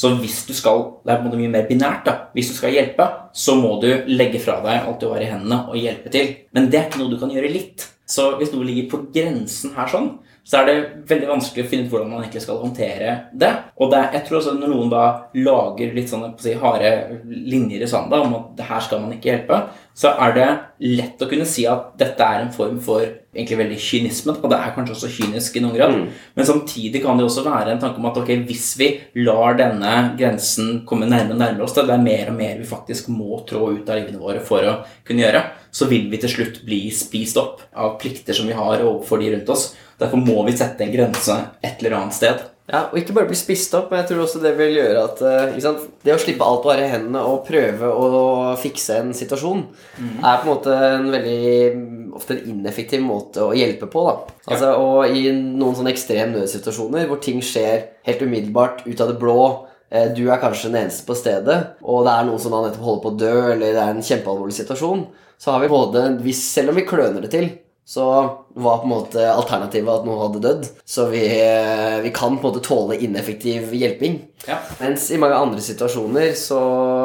Så 0.00 0.12
hvis 0.20 0.44
du 0.46 0.54
skal 0.54 0.84
Det 1.04 1.12
er 1.12 1.16
på 1.18 1.24
en 1.24 1.28
måte 1.28 1.40
mye 1.40 1.52
mer 1.52 1.66
binært. 1.68 2.04
da 2.06 2.12
Hvis 2.34 2.48
du 2.48 2.54
skal 2.54 2.72
hjelpe, 2.72 3.06
så 3.32 3.54
må 3.54 3.80
du 3.82 3.88
legge 4.06 4.38
fra 4.40 4.60
deg 4.64 4.86
alt 4.86 5.00
du 5.00 5.08
har 5.10 5.20
i 5.20 5.30
hendene, 5.30 5.64
og 5.68 5.76
hjelpe 5.76 6.12
til. 6.12 6.36
Men 6.52 6.70
det 6.70 6.78
er 6.78 6.88
ikke 6.88 7.00
noe 7.02 7.10
du 7.10 7.18
kan 7.18 7.32
gjøre 7.32 7.52
litt. 7.52 7.88
Så 8.06 8.36
hvis 8.38 8.52
noe 8.52 8.66
ligger 8.66 8.90
på 8.90 9.02
grensen 9.14 9.74
her 9.76 9.88
sånn, 9.90 10.18
så 10.50 10.58
er 10.58 10.66
det 10.66 11.04
veldig 11.06 11.28
vanskelig 11.30 11.62
å 11.62 11.70
finne 11.70 11.86
ut 11.86 11.92
hvordan 11.92 12.08
man 12.10 12.24
egentlig 12.24 12.40
skal 12.42 12.58
håndtere 12.58 13.12
det. 13.38 13.50
Og 13.78 13.92
det, 13.92 14.00
jeg 14.16 14.24
tror 14.26 14.38
også 14.40 14.54
når 14.56 14.72
noen 14.72 14.88
da 14.90 15.02
lager 15.38 15.92
litt 15.94 16.10
sånne 16.10 16.32
si, 16.42 16.56
harde 16.58 16.90
linjer 17.28 17.84
i 17.84 17.90
sanda 17.90 18.18
om 18.24 18.34
at 18.34 18.48
det 18.58 18.66
her 18.66 18.82
skal 18.82 19.04
man 19.04 19.14
ikke 19.14 19.30
hjelpe, 19.30 19.60
så 20.00 20.14
er 20.24 20.32
det 20.32 20.46
lett 20.96 21.20
å 21.20 21.26
kunne 21.28 21.44
si 21.48 21.66
at 21.68 21.90
dette 22.00 22.24
er 22.24 22.40
en 22.40 22.52
form 22.54 22.78
for 22.80 23.02
egentlig 23.04 23.58
veldig 23.58 23.78
kynisme. 23.84 24.32
Og 24.40 24.48
det 24.48 24.56
er 24.56 24.72
kanskje 24.72 24.94
også 24.94 25.10
kynisk 25.12 25.58
i 25.58 25.62
noen 25.64 25.76
grad. 25.76 25.96
Men 26.38 26.48
samtidig 26.48 27.02
kan 27.04 27.20
det 27.20 27.26
også 27.26 27.44
være 27.44 27.74
en 27.74 27.82
tanke 27.82 28.00
om 28.00 28.08
at 28.08 28.16
ok, 28.16 28.32
hvis 28.48 28.70
vi 28.80 28.88
lar 29.20 29.58
denne 29.60 29.92
grensen 30.16 30.80
komme 30.88 31.08
nærmere 31.10 31.36
og 31.36 31.42
nærmere 31.42 31.66
oss, 31.66 31.76
det 31.76 31.84
er 31.84 32.06
mer 32.06 32.32
og 32.32 32.38
mer 32.38 32.56
vi 32.62 32.70
faktisk 32.70 33.10
må 33.12 33.42
trå 33.48 33.74
ut 33.74 33.92
av 33.92 34.00
livene 34.00 34.22
våre 34.22 34.40
for 34.46 34.64
å 34.64 34.78
kunne 35.04 35.26
gjøre, 35.26 35.44
så 35.68 35.90
vil 35.90 36.08
vi 36.12 36.22
til 36.22 36.32
slutt 36.32 36.62
bli 36.64 36.80
spist 36.96 37.36
opp 37.40 37.66
av 37.76 37.98
plikter 38.00 38.36
som 38.36 38.48
vi 38.48 38.56
har 38.56 38.80
overfor 38.80 39.20
de 39.20 39.34
rundt 39.34 39.52
oss. 39.52 39.74
Derfor 40.00 40.24
må 40.24 40.40
vi 40.48 40.56
sette 40.56 40.86
en 40.86 40.96
grense 40.96 41.36
et 41.60 41.76
eller 41.76 41.98
annet 42.00 42.16
sted. 42.16 42.49
Ja, 42.70 42.84
Og 42.92 42.98
ikke 43.00 43.14
bare 43.16 43.26
bli 43.26 43.38
spist 43.38 43.72
opp, 43.74 43.88
men 43.90 43.98
jeg 44.00 44.10
tror 44.12 44.20
også 44.24 44.40
det 44.42 44.52
vil 44.58 44.76
gjøre 44.78 45.00
at 45.02 45.22
eh, 45.26 45.54
ikke 45.56 45.64
sant? 45.64 45.86
Det 46.06 46.14
å 46.14 46.20
slippe 46.22 46.46
alt 46.46 46.62
bare 46.62 46.84
i 46.86 46.90
hendene 46.92 47.22
og 47.26 47.40
prøve 47.48 47.88
å 47.90 48.10
fikse 48.60 49.00
en 49.00 49.10
situasjon, 49.16 49.64
er 50.22 50.38
på 50.38 50.46
en 50.46 50.52
måte 50.52 50.76
en 50.90 51.08
veldig 51.10 52.12
ofte 52.14 52.36
en 52.36 52.52
ineffektiv 52.52 53.02
måte 53.02 53.42
å 53.42 53.54
hjelpe 53.56 53.88
på. 53.90 54.04
da. 54.06 54.36
Altså, 54.52 54.70
Og 54.78 55.16
i 55.16 55.32
noen 55.34 55.74
sånne 55.78 55.92
ekstrem 55.94 56.34
nødsituasjoner 56.36 57.08
hvor 57.10 57.20
ting 57.22 57.42
skjer 57.42 57.88
helt 58.06 58.22
umiddelbart 58.22 58.84
ut 58.86 59.02
av 59.02 59.10
det 59.10 59.18
blå 59.20 59.40
eh, 59.90 60.12
du 60.14 60.28
er 60.28 60.42
kanskje 60.42 60.70
den 60.70 60.84
eneste 60.84 61.06
på 61.08 61.18
stedet, 61.18 61.58
og 61.82 62.04
det 62.06 62.14
er 62.14 62.28
noen 62.28 62.42
som 62.42 62.54
da 62.54 62.62
nettopp 62.68 62.86
holder 62.86 63.02
på 63.02 63.12
å 63.12 63.18
dø, 63.24 63.34
eller 63.56 63.74
det 63.74 63.82
er 63.82 63.96
en 63.96 64.06
kjempealvorlig 64.12 64.56
situasjon, 64.60 65.04
så 65.40 65.54
har 65.54 65.62
vi 65.64 65.72
både 65.72 66.06
Selv 66.36 66.70
om 66.70 66.78
vi 66.78 66.86
kløner 66.86 67.24
det 67.24 67.32
til, 67.34 67.50
så 67.90 68.06
var 68.54 68.80
på 68.82 68.88
en 68.88 68.94
måte 68.94 69.26
alternativet 69.30 69.92
at 69.92 70.06
noen 70.08 70.24
hadde 70.24 70.42
dødd. 70.44 70.68
Så 70.84 71.06
vi, 71.12 71.22
eh, 71.26 72.00
vi 72.02 72.10
kan 72.10 72.38
på 72.38 72.48
en 72.48 72.52
måte 72.52 72.64
tåle 72.66 72.98
ineffektiv 72.98 73.72
hjelping. 73.72 74.20
Ja. 74.48 74.56
Mens 74.78 75.10
i 75.10 75.18
mange 75.20 75.36
andre 75.36 75.60
situasjoner 75.60 76.32
så 76.38 76.58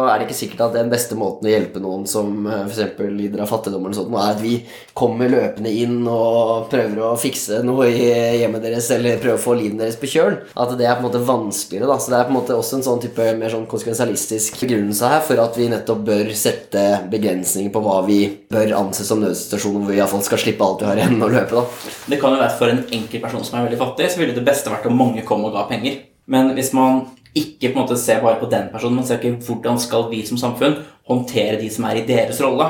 er 0.08 0.20
det 0.20 0.28
ikke 0.30 0.38
sikkert 0.38 0.62
at 0.70 0.78
den 0.78 0.92
beste 0.92 1.18
måten 1.20 1.50
å 1.50 1.52
hjelpe 1.52 1.82
noen 1.84 2.06
som 2.08 2.48
f.eks. 2.48 2.96
lider 3.12 3.44
av 3.44 3.52
fattigdom, 3.52 3.84
eller 3.84 3.98
sånt, 3.98 4.14
er 4.16 4.38
at 4.38 4.44
vi 4.44 4.54
kommer 4.96 5.32
løpende 5.32 5.72
inn 5.72 5.98
og 6.08 6.70
prøver 6.72 7.02
å 7.04 7.12
fikse 7.20 7.60
noe 7.68 7.90
i 7.92 8.06
hjemmet 8.40 8.64
deres 8.64 8.88
eller 8.96 9.20
prøver 9.20 9.40
å 9.40 9.44
få 9.44 9.58
livet 9.60 9.82
deres 9.84 10.00
på 10.00 10.10
kjøl. 10.14 10.38
At 10.56 10.72
det 10.80 10.88
er 10.88 10.96
på 10.96 11.04
en 11.04 11.10
måte 11.10 11.24
vanskeligere. 11.28 11.90
da, 11.92 12.00
Så 12.00 12.14
det 12.14 12.20
er 12.20 12.30
på 12.30 12.34
en 12.34 12.40
måte 12.40 12.56
også 12.56 12.80
en 12.80 12.88
sånn 12.88 13.04
type 13.04 13.28
mer 13.36 13.52
sånn 13.52 13.68
konsekvensialistisk 13.68 14.60
begrunnelse 14.64 15.12
her 15.12 15.22
for 15.28 15.44
at 15.44 15.60
vi 15.60 15.68
nettopp 15.72 16.06
bør 16.08 16.32
sette 16.36 16.86
begrensninger 17.12 17.74
på 17.74 17.84
hva 17.84 18.00
vi 18.08 18.22
bør 18.52 18.78
anse 18.80 19.04
som 19.08 19.20
nødsituasjoner 19.20 19.84
hvor 19.84 19.92
vi 19.92 20.00
iallfall 20.00 20.24
skal 20.24 20.40
slippe 20.42 20.64
alt 20.64 20.86
vi 20.86 20.90
har 20.90 21.04
igjen 21.04 21.20
og 21.20 21.35
løpe. 21.36 21.56
da. 21.56 21.94
Det 22.12 22.20
kan 22.22 22.34
jo 22.34 22.42
være 22.42 22.58
For 22.60 22.72
en 22.72 22.84
enkel 22.92 23.22
person 23.22 23.44
som 23.44 23.60
er 23.60 23.68
veldig 23.68 23.82
fattig, 23.82 24.10
så 24.12 24.22
ville 24.22 24.36
det 24.36 24.46
beste 24.48 24.72
vært 24.74 24.88
om 24.90 24.98
mange 24.98 25.26
kom 25.28 25.46
og 25.46 25.54
ga 25.54 25.68
penger. 25.70 26.02
Men 26.28 26.54
hvis 26.58 26.74
man 26.74 27.06
ikke 27.36 27.74
på 27.74 27.76
en 27.76 27.82
måte 27.84 27.98
ser 28.00 28.24
bare 28.24 28.40
på 28.40 28.50
den 28.50 28.70
personen, 28.72 28.96
men 28.96 29.06
ser 29.06 29.20
ikke 29.20 29.44
hvordan 29.46 29.80
skal 29.82 30.08
vi 30.10 30.24
som 30.26 30.40
samfunn 30.40 30.80
håndtere 31.10 31.60
de 31.60 31.70
som 31.70 31.86
er 31.90 32.00
i 32.00 32.08
deres 32.08 32.40
rolle. 32.42 32.70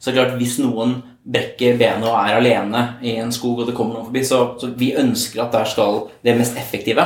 Så 0.00 0.10
det 0.10 0.18
klart, 0.18 0.38
Hvis 0.40 0.58
noen 0.58 1.02
brekker 1.24 1.76
benet 1.78 2.08
og 2.08 2.16
er 2.16 2.38
alene 2.38 2.98
i 3.02 3.16
en 3.20 3.32
skog, 3.32 3.60
og 3.60 3.66
det 3.68 3.74
kommer 3.76 3.94
noen 3.94 4.08
forbi, 4.08 4.24
så, 4.24 4.56
så 4.58 4.72
vi 4.76 4.94
ønsker 4.96 5.42
at 5.44 5.52
der 5.52 5.68
skal 5.68 6.08
det 6.24 6.36
mest 6.38 6.56
effektive 6.56 7.04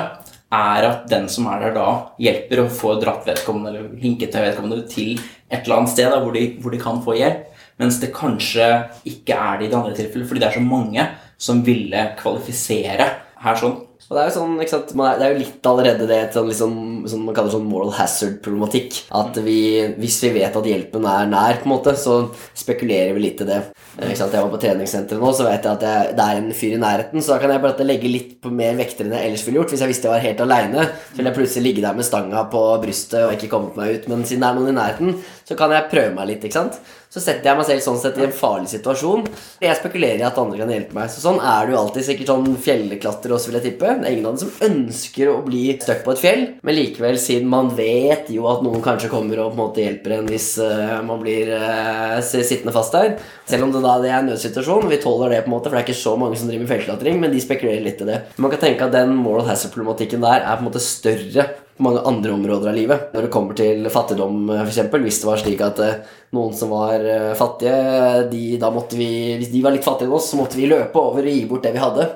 er 0.55 0.87
at 0.87 1.09
den 1.11 1.27
som 1.29 1.49
er 1.51 1.65
der 1.65 1.75
da, 1.75 1.89
hjelper 2.21 2.65
og 2.65 2.75
får 2.75 3.01
dratt 3.03 3.27
vedkommende 3.27 3.73
eller 3.73 3.89
hinket 4.01 4.37
vedkommende 4.39 4.85
til 4.91 5.17
et 5.51 5.65
eller 5.65 5.81
annet 5.81 5.95
sted 5.95 6.11
da, 6.13 6.21
hvor, 6.23 6.35
de, 6.37 6.45
hvor 6.63 6.75
de 6.75 6.81
kan 6.83 7.03
få 7.05 7.17
hjelp. 7.19 7.51
Mens 7.81 7.99
det 8.03 8.13
kanskje 8.15 8.67
ikke 9.09 9.35
er 9.35 9.59
det 9.59 9.67
i 9.67 9.71
det 9.73 9.79
andre 9.79 9.97
tilfellet, 9.97 10.29
fordi 10.31 10.43
det 10.43 10.49
er 10.51 10.59
så 10.59 10.65
mange 10.65 11.07
som 11.41 11.63
ville 11.67 12.05
kvalifisere 12.21 13.09
her 13.45 13.59
sånn. 13.61 13.81
Og 14.05 14.17
det 14.17 14.21
er 14.21 14.29
jo 14.29 14.35
sånn, 14.35 14.57
ikke 14.61 14.73
sant, 14.75 14.91
er, 15.01 15.15
det 15.19 15.25
er 15.27 15.33
jo 15.33 15.41
litt 15.41 15.67
allerede 15.71 16.07
det 16.11 16.19
sånn, 16.35 16.49
liksom, 16.51 16.75
som 17.09 17.23
man 17.25 17.37
kaller 17.37 17.55
sånn 17.55 17.65
moral 17.71 17.93
hazard-problematikk. 17.97 18.99
At 19.17 19.39
vi, 19.47 19.57
hvis 20.01 20.19
vi 20.27 20.33
vet 20.37 20.57
at 20.61 20.69
hjelpen 20.69 21.07
er 21.09 21.31
nær, 21.31 21.61
på 21.63 21.69
en 21.69 21.73
måte, 21.73 21.95
så 21.99 22.19
spekulerer 22.59 23.15
vi 23.17 23.23
litt 23.25 23.41
i 23.41 23.49
det. 23.49 23.61
Eh, 23.97 24.11
Ikke 24.11 24.19
sant? 24.21 24.35
Jeg 24.37 24.45
var 24.45 24.53
på 24.53 24.61
treningssenteret 24.61 25.23
nå, 25.25 25.31
så 25.37 25.47
vet 25.49 25.65
jeg 25.65 25.79
at 25.79 25.87
jeg, 25.89 26.17
det 26.19 26.27
er 26.27 26.41
en 26.43 26.51
fyr 26.59 26.77
i 26.77 26.81
nærheten. 26.83 27.25
Så 27.25 27.33
da 27.33 27.39
kan 27.43 27.55
jeg 27.55 27.63
bare 27.65 27.87
legge 27.89 28.11
litt 28.13 28.35
på 28.45 28.53
mer 28.53 28.77
vekter 28.79 29.09
enn 29.09 29.17
jeg 29.17 29.31
ellers 29.31 29.47
ville 29.47 29.63
gjort. 29.63 29.73
Hvis 29.73 29.85
jeg 29.87 29.93
visste 29.95 30.11
jeg 30.11 30.15
var 30.17 30.27
helt 30.27 30.45
aleine, 30.45 30.89
ville 31.17 31.31
jeg 31.33 31.39
plutselig 31.41 31.65
ligge 31.71 31.87
der 31.87 31.97
med 31.97 32.09
stanga 32.09 32.45
på 32.53 32.65
brystet 32.85 33.23
og 33.25 33.33
ikke 33.39 33.51
kommet 33.57 33.81
meg 33.81 33.97
ut. 33.97 34.11
Men 34.13 34.27
siden 34.29 34.45
det 34.45 34.51
er 34.51 34.61
noen 34.61 34.75
i 34.75 34.77
nærheten, 34.83 35.17
så 35.49 35.57
kan 35.59 35.73
jeg 35.73 35.89
prøve 35.93 36.13
meg 36.19 36.29
litt. 36.35 36.45
ikke 36.45 36.61
sant? 36.61 36.77
Så 37.15 37.23
setter 37.23 37.47
jeg 37.47 37.59
meg 37.61 37.67
selv 37.69 37.83
sånn 37.85 37.99
sett 38.03 38.17
i 38.19 38.25
en 38.27 38.33
farlig 38.35 38.73
situasjon. 38.73 39.29
Jeg 39.63 39.79
spekulerer 39.79 40.19
i 40.25 40.27
at 40.27 40.39
andre 40.41 40.59
kan 40.59 40.73
hjelpe 40.75 40.97
meg. 40.97 41.13
Så 41.15 41.23
sånn 41.23 41.39
er 41.39 41.71
jo 41.71 41.79
alltid. 41.79 42.03
Sikkert 42.09 42.33
sånn 42.33 42.57
fjellklatrer 42.65 43.37
også, 43.37 43.53
vil 43.53 43.61
jeg 43.61 43.69
tippe. 43.69 43.94
Det 44.03 44.09
er 44.09 44.17
ingen 44.17 44.29
av 44.29 44.37
dem 44.37 44.43
som 44.45 44.69
ønsker 44.69 45.31
å 45.31 45.39
bli 45.47 45.63
stuck 45.81 46.03
på 46.05 46.15
et 46.15 46.23
fjell, 46.23 46.45
men 46.67 46.77
likevel, 46.77 47.19
siden 47.21 47.51
man 47.51 47.71
vet 47.77 48.31
jo 48.33 48.49
at 48.51 48.65
noen 48.65 48.83
kanskje 48.85 49.11
kommer 49.13 49.43
og 49.43 49.53
på 49.53 49.57
en 49.57 49.63
måte 49.63 49.85
hjelper 49.85 50.17
en 50.19 50.31
hvis 50.31 50.49
uh, 50.63 51.01
man 51.07 51.23
blir 51.23 51.53
uh, 51.55 52.19
sittende 52.25 52.75
fast 52.75 52.97
der. 52.97 53.17
Selv 53.51 53.67
om 53.67 53.75
det 53.75 53.85
da 53.85 53.97
det 54.03 54.13
er 54.13 54.21
en 54.21 54.31
nødsituasjon, 54.33 54.89
vi 54.91 55.01
tåler 55.03 55.37
det, 55.37 55.43
på 55.45 55.53
en 55.53 55.57
måte, 55.57 55.71
for 55.71 55.79
det 55.79 55.85
er 55.85 55.89
ikke 55.89 56.03
så 56.05 56.17
mange 56.21 56.39
som 56.41 56.51
driver 56.51 56.67
med 56.67 56.73
fjellklatring, 56.75 57.21
men 57.23 57.35
de 57.35 57.43
spekulerer 57.45 57.85
litt 57.85 58.03
i 58.05 58.09
det. 58.11 58.23
Man 58.39 58.55
kan 58.55 58.65
tenke 58.67 58.89
at 58.89 58.97
den 58.97 59.15
moral 59.19 59.49
hazard-problematikken 59.51 60.25
der 60.25 60.43
er 60.43 60.57
på 60.59 60.65
en 60.65 60.71
måte 60.71 60.83
større 60.85 61.49
på 61.77 61.83
mange 61.83 62.03
andre 62.07 62.33
områder 62.35 62.71
av 62.71 62.77
livet. 62.77 63.09
Når 63.15 63.27
det 63.27 63.31
kommer 63.35 63.57
til 63.59 63.89
fattigdom, 63.91 64.51
f.eks. 64.63 64.79
Hvis 64.95 65.21
det 65.23 65.29
var 65.29 65.41
slik 65.43 65.65
at 65.67 65.83
eh, 65.83 66.13
noen 66.37 66.55
som 66.57 66.71
var 66.75 67.03
eh, 67.03 67.33
fattige, 67.39 68.29
de, 68.31 68.45
da 68.63 68.71
måtte 68.75 68.99
vi, 68.99 69.09
hvis 69.41 69.51
de 69.53 69.63
var 69.65 69.75
litt 69.75 69.87
fattigere 69.87 70.13
enn 70.13 70.19
oss, 70.21 70.31
så 70.31 70.39
måtte 70.39 70.61
vi 70.61 70.71
løpe 70.71 71.03
over 71.03 71.27
og 71.27 71.35
gi 71.35 71.43
bort 71.51 71.67
det 71.67 71.75
vi 71.75 71.83
hadde. 71.83 72.09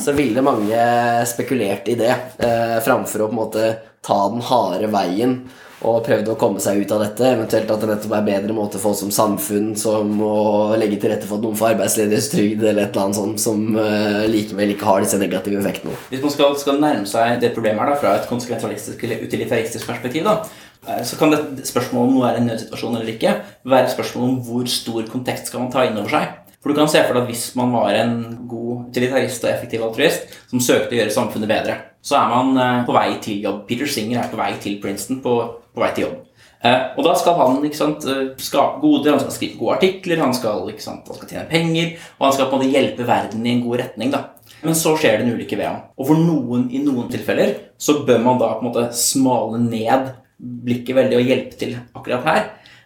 Så 0.00 0.14
ville 0.16 0.44
mange 0.44 0.84
spekulert 1.28 1.88
i 1.88 1.96
det, 2.00 2.12
eh, 2.44 2.76
framfor 2.84 3.24
å 3.24 3.30
på 3.30 3.36
en 3.36 3.40
måte 3.40 3.72
ta 4.04 4.20
den 4.32 4.44
harde 4.44 4.88
veien 4.92 5.40
og 5.80 6.02
prøvde 6.04 6.32
å 6.32 6.38
komme 6.40 6.60
seg 6.60 6.82
ut 6.82 6.90
av 6.92 7.00
dette. 7.04 7.24
Eventuelt 7.24 7.70
at 7.72 7.82
det 7.82 7.88
nettopp 7.88 8.14
er 8.18 8.26
bedre 8.26 8.56
måte 8.56 8.80
for 8.80 8.92
oss 8.92 9.00
som 9.00 9.12
samfunn 9.14 9.72
som 9.80 10.12
å 10.24 10.76
legge 10.80 10.98
til 11.00 11.12
rette 11.14 11.28
for 11.28 11.40
at 11.40 11.46
noen 11.46 11.56
får 11.56 11.74
arbeidsledighetstrygd 11.74 12.64
eller 12.64 12.82
et 12.84 12.90
eller 12.90 13.06
annet 13.06 13.20
sånt 13.20 13.42
som 13.42 13.62
uh, 13.78 14.26
likevel 14.28 14.74
ikke 14.74 14.88
har 14.88 15.04
disse 15.04 15.20
negative 15.20 15.62
effektene. 15.62 15.96
Hvis 16.12 16.24
man 16.24 16.34
skal, 16.34 16.58
skal 16.60 16.82
nærme 16.82 17.08
seg 17.08 17.40
det 17.40 17.54
problemet 17.56 17.80
her 17.84 17.94
da, 17.94 18.00
fra 18.02 18.16
et 18.18 18.28
konsekvensialistisk 18.28 19.06
eller 19.08 19.24
utilitaristisk 19.24 19.88
perspektiv, 19.88 20.28
da, 20.28 20.36
eh, 20.84 21.00
så 21.08 21.16
kan 21.20 21.32
det 21.32 21.64
spørsmålet 21.70 22.10
om 22.10 22.18
noe 22.18 22.28
er 22.28 22.42
en 22.42 22.50
nødsituasjon 22.52 23.00
eller 23.00 23.14
ikke, 23.14 23.34
være 23.64 23.88
et 23.88 23.96
spørsmål 23.96 24.28
om 24.28 24.38
hvor 24.50 24.68
stor 24.68 25.08
kontekst 25.08 25.48
skal 25.48 25.64
man 25.64 25.72
ta 25.72 25.86
inn 25.88 25.96
over 25.96 26.12
seg. 26.12 26.36
For 26.60 26.68
du 26.68 26.76
kan 26.76 26.90
se 26.92 27.00
for 27.06 27.16
deg 27.16 27.24
at 27.24 27.30
Hvis 27.30 27.46
man 27.56 27.72
var 27.72 27.94
en 27.96 28.18
god 28.48 28.90
utilitarist 28.90 29.44
og 29.46 29.52
effektiv 29.54 29.84
altruist 29.86 30.34
som 30.50 30.60
søkte 30.60 30.92
å 30.92 30.98
gjøre 30.98 31.14
samfunnet 31.14 31.48
bedre, 31.48 31.76
så 32.04 32.18
er 32.20 32.28
man 32.32 32.52
eh, 32.60 32.84
på 32.84 32.96
vei 32.96 33.08
til 33.24 33.40
jobb. 33.46 33.64
Peter 33.68 33.88
Singer 33.88 34.20
er 34.20 34.28
på 34.28 34.40
vei 34.40 34.52
til 34.60 34.76
Princeton 34.82 35.22
på, 35.24 35.36
på 35.74 35.84
vei 35.84 35.92
til 35.96 36.06
jobb. 36.06 36.18
Eh, 36.60 36.80
og 36.92 37.06
da 37.06 37.14
skal 37.16 37.38
han 37.38 37.62
ikke 37.64 37.78
sant, 37.78 38.04
eh, 38.04 38.34
skape 38.36 38.82
goder, 38.82 39.14
han 39.14 39.22
skal 39.22 39.32
skrive 39.32 39.56
gode 39.60 39.78
artikler, 39.78 40.20
han 40.20 40.34
skal, 40.36 40.66
ikke 40.68 40.84
sant, 40.84 41.08
han 41.08 41.16
skal 41.16 41.30
tjene 41.30 41.48
penger, 41.48 41.94
og 42.18 42.26
han 42.26 42.36
skal 42.36 42.50
på 42.50 42.58
en 42.58 42.60
måte 42.60 42.74
hjelpe 42.74 43.06
verden 43.08 43.46
i 43.46 43.54
en 43.54 43.62
god 43.64 43.80
retning. 43.80 44.10
da. 44.12 44.24
Men 44.60 44.76
så 44.76 44.92
skjer 44.98 45.18
det 45.18 45.26
en 45.26 45.36
ulykke 45.38 45.56
ved 45.56 45.70
ham. 45.70 45.82
Og 45.96 46.10
for 46.10 46.20
noen, 46.20 46.66
i 46.68 46.82
noen 46.84 47.08
tilfeller 47.12 47.54
så 47.80 48.02
bør 48.04 48.20
man 48.24 48.40
da 48.40 48.54
på 48.54 48.64
en 48.64 48.68
måte 48.68 48.88
smale 48.96 49.60
ned 49.62 50.10
blikket 50.40 50.96
veldig 50.96 51.16
og 51.16 51.30
hjelpe 51.30 51.60
til 51.60 51.78
akkurat 51.96 52.28
her. 52.28 52.42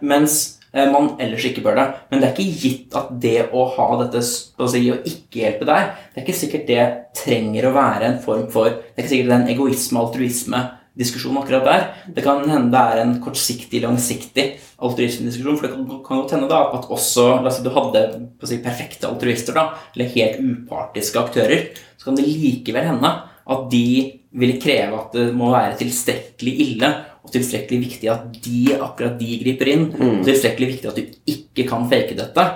Mens 0.06 0.60
eh, 0.70 0.86
man 0.90 1.16
ellers 1.22 1.46
ikke 1.48 1.64
bør 1.64 1.80
det. 1.80 1.88
Men 2.10 2.22
det 2.22 2.28
er 2.28 2.36
ikke 2.36 2.62
gitt 2.62 2.94
at 2.98 3.10
det 3.22 3.36
å 3.50 3.66
ha 3.74 3.88
dette 4.04 4.22
å 4.22 4.70
si, 4.70 4.84
å 4.90 5.00
ikke 5.02 5.42
hjelpe 5.42 5.66
deg, 5.66 5.90
det 6.12 6.20
er 6.20 6.26
ikke 6.26 6.40
sikkert 6.44 6.70
det 6.70 6.86
trenger 7.24 7.68
å 7.68 7.74
være 7.74 8.10
en 8.12 8.22
form 8.22 8.46
for 8.54 8.70
Det 8.70 8.94
er 8.94 9.04
ikke 9.04 9.14
sikkert 9.16 9.30
det 9.32 9.36
er 9.36 9.42
en 9.42 9.54
egoisme, 9.56 10.02
altruisme, 10.02 10.62
diskusjon 10.98 11.38
akkurat 11.40 11.66
der. 11.66 11.86
Det 12.14 12.24
kan 12.24 12.44
hende 12.48 12.72
det 12.74 12.82
er 12.82 13.02
en 13.02 13.14
kortsiktig, 13.22 13.82
langsiktig 13.82 14.46
altruismediskusjon. 14.84 15.58
For 15.58 15.66
det 15.66 15.74
kan, 15.74 15.86
kan 16.06 16.22
godt 16.22 16.34
hende 16.36 16.50
da 16.50 16.60
at 16.76 16.90
også 16.94 17.28
La 17.44 17.50
oss 17.50 17.58
si 17.60 17.64
du 17.66 17.72
hadde 17.74 18.04
si, 18.46 18.60
perfekte 18.64 19.10
altruister, 19.10 19.56
da, 19.56 19.70
eller 19.94 20.12
helt 20.14 20.42
upartiske 20.42 21.20
aktører. 21.20 21.72
Så 21.98 22.10
kan 22.10 22.18
det 22.18 22.28
likevel 22.28 22.92
hende 22.92 23.14
at 23.44 23.66
de 23.72 23.88
ville 24.34 24.58
kreve 24.62 24.98
at 24.98 25.12
det 25.14 25.32
må 25.36 25.50
være 25.52 25.76
tilstrekkelig 25.78 26.54
ille 26.64 26.88
og 27.24 27.32
tilstrekkelig 27.32 27.80
viktig 27.80 28.08
at 28.12 28.24
de 28.44 28.74
akkurat 28.74 29.14
de 29.18 29.38
griper 29.40 29.70
inn. 29.72 29.84
Mm. 29.92 30.20
Og 30.20 30.28
tilstrekkelig 30.28 30.70
viktig 30.74 30.90
at 30.90 30.98
du 30.98 31.34
ikke 31.34 31.66
kan 31.68 31.86
fake 31.90 32.16
dette 32.18 32.46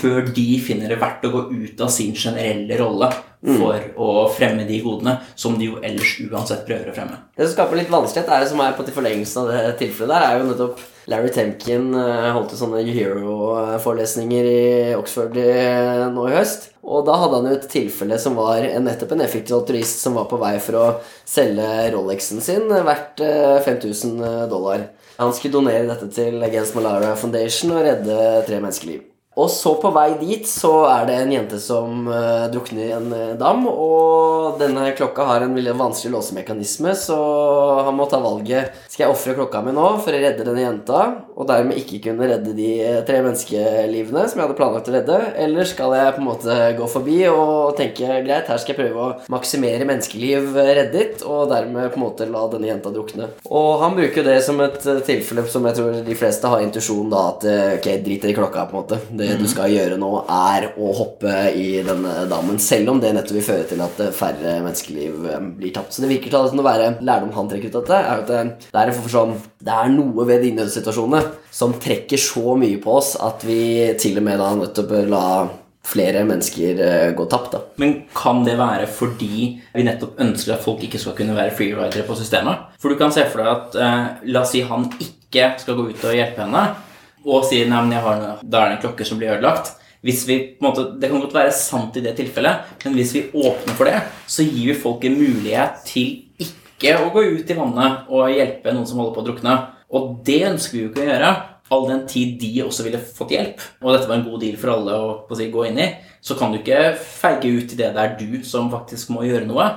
før 0.00 0.30
de 0.34 0.46
finner 0.64 0.90
det 0.92 1.00
verdt 1.00 1.26
å 1.28 1.32
gå 1.34 1.44
ut 1.52 1.84
av 1.84 1.92
sin 1.94 2.16
generelle 2.16 2.80
rolle 2.80 3.10
Mm. 3.38 3.54
for 3.54 3.84
å 4.02 4.12
fremme 4.34 4.64
de 4.66 4.80
godene 4.82 5.12
som 5.38 5.54
de 5.54 5.68
jo 5.68 5.76
ellers 5.78 6.16
uansett 6.24 6.64
prøver 6.66 6.90
å 6.90 6.94
fremme. 6.96 7.20
Det 7.38 7.46
som 7.46 7.52
skaper 7.52 7.78
litt 7.78 7.92
vanskelighet, 7.92 8.30
er 8.34 8.42
det 8.42 8.48
som 8.50 8.62
er 8.64 8.72
på 8.74 8.82
til 8.82 8.96
forlengelsen 8.96 9.44
av 9.44 9.50
det 9.52 9.74
tilfellet 9.78 10.10
der, 10.10 10.24
er 10.26 10.40
jo 10.40 10.48
nettopp 10.48 10.80
Larry 11.08 11.30
Temkin 11.32 11.92
eh, 11.94 12.26
holdt 12.34 12.52
jo 12.52 12.58
sånne 12.58 12.82
Hero-forelesninger 12.82 14.48
i 14.50 14.64
Oxford 14.98 15.38
nå 15.38 16.26
i 16.26 16.34
høst. 16.34 16.68
Og 16.82 17.06
da 17.06 17.14
hadde 17.20 17.38
han 17.38 17.48
jo 17.48 17.56
et 17.60 17.68
tilfelle 17.70 18.18
som 18.20 18.36
var 18.38 18.66
nettopp 18.82 19.14
en 19.14 19.22
effektiv 19.24 19.58
altruist 19.60 20.02
som 20.02 20.18
var 20.18 20.26
på 20.30 20.40
vei 20.40 20.56
for 20.64 20.80
å 20.80 20.86
selge 21.28 21.68
Rolexen 21.94 22.42
sin 22.44 22.66
verdt 22.72 23.22
eh, 23.24 23.60
5000 23.64 24.50
dollar. 24.50 24.88
Han 25.18 25.30
skulle 25.34 25.56
donere 25.56 25.86
dette 25.88 26.10
til 26.14 26.42
Against 26.46 26.76
Malaria 26.78 27.14
Foundation 27.18 27.74
og 27.74 27.86
redde 27.86 28.18
tre 28.50 28.60
menneskeliv. 28.62 29.07
Og 29.38 29.50
så 29.54 29.70
på 29.78 29.90
vei 29.94 30.08
dit 30.18 30.46
så 30.50 30.72
er 30.90 31.04
det 31.06 31.16
en 31.22 31.32
jente 31.32 31.60
som 31.62 32.08
uh, 32.10 32.48
drukner 32.50 32.88
i 32.88 32.94
en 32.96 33.12
uh, 33.12 33.36
dam. 33.38 33.68
Og 33.70 34.58
denne 34.58 34.90
klokka 34.98 35.28
har 35.28 35.44
en 35.44 35.54
veldig 35.54 35.76
vanskelig 35.78 36.10
låsemekanisme, 36.16 36.94
så 36.98 37.18
han 37.86 37.94
må 37.94 38.08
ta 38.10 38.18
valget 38.22 38.74
Skal 38.88 39.04
jeg 39.04 39.12
ofre 39.12 39.36
klokka 39.36 39.60
mi 39.62 39.74
nå 39.76 39.86
for 40.02 40.14
å 40.14 40.20
redde 40.22 40.46
denne 40.46 40.64
jenta, 40.64 41.02
og 41.38 41.46
dermed 41.46 41.78
ikke 41.78 42.00
kunne 42.08 42.26
redde 42.26 42.54
de 42.56 42.68
eh, 42.82 42.98
tre 43.06 43.20
menneskelivene 43.22 44.24
som 44.26 44.40
jeg 44.40 44.46
hadde 44.46 44.56
planlagt 44.58 44.90
å 44.90 44.94
redde, 44.96 45.18
eller 45.38 45.68
skal 45.68 45.94
jeg 45.94 46.14
på 46.16 46.22
en 46.22 46.26
måte 46.26 46.56
gå 46.78 46.88
forbi 46.90 47.18
og 47.30 47.76
tenke 47.78 48.18
greit, 48.26 48.48
her 48.50 48.58
skal 48.58 48.74
jeg 48.74 48.80
prøve 48.80 49.04
å 49.04 49.30
maksimere 49.30 49.86
menneskeliv 49.86 50.56
reddet, 50.56 51.22
og 51.22 51.52
dermed 51.52 51.92
på 51.92 52.00
en 52.00 52.06
måte 52.08 52.28
la 52.30 52.42
denne 52.50 52.70
jenta 52.72 52.92
drukne. 52.94 53.30
Og 53.46 53.70
han 53.84 53.94
bruker 53.98 54.26
det 54.26 54.38
som 54.46 54.58
et 54.64 54.80
tilfelle 55.06 55.46
som 55.52 55.68
jeg 55.68 55.78
tror 55.78 56.00
de 56.08 56.18
fleste 56.18 56.50
har 56.50 56.64
intuisjon 56.64 57.12
da, 57.12 57.24
at 57.34 57.48
ok, 57.78 57.90
driter 58.08 58.32
i 58.32 58.36
klokka, 58.38 58.66
på 58.66 58.74
en 58.74 58.82
måte. 58.82 59.00
Det 59.12 59.27
du 59.36 59.44
skal 59.50 59.72
gjøre 59.74 59.98
nå, 60.00 60.10
er 60.32 60.70
å 60.80 60.92
hoppe 60.96 61.34
i 61.52 61.82
denne 61.86 62.24
dammen, 62.30 62.58
selv 62.62 62.94
om 62.94 63.02
det 63.02 63.12
nettopp 63.16 63.38
vil 63.38 63.46
føre 63.50 63.68
til 63.68 63.84
at 63.84 64.02
eh, 64.04 64.14
færre 64.16 64.56
menneskeliv 64.64 65.28
eh, 65.28 65.46
blir 65.60 65.74
tapt. 65.76 65.94
Så 65.94 66.04
det 66.04 66.12
virker 66.14 66.32
til 66.32 66.62
å 66.62 66.66
være 66.66 66.94
lærdom 67.04 67.34
han 67.36 67.52
trekker 67.52 67.72
ut 67.72 67.78
av 67.82 67.86
dette, 67.86 68.00
er 68.00 68.24
at 68.24 68.32
det, 68.32 68.72
det 68.72 68.82
er 68.82 68.96
sånn 69.08 69.36
Det 69.64 69.74
er 69.74 69.92
noe 69.92 70.26
ved 70.28 70.44
de 70.44 70.52
nødsituasjonene 70.56 71.22
som 71.54 71.76
trekker 71.82 72.20
så 72.20 72.56
mye 72.58 72.80
på 72.82 72.98
oss 73.00 73.14
at 73.20 73.44
vi 73.46 73.60
til 74.00 74.20
og 74.20 74.28
med 74.28 74.38
da 74.40 74.52
nettopp 74.58 74.92
bør 74.92 75.10
la 75.12 75.24
flere 75.88 76.24
mennesker 76.28 76.80
eh, 76.84 77.10
gå 77.16 77.26
tapt, 77.30 77.54
da. 77.54 77.62
Men 77.80 77.94
kan 78.16 78.42
det 78.46 78.58
være 78.60 78.88
fordi 78.92 79.46
vi 79.74 79.86
nettopp 79.86 80.20
ønsker 80.24 80.56
at 80.56 80.64
folk 80.64 80.82
ikke 80.84 81.00
skal 81.00 81.16
kunne 81.18 81.36
være 81.36 81.54
freeridere 81.56 82.04
på 82.06 82.16
systemet? 82.18 82.68
For 82.80 82.92
du 82.92 83.00
kan 83.00 83.14
se 83.14 83.24
for 83.30 83.42
deg 83.42 83.52
at 83.54 83.78
eh, 83.80 84.28
la 84.34 84.44
oss 84.44 84.52
si 84.54 84.64
han 84.68 84.88
ikke 84.98 85.52
skal 85.62 85.78
gå 85.78 85.88
ut 85.90 86.06
og 86.08 86.16
hjelpe 86.16 86.44
henne, 86.44 86.66
og 87.28 87.44
sier 87.48 87.68
nei, 87.68 87.82
men 87.84 87.94
jeg 87.96 88.04
har 88.06 88.22
noe, 88.22 88.38
da 88.42 88.62
er 88.62 88.72
det 88.72 88.78
en 88.78 88.84
klokke 88.86 89.06
som 89.06 89.20
blir 89.20 89.34
ødelagt. 89.36 89.74
Hvis 90.06 90.22
vi, 90.28 90.38
på 90.56 90.62
en 90.62 90.68
måte, 90.68 90.84
Det 91.00 91.10
kan 91.10 91.20
godt 91.20 91.34
være 91.34 91.52
sant 91.52 91.96
i 91.98 92.04
det 92.04 92.14
tilfellet, 92.16 92.70
men 92.84 92.94
hvis 92.94 93.14
vi 93.16 93.26
åpner 93.34 93.74
for 93.74 93.84
det, 93.90 94.00
så 94.26 94.46
gir 94.46 94.72
vi 94.72 94.78
folk 94.78 95.04
en 95.04 95.18
mulighet 95.18 95.82
til 95.84 96.24
ikke 96.38 96.94
å 97.02 97.10
gå 97.10 97.24
ut 97.34 97.50
i 97.50 97.58
vannet 97.58 98.06
og 98.08 98.30
hjelpe 98.30 98.72
noen 98.72 98.86
som 98.86 99.00
holder 99.02 99.14
på 99.16 99.24
å 99.24 99.26
drukne. 99.26 99.56
Og 99.90 100.10
det 100.24 100.42
ønsker 100.46 100.76
vi 100.76 100.84
jo 100.84 100.90
ikke 100.92 101.02
å 101.02 101.08
gjøre, 101.08 101.30
all 101.74 101.84
den 101.88 102.06
tid 102.08 102.38
de 102.40 102.52
også 102.64 102.86
ville 102.86 103.00
fått 103.02 103.34
hjelp. 103.34 103.62
Og 103.82 103.92
dette 103.92 104.08
var 104.08 104.20
en 104.20 104.26
god 104.28 104.40
deal 104.44 104.56
for 104.60 104.72
alle 104.72 104.96
å 104.96 105.36
si, 105.36 105.50
gå 105.52 105.66
inn 105.68 105.80
i. 105.82 105.88
Så 106.24 106.36
kan 106.38 106.52
du 106.52 106.60
ikke 106.60 106.94
feige 106.96 107.50
ut 107.50 107.74
i 107.74 107.78
det 107.78 107.92
det 107.96 108.04
er 108.04 108.16
du 108.20 108.38
som 108.46 108.70
faktisk 108.72 109.12
må 109.14 109.26
gjøre 109.26 109.48
noe. 109.48 109.68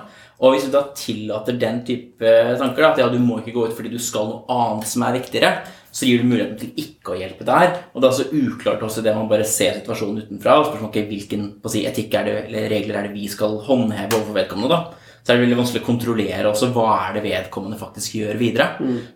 Og 0.42 0.56
hvis 0.56 0.66
du 0.66 0.72
da 0.74 0.88
tillater 0.98 1.58
den 1.62 1.84
type 1.86 2.32
tanker, 2.58 2.82
da, 2.82 2.94
at 2.94 3.02
ja, 3.04 3.10
du 3.12 3.20
må 3.22 3.42
ikke 3.42 3.54
gå 3.58 3.68
ut 3.68 3.76
fordi 3.78 3.92
du 3.94 4.00
skal 4.02 4.30
noe 4.30 4.46
annet 4.50 4.90
som 4.90 5.04
er 5.06 5.20
viktigere, 5.20 5.52
så 5.92 6.08
gir 6.08 6.22
du 6.22 6.30
muligheten 6.30 6.58
til 6.62 6.86
ikke 6.86 7.14
å 7.14 7.20
hjelpe 7.20 7.48
der. 7.48 7.76
Og 7.92 8.00
det 8.00 8.08
er 8.08 8.14
også 8.16 8.32
uklart 8.32 8.84
også 8.88 9.04
det 9.06 9.14
man 9.16 9.30
bare 9.32 9.48
ser 9.48 9.82
situasjonen 9.82 10.24
utenfra. 10.24 10.58
og 10.60 10.70
spørsmål, 10.70 10.90
okay, 10.90 11.08
Hvilken 11.12 11.48
si, 11.68 11.86
etikk 11.88 12.16
er 12.16 12.28
det, 12.28 12.36
eller 12.48 12.70
regler 12.72 13.00
er 13.00 13.10
det 13.10 13.16
vi 13.16 13.28
skal 13.32 13.60
håndheve 13.68 14.16
overfor 14.16 14.40
vedkommende? 14.40 14.72
da? 14.72 15.12
Så 15.22 15.32
er 15.32 15.38
det 15.38 15.44
veldig 15.46 15.58
vanskelig 15.60 15.84
å 15.84 15.86
kontrollere 15.86 16.50
også 16.50 16.72
hva 16.74 16.88
er 16.96 17.14
det 17.14 17.22
vedkommende 17.28 17.78
faktisk 17.78 18.16
gjør 18.18 18.40
videre. 18.40 18.66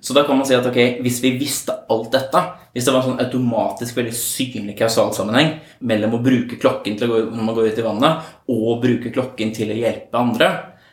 Så 0.05 0.13
da 0.13 0.21
kan 0.27 0.38
man 0.38 0.45
si 0.45 0.53
at 0.53 0.67
ok, 0.69 1.01
hvis 1.01 1.17
vi 1.23 1.31
visste 1.39 1.73
alt 1.89 2.11
dette, 2.13 2.43
hvis 2.75 2.85
det 2.85 2.93
var 2.93 3.01
en 3.01 3.07
sånn 3.09 3.23
automatisk 3.23 3.97
veldig 3.97 4.13
synlig 4.13 4.77
kausalsammenheng 4.77 5.55
mellom 5.89 6.13
å 6.13 6.21
bruke 6.21 6.59
klokken 6.61 6.99
til 6.99 7.09
å 7.09 7.11
gå, 7.15 7.21
når 7.31 7.47
man 7.47 7.57
går 7.57 7.71
ut 7.71 7.81
i 7.81 7.88
vannet, 7.88 8.31
og 8.53 8.81
bruke 8.83 9.13
klokken 9.15 9.55
til 9.55 9.73
å 9.73 9.79
hjelpe 9.79 10.21
andre, 10.21 10.51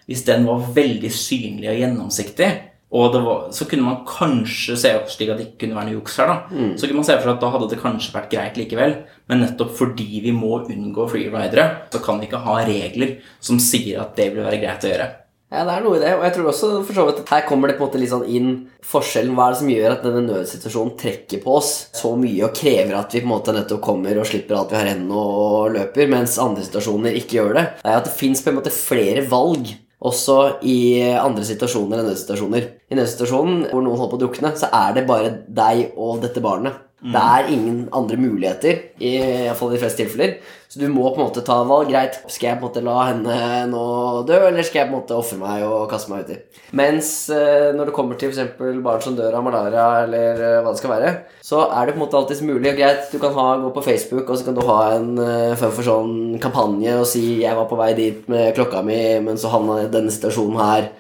hvis 0.09 0.25
den 0.25 0.49
var 0.49 0.65
veldig 0.81 1.13
synlig 1.13 1.69
og 1.75 1.83
gjennomsiktig, 1.83 2.51
og 2.93 3.15
var, 3.25 3.47
så 3.57 3.65
kunne 3.65 3.87
man 3.87 4.03
kanskje 4.05 4.77
se 4.77 4.91
opp 4.99 5.09
slik 5.09 5.31
at 5.33 5.39
det 5.41 5.47
ikke 5.47 5.63
kunne 5.63 5.79
være 5.79 5.89
noe 5.89 5.97
juks 5.97 6.19
her. 6.21 6.29
da. 6.29 6.67
Så 6.77 6.85
kunne 6.85 7.01
man 7.01 7.09
se 7.09 7.17
for 7.17 7.25
seg 7.25 7.33
at 7.39 7.41
da 7.41 7.51
hadde 7.55 7.71
det 7.73 7.81
kanskje 7.81 8.13
vært 8.13 8.31
greit 8.35 8.61
likevel. 8.61 8.95
Men 9.33 9.41
nettopp 9.47 9.73
fordi 9.79 10.21
vi 10.27 10.35
må 10.37 10.59
unngå 10.67 11.09
freeridere, 11.09 11.67
så 11.95 12.03
kan 12.05 12.21
vi 12.21 12.29
ikke 12.29 12.45
ha 12.45 12.59
regler 12.69 13.17
som 13.41 13.61
sier 13.63 14.03
at 14.05 14.13
det 14.21 14.35
vil 14.35 14.45
være 14.45 14.61
greit 14.61 14.85
å 14.85 14.93
gjøre. 14.93 15.09
Ja, 15.53 15.67
det 15.69 15.73
er 15.75 15.83
noe 15.85 15.99
i 15.99 16.01
det, 16.01 16.11
og 16.17 16.23
jeg 16.25 16.33
tror 16.33 16.47
også 16.49 16.69
for 16.81 16.97
så 16.97 17.03
vidt 17.05 17.19
at 17.27 17.31
her 17.35 17.43
kommer 17.45 17.69
det 17.69 17.75
på 17.77 17.85
en 17.85 17.89
måte 17.91 17.99
litt 18.01 18.09
sånn 18.09 18.25
inn 18.25 18.53
forskjellen. 18.89 19.35
Hva 19.37 19.51
er 19.51 19.53
det 19.53 19.61
som 19.61 19.73
gjør 19.73 19.95
at 19.99 20.07
denne 20.07 20.23
nødsituasjonen 20.25 20.95
trekker 21.03 21.43
på 21.45 21.57
oss 21.59 21.73
så 21.93 22.15
mye 22.17 22.47
og 22.47 22.57
krever 22.57 22.97
at 22.97 23.13
vi 23.13 23.21
på 23.21 23.29
en 23.29 23.35
måte 23.35 23.53
nettopp 23.53 23.83
kommer 23.85 24.17
og 24.17 24.29
slipper 24.31 24.57
alt 24.57 24.73
vi 24.73 24.81
har 24.81 24.89
ennå 24.95 25.25
og 25.43 25.75
løper, 25.77 26.09
mens 26.09 26.39
andre 26.41 26.65
situasjoner 26.65 27.21
ikke 27.21 27.37
gjør 27.37 27.57
det? 27.59 27.67
Det 27.83 27.93
er 27.93 28.01
at 28.01 28.09
det 28.09 28.15
fins 28.17 28.41
på 28.41 28.49
en 28.49 28.61
måte 28.63 28.73
flere 28.73 29.27
valg 29.29 29.75
også 30.03 30.39
i 30.67 30.79
andre 31.15 31.45
situasjoner 31.47 32.01
enn 32.01 32.09
nødsituasjoner. 32.11 32.69
I 32.91 32.99
nødsituasjonen 32.99 33.69
hvor 33.71 33.85
noen 33.85 33.99
holder 34.01 34.13
på 34.13 34.19
å 34.19 34.23
drukne, 34.25 34.55
så 34.59 34.71
er 34.75 34.97
det 34.97 35.07
bare 35.09 35.35
deg 35.47 35.93
og 35.97 36.23
dette 36.25 36.43
barnet. 36.43 36.81
Det 37.03 37.19
er 37.19 37.49
ingen 37.51 37.79
andre 37.91 38.17
muligheter, 38.21 38.83
i, 39.03 39.17
i 39.19 39.55
fall 39.59 39.73
i 39.73 39.75
de 39.75 39.83
fleste 39.83 40.05
tilfeller. 40.05 40.37
Så 40.73 40.81
du 40.81 40.87
må 40.89 41.03
på 41.13 41.21
en 41.21 41.27
måte 41.27 41.43
ta 41.45 41.59
valg. 41.69 41.91
Greit, 41.93 42.15
skal 42.33 42.47
jeg 42.47 42.57
på 42.57 42.65
en 42.65 42.71
måte 42.71 42.81
la 42.87 42.95
henne 43.11 43.35
nå 43.69 43.83
dø, 44.25 44.39
eller 44.49 44.65
skal 44.65 44.79
jeg 44.81 44.89
på 44.89 44.95
en 44.95 45.03
måte 45.03 45.19
ofre 45.21 45.37
meg 45.37 45.65
og 45.67 45.83
kaste 45.91 46.09
meg 46.09 46.23
uti? 46.25 46.39
Mens 46.81 47.11
eh, 47.29 47.75
når 47.77 47.91
det 47.91 47.95
kommer 47.99 48.17
til 48.17 48.33
f.eks. 48.33 48.55
barn 48.81 49.03
som 49.05 49.19
dør 49.19 49.37
av 49.37 49.45
malaria, 49.45 49.85
eller 50.07 50.41
eh, 50.41 50.55
hva 50.65 50.73
det 50.73 50.81
skal 50.81 50.95
være, 50.95 51.11
så 51.45 51.67
er 51.67 51.91
det 51.91 51.93
på 51.93 52.01
en 52.01 52.05
måte 52.07 52.17
alltids 52.17 52.41
mulig. 52.49 52.73
Greit, 52.79 53.05
du 53.13 53.19
kan 53.21 53.37
ha, 53.37 53.45
gå 53.61 53.73
på 53.75 53.83
Facebook, 53.85 54.33
og 54.33 54.41
så 54.41 54.49
kan 54.49 54.57
du 54.57 54.63
ha 54.65 54.79
en 54.95 55.11
eh, 55.21 55.53
form 55.61 55.77
for 55.77 55.91
sånn 55.91 56.17
kampanje 56.41 56.97
og 57.03 57.05
si 57.11 57.27
'jeg 57.43 57.61
var 57.61 57.69
på 57.69 57.77
vei 57.83 57.93
dit 58.01 58.25
med 58.33 58.57
klokka 58.57 58.81
mi, 58.81 58.97
men 59.29 59.37
så 59.37 59.53
havna 59.53 59.83
jeg 59.83 59.93
i 59.93 59.95
denne 59.99 60.17
situasjonen 60.17 60.57
her'. 60.57 60.91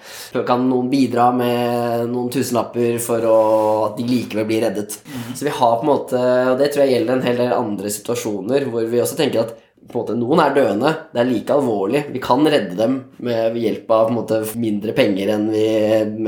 Kan 0.52 0.68
noen 0.68 0.92
bidra 0.92 1.30
med 1.32 2.12
noen 2.12 2.28
tusenlapper 2.28 3.00
for 3.00 3.24
å, 3.24 3.40
at 3.88 3.96
de 3.96 4.04
likevel 4.04 4.44
blir 4.52 4.68
reddet? 4.68 5.00
Så 5.32 5.48
vi 5.48 5.56
har 5.62 5.80
på 5.80 5.88
en 5.88 5.94
måte, 5.94 6.20
og 6.52 6.60
det 6.60 6.74
tror 6.74 6.84
jeg 6.84 6.98
gjelder 6.98 7.16
en 7.16 7.28
hel 7.30 7.40
del 7.40 7.56
andre 7.56 7.88
situasjoner, 7.88 8.68
hvor 8.68 8.84
vi 8.84 9.00
også 9.00 9.16
tenker 9.16 9.46
at 9.46 9.61
på 9.88 9.98
en 9.98 10.02
måte, 10.02 10.16
noen 10.16 10.40
er 10.42 10.54
døende. 10.56 10.90
Det 11.12 11.20
er 11.20 11.28
like 11.28 11.54
alvorlig. 11.54 12.02
Vi 12.14 12.22
kan 12.22 12.46
redde 12.46 12.76
dem 12.78 12.98
med 13.24 13.56
hjelp 13.58 13.90
av 13.92 14.08
på 14.08 14.12
en 14.12 14.18
måte, 14.18 14.40
mindre 14.60 14.94
penger 14.96 15.32
enn 15.34 15.46
vi, 15.52 15.66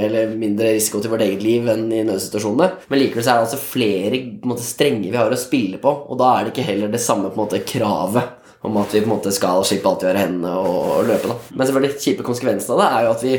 eller 0.04 0.34
mindre 0.38 0.74
risiko 0.74 1.00
til 1.02 1.12
vårt 1.14 1.24
eget 1.26 1.44
liv 1.44 1.68
enn 1.72 1.86
i 1.94 2.02
nødsituasjonene. 2.06 2.70
Men 2.90 3.00
likevel 3.00 3.24
så 3.24 3.34
er 3.34 3.40
det 3.40 3.48
altså 3.48 3.60
flere 3.62 4.20
på 4.20 4.48
en 4.48 4.54
måte, 4.54 4.66
strenger 4.66 5.10
vi 5.10 5.20
har 5.20 5.34
å 5.34 5.40
spille 5.40 5.80
på, 5.82 5.92
og 6.08 6.20
da 6.20 6.32
er 6.34 6.44
det 6.44 6.54
ikke 6.54 6.68
heller 6.68 6.92
det 6.92 7.02
samme 7.04 7.30
på 7.30 7.38
en 7.38 7.44
måte, 7.46 7.62
kravet 7.64 8.40
om 8.64 8.78
at 8.80 8.94
vi 8.94 9.02
på 9.02 9.08
en 9.08 9.12
måte 9.12 9.32
skal 9.34 9.64
slippe 9.66 9.90
alt 9.90 10.02
vi 10.02 10.08
har 10.08 10.18
i 10.18 10.24
hendene 10.24 10.54
og, 10.56 11.04
løpe. 11.08 11.28
da. 11.28 11.36
Men 11.52 11.68
selvfølgelig 11.68 12.00
kjipe 12.00 12.24
konsekvensen 12.24 12.74
av 12.74 12.80
det 12.80 12.86
er 12.88 13.04
jo 13.04 13.12
at 13.12 13.24
vi 13.26 13.34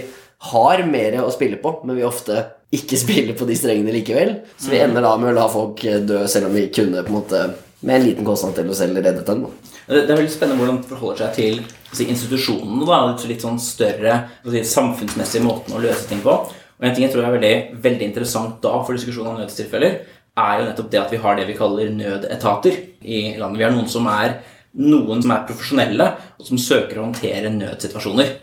har 0.51 0.83
mer 0.89 1.19
å 1.23 1.31
spille 1.33 1.57
på, 1.61 1.79
men 1.85 1.97
vi 1.97 2.05
ofte 2.05 2.43
ikke 2.75 2.99
spiller 3.03 3.37
på 3.37 3.47
de 3.49 3.57
strengene 3.57 3.93
likevel. 3.95 4.35
Så 4.57 4.73
vi 4.73 4.81
ender 4.83 5.05
da 5.05 5.15
med 5.17 5.33
å 5.33 5.37
la 5.39 5.47
folk 5.51 5.81
dø, 5.81 6.25
selv 6.29 6.51
om 6.51 6.57
vi 6.57 6.67
kunne 6.73 7.05
på 7.05 7.13
en 7.13 7.19
måte 7.19 7.45
med 7.85 7.99
en 7.99 8.05
liten 8.07 8.25
kostnad 8.27 8.55
til 8.57 8.69
å 8.71 8.75
selv 8.77 8.97
reddet 8.97 9.27
dem. 9.27 9.45
Det 9.85 10.03
er 10.03 10.17
veldig 10.17 10.33
spennende 10.33 10.61
hvordan 10.63 10.81
det 10.81 10.89
forholder 10.89 11.21
seg 11.21 11.35
til 11.37 11.59
altså, 11.61 12.07
institusjonene. 12.09 12.87
da, 12.89 12.99
litt 13.29 13.45
sånn 13.45 13.61
større 13.61 14.15
si, 14.49 14.63
samfunnsmessige 14.71 15.45
måten 15.45 15.77
å 15.77 15.83
løse 15.83 16.07
ting 16.09 16.23
på. 16.25 16.33
Og 16.75 16.83
En 16.83 16.95
ting 16.95 17.05
jeg 17.05 17.13
tror 17.13 17.27
er 17.27 17.37
veldig, 17.37 17.55
veldig 17.85 18.09
interessant 18.09 18.57
da 18.63 18.73
for 18.83 18.97
diskusjonen 18.97 19.35
om 19.35 19.43
nødstilfeller, 19.43 19.99
er 20.35 20.57
jo 20.59 20.65
nettopp 20.67 20.89
det 20.91 20.99
at 20.99 21.13
vi 21.13 21.21
har 21.23 21.37
det 21.37 21.45
vi 21.47 21.55
kaller 21.55 21.93
nødetater 21.95 22.75
i 23.05 23.21
landet. 23.39 23.61
Vi 23.61 23.67
har 23.67 23.71
noen 23.71 23.87
som 23.87 24.09
er, 24.11 24.39
noen 24.75 25.21
som 25.23 25.31
er 25.31 25.45
profesjonelle, 25.47 26.09
og 26.35 26.49
som 26.49 26.59
søker 26.59 26.99
å 26.99 27.05
håndtere 27.05 27.53
nødsituasjoner. 27.53 28.33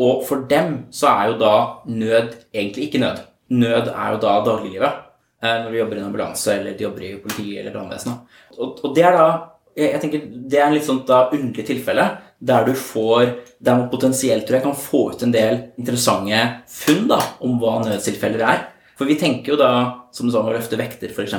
Og 0.00 0.22
for 0.24 0.46
dem 0.48 0.86
så 0.94 1.10
er 1.10 1.32
jo 1.32 1.40
da 1.42 1.54
nød 1.90 2.38
egentlig 2.54 2.88
ikke 2.88 3.02
nød. 3.02 3.20
Nød 3.52 3.90
er 3.92 4.14
jo 4.14 4.22
da 4.22 4.38
dagliglivet. 4.46 5.02
eh, 5.42 5.58
Når 5.64 5.70
du 5.70 5.78
jobber 5.78 5.96
i 5.96 6.00
en 6.00 6.06
ambulanse 6.06 6.54
eller 6.54 6.78
de 6.78 6.84
jobber 6.86 7.02
i 7.02 7.16
politiet 7.20 7.60
eller 7.60 7.74
brannvesenet. 7.74 8.38
Og, 8.62 8.82
og 8.82 8.94
det 8.96 9.06
er 9.08 9.16
da 9.18 9.28
jeg, 9.72 9.88
jeg 9.88 10.00
tenker 10.02 10.26
Det 10.52 10.58
er 10.58 10.66
en 10.66 10.76
litt 10.76 10.84
sånn 10.86 11.02
da 11.08 11.24
underlig 11.30 11.64
tilfelle 11.68 12.04
der 12.42 12.66
du 12.66 12.72
får 12.76 13.22
Der 13.62 13.78
man 13.78 13.88
potensielt 13.92 14.44
tror 14.48 14.58
jeg 14.58 14.66
kan 14.66 14.78
få 14.78 15.02
ut 15.12 15.24
en 15.24 15.34
del 15.34 15.58
interessante 15.80 16.40
funn 16.68 17.06
da, 17.10 17.20
om 17.46 17.58
hva 17.62 17.78
nødstilfeller 17.84 18.42
er. 18.48 18.62
For 18.98 19.08
vi 19.08 19.16
tenker 19.18 19.54
jo 19.54 19.58
da, 19.58 19.70
som 20.14 20.26
du 20.26 20.32
sa 20.34 20.42
med 20.42 20.52
å 20.52 20.56
løfte 20.56 20.78
vekter, 20.78 21.10
f.eks., 21.10 21.36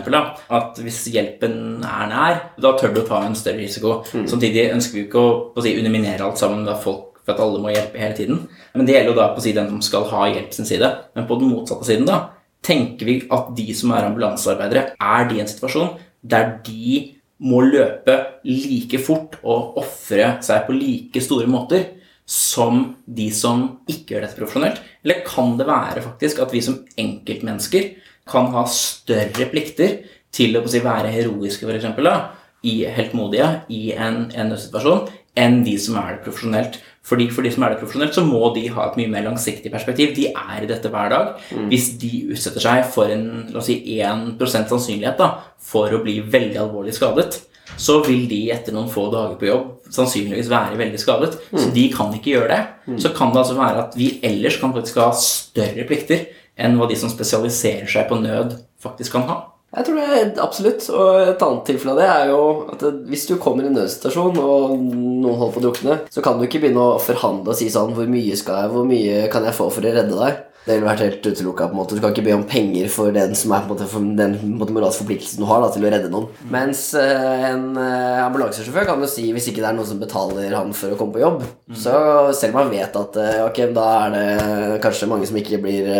at 0.57 0.79
hvis 0.83 1.01
hjelpen 1.13 1.83
er 1.85 2.07
nær, 2.09 2.39
da 2.59 2.71
tør 2.79 2.95
du 2.95 3.01
å 3.03 3.05
ta 3.07 3.21
en 3.23 3.35
større 3.37 3.61
risiko. 3.61 3.97
Mm. 4.15 4.25
Samtidig 4.31 4.65
ønsker 4.73 4.97
vi 4.97 5.03
jo 5.03 5.09
ikke 5.09 5.21
å, 5.21 5.33
å 5.53 5.63
si, 5.63 5.75
underminere 5.79 6.25
alt 6.25 6.41
sammen 6.41 6.63
med 6.65 6.79
folk 6.83 7.21
for 7.23 7.35
at 7.35 7.43
alle 7.43 7.61
må 7.63 7.71
hjelpe 7.71 8.01
hele 8.01 8.17
tiden. 8.17 8.41
Men 8.73 8.87
det 8.87 8.97
gjelder 8.97 9.13
jo 9.13 9.19
da 9.19 9.27
på 9.35 9.43
å 9.43 9.45
si 9.45 9.53
den 9.55 9.69
som 9.71 9.83
skal 9.85 10.07
ha 10.11 10.25
hjelp 10.31 10.55
sin 10.55 10.67
side. 10.67 10.89
Men 11.15 11.27
på 11.29 11.37
den 11.39 11.51
motsatte 11.53 11.87
siden, 11.87 12.07
da, 12.09 12.19
tenker 12.63 13.07
vi 13.07 13.19
at 13.31 13.51
de 13.55 13.67
som 13.75 13.93
er 13.95 14.07
ambulansearbeidere, 14.07 14.85
er 14.95 15.29
de 15.29 15.39
i 15.39 15.43
en 15.43 15.51
situasjon 15.51 15.93
der 16.23 16.57
de 16.65 17.01
må 17.43 17.59
løpe 17.65 18.15
like 18.47 18.99
fort 19.03 19.35
og 19.43 19.77
ofre 19.81 20.37
seg 20.45 20.65
på 20.67 20.75
like 20.77 21.23
store 21.23 21.49
måter 21.51 21.89
som 22.29 22.85
de 23.03 23.27
som 23.35 23.65
ikke 23.89 24.15
gjør 24.15 24.25
dette 24.25 24.39
profesjonelt? 24.39 24.79
Eller 25.03 25.23
kan 25.27 25.57
det 25.59 25.67
være 25.67 26.05
faktisk 26.05 26.39
at 26.45 26.55
vi 26.55 26.63
som 26.63 26.79
enkeltmennesker 26.99 27.91
kan 28.29 28.47
ha 28.53 28.63
større 28.71 29.49
plikter 29.51 29.99
til 30.33 30.55
å 30.57 30.63
være 30.63 31.11
heroiske, 31.11 31.67
f.eks., 31.67 32.39
i 32.63 32.85
heltmodige 32.87 33.47
i 33.75 33.91
en, 33.91 34.29
en 34.31 34.47
nødsituasjon, 34.53 35.09
enn 35.35 35.57
de 35.65 35.73
som 35.81 35.97
er 35.99 36.15
det 36.15 36.23
profesjonelt? 36.23 36.77
Fordi 37.03 37.27
For 37.35 37.43
de 37.43 37.51
som 37.51 37.65
er 37.65 37.73
det 37.73 37.81
profesjonelt, 37.81 38.15
så 38.15 38.23
må 38.23 38.53
de 38.55 38.67
ha 38.71 38.85
et 38.87 38.99
mye 38.99 39.11
mer 39.11 39.25
langsiktig 39.25 39.71
perspektiv. 39.73 40.13
De 40.15 40.29
er 40.31 40.63
i 40.63 40.69
dette 40.69 40.87
hver 40.91 41.09
dag. 41.11 41.33
Mm. 41.51 41.65
Hvis 41.71 41.89
de 41.99 42.11
utsetter 42.31 42.63
seg 42.63 42.85
for 42.95 43.11
en 43.11 43.25
la 43.51 43.59
oss 43.59 43.67
si 43.67 43.81
1% 43.97 44.71
sannsynlighet 44.71 45.19
da, 45.19 45.33
for 45.59 45.91
å 45.91 45.99
bli 46.03 46.21
veldig 46.23 46.61
alvorlig 46.63 46.95
skadet, 46.95 47.41
så 47.79 47.99
vil 48.05 48.27
de 48.29 48.39
etter 48.53 48.75
noen 48.75 48.91
få 48.91 49.09
dager 49.11 49.35
på 49.39 49.49
jobb 49.49 49.69
sannsynligvis 49.93 50.51
være 50.51 50.79
veldig 50.79 51.01
skadet. 51.01 51.37
Mm. 51.51 51.59
Så 51.59 51.71
de 51.75 51.87
kan 51.93 52.13
ikke 52.15 52.35
gjøre 52.37 52.51
det. 52.53 52.61
Mm. 52.87 52.99
Så 53.03 53.13
kan 53.17 53.33
det 53.33 53.43
altså 53.43 53.57
være 53.59 53.83
at 53.85 53.97
vi 53.99 54.09
ellers 54.25 54.59
kan 54.61 54.73
faktisk 54.75 55.01
ha 55.03 55.09
større 55.17 55.87
plikter 55.89 56.27
enn 56.59 56.77
hva 56.77 56.87
de 56.89 56.97
som 56.99 57.11
spesialiserer 57.11 57.89
seg 57.89 58.07
på 58.09 58.19
nød, 58.21 58.55
faktisk 58.83 59.17
kan 59.17 59.27
ha. 59.29 59.39
Jeg 59.73 59.87
tror 59.87 59.97
det 59.97 60.05
er 60.05 60.31
absolutt. 60.43 60.85
Og 60.93 61.19
et 61.33 61.45
annet 61.47 61.65
tilfelle 61.69 61.95
av 61.95 62.01
det 62.01 62.09
er 62.11 62.31
jo 62.33 62.41
at 62.75 62.85
hvis 63.09 63.25
du 63.29 63.35
kommer 63.41 63.65
i 63.65 63.71
en 63.71 63.77
nødsituasjon 63.79 64.37
og 64.37 64.73
noen 64.77 65.39
holder 65.39 65.53
på 65.55 65.61
å 65.61 65.65
drukne, 65.67 65.99
så 66.13 66.23
kan 66.25 66.37
du 66.37 66.45
ikke 66.45 66.61
begynne 66.63 66.83
å 66.93 67.01
forhandle 67.01 67.53
og 67.53 67.57
si 67.57 67.71
sånn 67.73 67.95
Hvor 67.97 68.09
mye 68.09 68.37
skal 68.37 68.63
jeg, 68.63 68.73
hvor 68.75 68.89
mye 68.89 69.23
kan 69.33 69.47
jeg 69.47 69.57
få 69.57 69.69
for 69.73 69.85
å 69.85 69.95
redde 69.95 70.19
deg? 70.19 70.41
Det 70.63 70.77
ville 70.77 70.87
vært 70.87 71.03
helt 71.03 71.25
utelukka. 71.27 71.67
Du 71.91 71.97
kan 71.99 72.13
ikke 72.13 72.23
be 72.23 72.35
om 72.37 72.45
penger 72.47 72.87
for 72.91 73.11
den 73.15 73.33
som 73.35 73.51
er 73.51 73.65
på 73.65 73.73
en 73.73 73.73
måte, 73.73 73.87
for 73.91 74.05
den 74.19 74.37
moralske 74.71 75.03
forpliktelsen 75.03 75.41
du 75.43 75.47
har 75.49 75.59
da, 75.63 75.69
til 75.73 75.83
å 75.83 75.91
redde 75.91 76.11
noen. 76.13 76.29
Mm. 76.39 76.53
Mens 76.55 76.85
uh, 76.95 77.49
en 77.49 77.65
uh, 77.75 78.23
ambulansesjåfør 78.23 78.87
kan 78.87 79.03
jo 79.03 79.09
si, 79.11 79.27
hvis 79.35 79.49
ikke 79.51 79.59
det 79.59 79.69
er 79.73 79.77
noen 79.77 79.89
som 79.89 79.99
betaler 79.99 80.55
han 80.55 80.71
for 80.77 80.95
å 80.95 80.99
komme 80.99 81.17
på 81.17 81.23
jobb, 81.23 81.43
mm. 81.43 81.77
så 81.83 81.97
selv 82.37 82.55
om 82.55 82.61
han 82.63 82.71
vet 82.71 82.95
at 83.01 83.19
uh, 83.19 83.41
ok, 83.49 83.61
da 83.75 83.89
er 84.05 84.15
det 84.15 84.79
kanskje 84.85 85.11
mange 85.11 85.27
som 85.27 85.39
ikke 85.41 85.59
blir, 85.63 85.91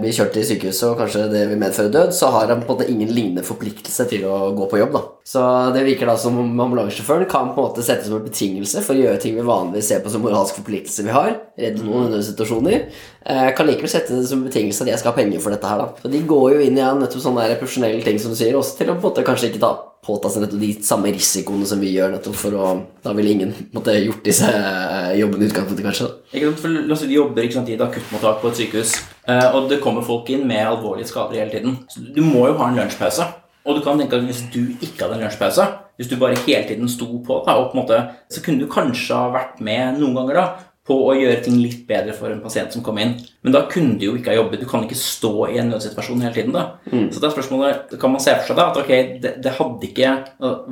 blir 0.00 0.16
kjørt 0.16 0.32
til 0.38 0.48
sykehuset, 0.54 0.88
og 0.88 1.04
kanskje 1.04 1.28
det 1.34 1.44
vil 1.52 1.60
medføre 1.60 1.92
død, 1.92 2.16
så 2.16 2.32
har 2.32 2.48
han 2.48 2.64
på 2.64 2.70
en 2.70 2.76
måte 2.78 2.88
ingen 2.88 3.12
lignende 3.12 3.44
forpliktelse 3.44 4.08
til 4.08 4.24
å 4.28 4.40
gå 4.56 4.72
på 4.72 4.80
jobb. 4.80 4.96
da. 4.96 5.04
Så 5.28 5.40
det 5.74 5.82
virker 5.84 6.08
da 6.08 6.14
som 6.16 6.38
om 6.40 6.60
ambulansesjåføren 6.64 7.28
kan 7.28 7.50
på 7.52 7.60
en 7.60 7.66
måte 7.66 7.82
settes 7.84 8.08
som 8.08 8.16
en 8.16 8.24
betingelse 8.24 8.80
for 8.80 8.96
å 8.96 9.02
gjøre 9.02 9.20
ting 9.20 9.34
vi 9.36 9.44
vanligvis 9.44 9.90
ser 9.90 10.00
på 10.00 10.08
som 10.12 10.22
moralsk 10.24 10.56
forpliktelse 10.56 11.04
vi 11.04 11.12
har, 11.12 11.34
redde 11.60 11.84
noen 11.84 12.08
nødsituasjoner. 12.14 12.86
situasjoner 12.88 13.18
Eh, 13.28 13.50
kan 13.52 13.66
likevel 13.68 13.90
sette 13.92 14.16
det 14.16 14.24
som 14.24 14.40
betingelse 14.40 14.86
at 14.86 14.88
jeg 14.88 15.00
skal 15.02 15.12
ha 15.12 15.18
penger 15.18 15.42
for 15.44 15.52
dette 15.52 15.68
her. 15.68 15.82
da. 15.82 15.88
Så 16.00 16.08
De 16.08 16.22
går 16.24 16.54
jo 16.54 16.60
inn 16.64 16.78
i 16.78 16.80
ja, 16.80 16.94
nettopp 16.96 17.20
sånne 17.20 17.44
profesjonelle 17.60 18.00
ting 18.06 18.16
som 18.22 18.32
du 18.32 18.38
sier, 18.38 18.56
også 18.56 18.78
til 18.78 18.88
å 18.88 18.94
på 18.96 19.02
en 19.02 19.04
måte 19.10 19.24
kanskje 19.26 19.50
ikke 19.50 19.60
ta 19.66 19.72
påta 20.08 20.30
seg 20.32 20.46
nettopp 20.46 20.62
de 20.62 20.70
samme 20.86 21.12
risikoene 21.12 21.68
som 21.68 21.82
vi 21.84 21.90
gjør. 21.92 22.14
nettopp 22.14 22.38
for 22.40 22.56
å, 22.56 22.70
Da 23.04 23.12
ville 23.12 23.34
ingen 23.34 23.52
måtte, 23.76 23.98
gjort 24.00 24.24
disse 24.24 24.48
eh, 24.48 25.18
jobbene 25.20 25.44
i 25.44 25.50
utgangspunktet, 25.50 25.84
kanskje. 25.84 26.08
Ikke 26.32 26.54
sant, 26.54 26.62
for 26.62 26.96
si 27.02 27.10
de 27.10 27.18
jobber 27.18 27.44
ikke 27.44 27.58
sant, 27.58 27.68
i 27.68 27.76
et 27.76 27.84
akuttmottak 27.84 28.40
på 28.40 28.48
et 28.48 28.62
sykehus, 28.62 28.94
eh, 29.28 29.50
og 29.52 29.68
det 29.68 29.82
kommer 29.84 30.06
folk 30.06 30.32
inn 30.32 30.48
med 30.48 30.64
alvorlige 30.64 31.12
skader 31.12 31.42
hele 31.42 31.52
tiden. 31.52 31.76
Så 31.92 32.00
du 32.16 32.22
må 32.24 32.46
jo 32.48 32.56
ha 32.62 32.70
en 32.70 32.80
lunsjpause. 32.80 33.28
Og 33.66 33.76
du 33.76 33.82
kan 33.84 33.98
tenke 34.00 34.16
at 34.16 34.24
hvis 34.26 34.44
du 34.52 34.62
ikke 34.78 35.04
hadde 35.04 35.18
en 35.18 35.26
lunsjpause, 35.26 35.66
hvis 35.98 36.08
du 36.10 36.16
bare 36.20 36.38
hele 36.46 36.64
tiden 36.68 36.88
sto 36.90 37.08
på, 37.26 37.42
da, 37.46 37.58
og 37.58 37.72
på 37.72 37.80
måte, 37.80 37.98
så 38.30 38.42
kunne 38.44 38.62
du 38.62 38.70
kanskje 38.70 39.18
ha 39.18 39.32
vært 39.34 39.62
med 39.64 39.98
noen 39.98 40.16
ganger 40.20 40.38
da, 40.38 40.46
på 40.88 40.96
å 41.04 41.16
gjøre 41.18 41.42
ting 41.44 41.58
litt 41.60 41.82
bedre 41.88 42.14
for 42.16 42.32
en 42.32 42.40
pasient 42.40 42.72
som 42.72 42.84
kom 42.84 42.96
inn. 43.02 43.18
Men 43.44 43.52
da 43.52 43.66
kunne 43.68 43.98
du 44.00 44.06
jo 44.06 44.14
ikke 44.16 44.32
ha 44.32 44.38
jobbet. 44.38 44.62
Du 44.62 44.70
kan 44.70 44.86
ikke 44.86 44.96
stå 44.96 45.32
i 45.50 45.58
en 45.60 45.68
nødsituasjon 45.74 46.22
hele 46.24 46.32
tiden. 46.32 46.54
da. 46.54 46.78
Mm. 46.88 47.10
Så 47.12 47.20
det 47.20 47.28
er 47.28 47.34
spørsmålet, 47.34 47.92
kan 48.00 48.14
man 48.14 48.24
se 48.24 48.32
for 48.38 48.48
seg 48.48 48.56
da, 48.56 48.70
at 48.70 48.80
ok, 48.80 48.92
det, 49.20 49.34
det 49.44 49.56
hadde 49.58 49.90
ikke 49.90 50.14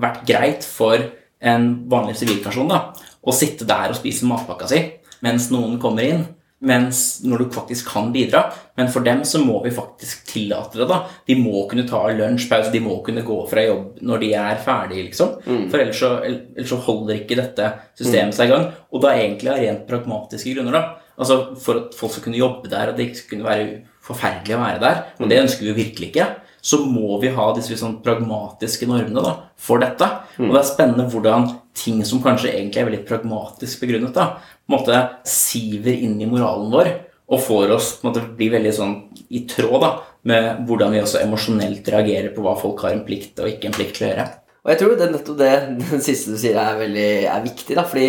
vært 0.07 0.23
greit 0.31 0.65
for 0.65 1.05
en 1.47 1.69
vanlig 1.91 2.17
sivilperson 2.21 2.71
da, 2.71 2.81
å 3.27 3.35
sitte 3.35 3.69
der 3.69 3.93
og 3.93 3.99
spise 3.99 4.29
matpakka 4.29 4.71
si 4.71 4.81
mens 5.25 5.49
noen 5.53 5.79
kommer 5.83 6.07
inn 6.07 6.25
mens 6.65 7.21
når 7.27 7.43
du 7.43 7.53
faktisk 7.53 7.91
kan 7.93 8.09
bidra. 8.15 8.47
Men 8.79 8.89
for 8.93 9.05
dem 9.05 9.23
så 9.29 9.41
må 9.45 9.59
vi 9.65 9.73
faktisk 9.75 10.25
tillate 10.31 10.81
det. 10.81 10.89
da. 10.89 11.03
De 11.29 11.37
må 11.39 11.67
kunne 11.69 11.87
ta 11.89 12.01
lunsjpause, 12.09 12.73
de 12.73 12.81
må 12.81 12.99
kunne 13.05 13.25
gå 13.27 13.37
fra 13.51 13.67
jobb 13.67 14.01
når 14.07 14.23
de 14.25 14.31
er 14.41 14.63
ferdige, 14.65 15.09
liksom. 15.11 15.37
Mm. 15.45 15.67
For 15.73 15.83
ellers 15.83 16.01
så, 16.01 16.13
ellers 16.25 16.73
så, 16.73 16.81
holder 16.87 17.21
ikke 17.21 17.41
dette 17.41 17.73
systemet 17.99 18.33
mm. 18.33 18.39
seg 18.39 18.49
i 18.49 18.55
gang. 18.55 18.71
Og 18.93 19.05
da 19.05 19.13
egentlig 19.17 19.53
av 19.53 19.61
rent 19.61 19.85
pragmatiske 19.91 20.57
grunner, 20.57 20.79
da. 20.79 21.03
Altså 21.17 21.39
For 21.61 21.81
at 21.81 21.95
folk 21.97 22.13
skal 22.13 22.27
kunne 22.27 22.41
jobbe 22.41 22.73
der, 22.73 22.91
og 22.91 22.97
det 22.97 23.09
ikke 23.09 23.23
skal 23.23 23.35
kunne 23.35 23.51
være 23.51 23.69
forferdelig 24.07 24.57
å 24.57 24.65
være 24.65 24.83
der. 24.83 25.05
Og 25.21 25.31
det 25.31 25.43
ønsker 25.45 25.69
vi 25.69 25.79
virkelig 25.85 26.13
ikke 26.13 26.31
så 26.67 26.81
må 26.83 27.21
vi 27.23 27.31
ha 27.31 27.47
disse 27.55 27.77
sånn 27.79 28.01
pragmatiske 28.03 28.89
normene 28.91 29.23
da, 29.23 29.35
for 29.61 29.83
dette. 29.83 30.09
Mm. 30.35 30.49
Og 30.49 30.55
det 30.57 30.61
er 30.63 30.71
spennende 30.73 31.07
hvordan 31.13 31.51
ting 31.77 32.01
som 32.09 32.23
kanskje 32.25 32.51
egentlig 32.55 32.83
er 32.83 32.89
veldig 32.89 33.05
pragmatisk 33.07 33.85
begrunnet, 33.85 34.17
da, 34.17 34.41
på 34.67 34.73
en 34.73 34.75
måte 34.75 35.03
siver 35.31 35.95
inn 35.95 36.17
i 36.19 36.29
moralen 36.31 36.73
vår 36.73 36.91
og 37.27 37.43
får 37.43 37.75
oss 37.75 37.93
på 37.99 38.07
en 38.07 38.11
måte 38.11 38.25
bli 38.39 38.49
veldig 38.51 38.73
sånn 38.75 38.97
i 39.35 39.45
tråd 39.51 39.79
da, 39.83 39.93
med 40.27 40.67
hvordan 40.67 40.95
vi 40.95 41.05
også 41.05 41.23
emosjonelt 41.23 41.87
reagerer 41.95 42.35
på 42.35 42.43
hva 42.43 42.57
folk 42.59 42.83
har 42.83 42.97
en 42.97 43.07
plikt 43.07 43.39
og 43.43 43.51
ikke 43.51 43.71
en 43.71 43.77
plikt 43.77 43.99
til 43.99 44.09
å 44.09 44.11
gjøre. 44.11 44.27
Og 44.67 44.73
jeg 44.73 44.81
tror 44.81 44.97
det 44.99 45.11
nettopp 45.13 45.39
det 45.39 45.53
den 45.93 46.03
siste 46.03 46.35
du 46.35 46.41
sier, 46.43 46.59
er 46.59 46.83
veldig 46.83 47.11
er 47.31 47.47
viktig. 47.47 47.79
da, 47.79 47.87
fordi 47.87 48.09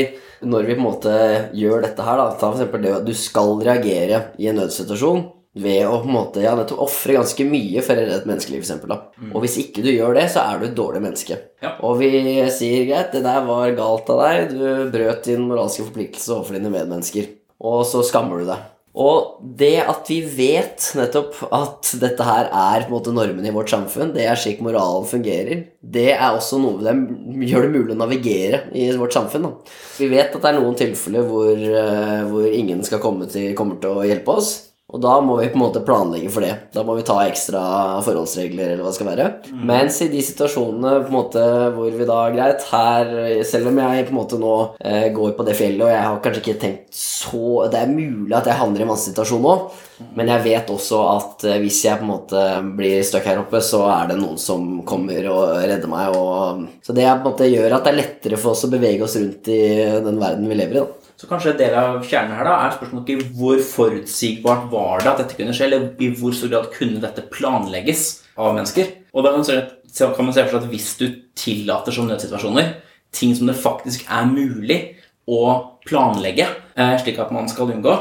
når 0.49 0.65
vi 0.65 0.75
på 0.77 0.81
en 0.81 0.87
måte 0.87 1.15
gjør 1.57 1.85
dette 1.85 2.05
her, 2.09 2.21
da, 2.21 2.37
ta 2.37 2.53
f.eks. 2.53 2.77
det 2.81 2.93
at 2.97 3.05
du 3.05 3.13
skal 3.17 3.57
reagere 3.61 4.23
i 4.41 4.49
en 4.49 4.57
nødsituasjon 4.61 5.25
ved 5.61 5.83
å 5.87 5.97
på 6.03 6.09
en 6.09 6.15
måte, 6.15 6.43
ja, 6.43 6.53
ofre 6.55 7.17
ganske 7.17 7.47
mye 7.47 7.83
for 7.85 7.97
å 7.97 8.03
redde 8.03 8.21
et 8.21 8.29
menneskeliv. 8.29 8.63
Eksempel, 8.63 8.93
mm. 8.93 9.33
Og 9.33 9.43
hvis 9.43 9.59
ikke 9.63 9.83
du 9.85 9.91
gjør 9.91 10.17
det, 10.19 10.27
så 10.33 10.45
er 10.45 10.61
du 10.61 10.69
et 10.69 10.77
dårlig 10.77 11.03
menneske. 11.03 11.39
Ja. 11.63 11.75
Og 11.85 11.99
vi 12.01 12.11
sier 12.53 12.87
greit, 12.89 13.11
det 13.13 13.25
der 13.25 13.43
var 13.47 13.75
galt 13.77 14.09
av 14.13 14.23
deg, 14.23 14.55
du 14.55 14.93
brøt 14.93 15.27
din 15.27 15.45
moralske 15.49 15.85
forpliktelse 15.87 16.33
overfor 16.35 16.59
dine 16.59 16.73
medmennesker. 16.73 17.29
Og 17.67 17.85
så 17.89 18.03
skammer 18.05 18.41
du 18.41 18.51
deg. 18.51 18.65
Og 18.97 19.43
det 19.59 19.75
at 19.85 20.07
vi 20.09 20.23
vet 20.25 20.81
nettopp 20.97 21.35
at 21.53 21.91
dette 22.01 22.25
her 22.25 22.47
er 22.49 22.85
på 22.85 22.89
en 22.89 22.95
måte 22.95 23.13
normen 23.13 23.45
i 23.45 23.53
vårt 23.53 23.69
samfunn, 23.69 24.15
det 24.15 24.25
er 24.25 24.39
slik 24.41 24.63
moralen 24.65 25.05
fungerer, 25.05 25.67
det 25.81 26.07
er 26.15 26.31
også 26.31 26.57
noe 26.63 26.81
det 26.81 26.95
gjør 27.51 27.67
det 27.67 27.73
mulig 27.75 27.93
å 27.93 27.99
navigere 27.99 28.63
i 28.73 28.87
vårt 28.97 29.13
samfunn. 29.13 29.45
Da. 29.45 29.75
Vi 29.99 30.09
vet 30.09 30.33
at 30.33 30.41
det 30.41 30.49
er 30.49 30.57
noen 30.57 30.79
tilfeller 30.79 31.29
hvor, 31.29 31.53
eh, 31.53 32.23
hvor 32.31 32.47
ingen 32.49 32.81
skal 32.87 33.03
komme 33.03 33.29
til, 33.29 33.53
kommer 33.57 33.77
til 33.83 34.01
å 34.01 34.07
hjelpe 34.07 34.39
oss. 34.41 34.55
Og 34.87 35.01
da 35.03 35.17
må 35.19 35.33
vi 35.35 35.49
på 35.51 35.57
en 35.57 35.65
måte 35.65 35.81
planlegge 35.83 36.29
for 36.31 36.45
det. 36.45 36.53
Da 36.71 36.79
må 36.87 36.93
vi 36.95 37.03
ta 37.03 37.17
ekstra 37.25 37.61
forholdsregler, 38.05 38.69
eller 38.71 38.85
hva 38.85 38.93
det 38.93 38.95
skal 38.95 39.09
være. 39.09 39.25
Mm. 39.51 39.63
Mens 39.67 39.97
i 40.05 40.05
de 40.13 40.21
situasjonene 40.23 40.93
på 41.01 41.09
en 41.11 41.15
måte 41.17 41.41
hvor 41.75 41.89
vi 41.91 42.05
da 42.07 42.19
Greit, 42.31 42.63
her 42.71 43.09
Selv 43.47 43.67
om 43.67 43.81
jeg 43.81 44.05
på 44.07 44.13
en 44.13 44.17
måte 44.21 44.39
nå 44.39 44.53
eh, 44.79 45.09
går 45.11 45.33
på 45.35 45.43
det 45.43 45.57
fjellet, 45.59 45.83
og 45.83 45.91
jeg 45.91 46.05
har 46.05 46.21
kanskje 46.23 46.43
ikke 46.43 46.61
tenkt 46.61 46.95
så 46.95 47.65
Det 47.67 47.81
er 47.81 47.91
mulig 47.91 48.31
at 48.37 48.47
jeg 48.47 48.59
handler 48.61 48.85
i 48.85 48.87
en 48.87 49.01
situasjoner 49.01 49.43
nå, 49.43 49.55
mm. 49.97 50.13
men 50.21 50.31
jeg 50.31 50.43
vet 50.45 50.71
også 50.71 51.01
at 51.17 51.43
eh, 51.49 51.59
hvis 51.65 51.81
jeg 51.83 51.99
på 51.99 52.07
en 52.07 52.13
måte 52.13 52.45
blir 52.79 53.03
stuck 53.03 53.27
her 53.27 53.41
oppe, 53.41 53.59
så 53.59 53.83
er 53.91 54.13
det 54.13 54.17
noen 54.21 54.39
som 54.39 54.69
kommer 54.87 55.27
og 55.33 55.65
redder 55.67 55.91
meg. 55.91 56.15
Og, 56.15 56.63
så 56.79 56.95
det 56.95 57.09
på 57.09 57.17
en 57.17 57.27
måte 57.27 57.51
gjør 57.51 57.75
at 57.75 57.83
det 57.83 57.91
er 57.91 57.99
lettere 57.99 58.39
for 58.39 58.55
oss 58.55 58.63
å 58.63 58.71
bevege 58.71 59.03
oss 59.03 59.19
rundt 59.19 59.51
i 59.51 59.59
den 60.07 60.23
verden 60.23 60.47
vi 60.47 60.61
lever 60.61 60.79
i. 60.79 60.85
da. 60.85 61.06
Så 61.17 61.25
kanskje 61.25 61.55
en 61.55 61.57
del 61.57 61.73
av 61.73 61.95
kjernen 62.05 62.37
her 62.37 62.45
da, 62.45 62.55
er 62.61 62.75
spørsmålet 62.75 63.07
ikke 63.09 63.29
hvor 63.39 63.61
forutsigbart 63.65 64.67
var 64.69 65.01
det 65.01 65.09
at 65.09 65.21
dette 65.23 65.37
kunne 65.39 65.55
skje, 65.55 65.65
eller 65.65 65.87
i 65.97 66.11
hvor 66.13 66.35
stor 66.37 66.51
grad 66.51 66.67
kunne 66.75 67.01
dette 67.01 67.23
planlegges 67.33 68.03
av 68.37 68.53
mennesker. 68.53 68.91
Og 69.17 69.25
da 69.25 69.31
kan 69.33 69.41
man 69.41 69.47
se 70.35 70.43
for 70.45 70.53
seg 70.53 70.59
at 70.59 70.67
hvis 70.69 70.91
du 70.99 71.07
tillater 71.37 71.95
som 71.95 72.05
nødsituasjoner, 72.05 72.75
ting 73.09 73.33
som 73.33 73.49
det 73.49 73.57
faktisk 73.57 74.05
er 74.13 74.29
mulig 74.29 74.77
å 75.25 75.41
planlegge, 75.87 76.45
eh, 76.77 76.93
slik 77.01 77.17
at 77.23 77.33
man 77.33 77.49
skal 77.49 77.73
unngå, 77.73 77.95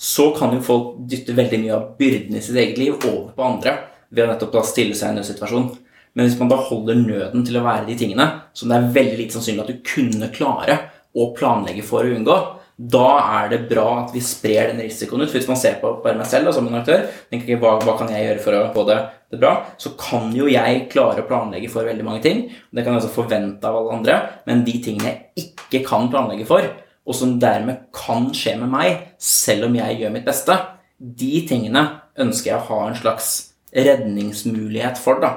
så 0.00 0.30
kan 0.38 0.56
jo 0.56 0.64
folk 0.64 0.96
dytte 1.10 1.36
veldig 1.36 1.60
mye 1.60 1.76
av 1.76 1.84
byrden 2.00 2.40
i 2.40 2.42
sitt 2.42 2.56
eget 2.56 2.80
liv 2.80 2.96
over 2.96 3.34
på 3.36 3.44
andre 3.46 3.76
ved 4.08 4.24
å 4.24 4.32
nettopp 4.32 4.56
da 4.56 4.64
stille 4.64 4.96
seg 4.96 5.10
i 5.10 5.12
en 5.12 5.20
nødsituasjon. 5.20 5.68
Men 6.16 6.26
hvis 6.26 6.38
man 6.40 6.48
da 6.48 6.56
holder 6.56 6.98
nøden 6.98 7.44
til 7.44 7.60
å 7.60 7.66
være 7.68 7.86
de 7.86 7.98
tingene 8.00 8.26
som 8.56 8.72
det 8.72 8.78
er 8.78 8.90
veldig 8.96 9.20
lite 9.20 9.36
sannsynlig 9.36 9.62
at 9.62 9.70
du 9.70 9.84
kunne 9.86 10.32
klare 10.32 10.78
å 11.12 11.30
planlegge 11.36 11.84
for 11.84 12.04
å 12.04 12.16
unngå, 12.16 12.40
da 12.76 13.08
er 13.38 13.50
det 13.52 13.58
bra 13.70 13.86
at 14.02 14.14
vi 14.14 14.22
sprer 14.24 14.70
den 14.70 14.80
risikoen 14.82 15.22
ut. 15.22 15.30
For 15.30 15.38
hvis 15.38 15.50
man 15.50 15.60
ser 15.60 15.78
på 15.82 15.90
bare 16.04 16.18
meg 16.18 16.28
selv 16.30 16.48
da, 16.48 16.54
som 16.56 16.68
en 16.68 16.78
aktør, 16.80 17.04
tenker 17.30 17.52
ikke 17.52 17.62
hva, 17.62 17.74
hva 17.84 17.96
kan 18.00 18.10
jeg 18.12 18.24
gjøre 18.26 18.44
for 18.44 18.58
å 18.58 18.62
få 18.74 18.86
det, 18.88 18.98
det 19.32 19.40
bra, 19.40 19.52
så 19.80 19.94
kan 20.00 20.32
jo 20.36 20.48
jeg 20.50 20.86
klare 20.92 21.22
å 21.22 21.28
planlegge 21.28 21.70
for 21.72 21.88
veldig 21.88 22.06
mange 22.06 22.24
ting. 22.24 22.42
Det 22.72 22.84
kan 22.84 22.96
jeg 22.96 23.04
også 23.04 23.14
forvente 23.14 23.68
av 23.68 23.78
alle 23.80 23.98
andre, 24.00 24.18
men 24.48 24.64
de 24.66 24.76
tingene 24.84 25.12
jeg 25.12 25.46
ikke 25.46 25.84
kan 25.88 26.10
planlegge 26.12 26.48
for, 26.48 26.66
og 27.02 27.16
som 27.18 27.38
dermed 27.42 27.88
kan 27.96 28.28
skje 28.36 28.58
med 28.60 28.70
meg, 28.72 29.06
selv 29.18 29.68
om 29.68 29.78
jeg 29.80 30.02
gjør 30.02 30.12
mitt 30.14 30.28
beste, 30.28 30.58
de 30.98 31.32
tingene 31.48 31.86
ønsker 32.22 32.52
jeg 32.52 32.60
å 32.60 32.68
ha 32.68 32.82
en 32.88 32.98
slags 32.98 33.32
redningsmulighet 33.72 35.00
for. 35.00 35.20
da. 35.22 35.30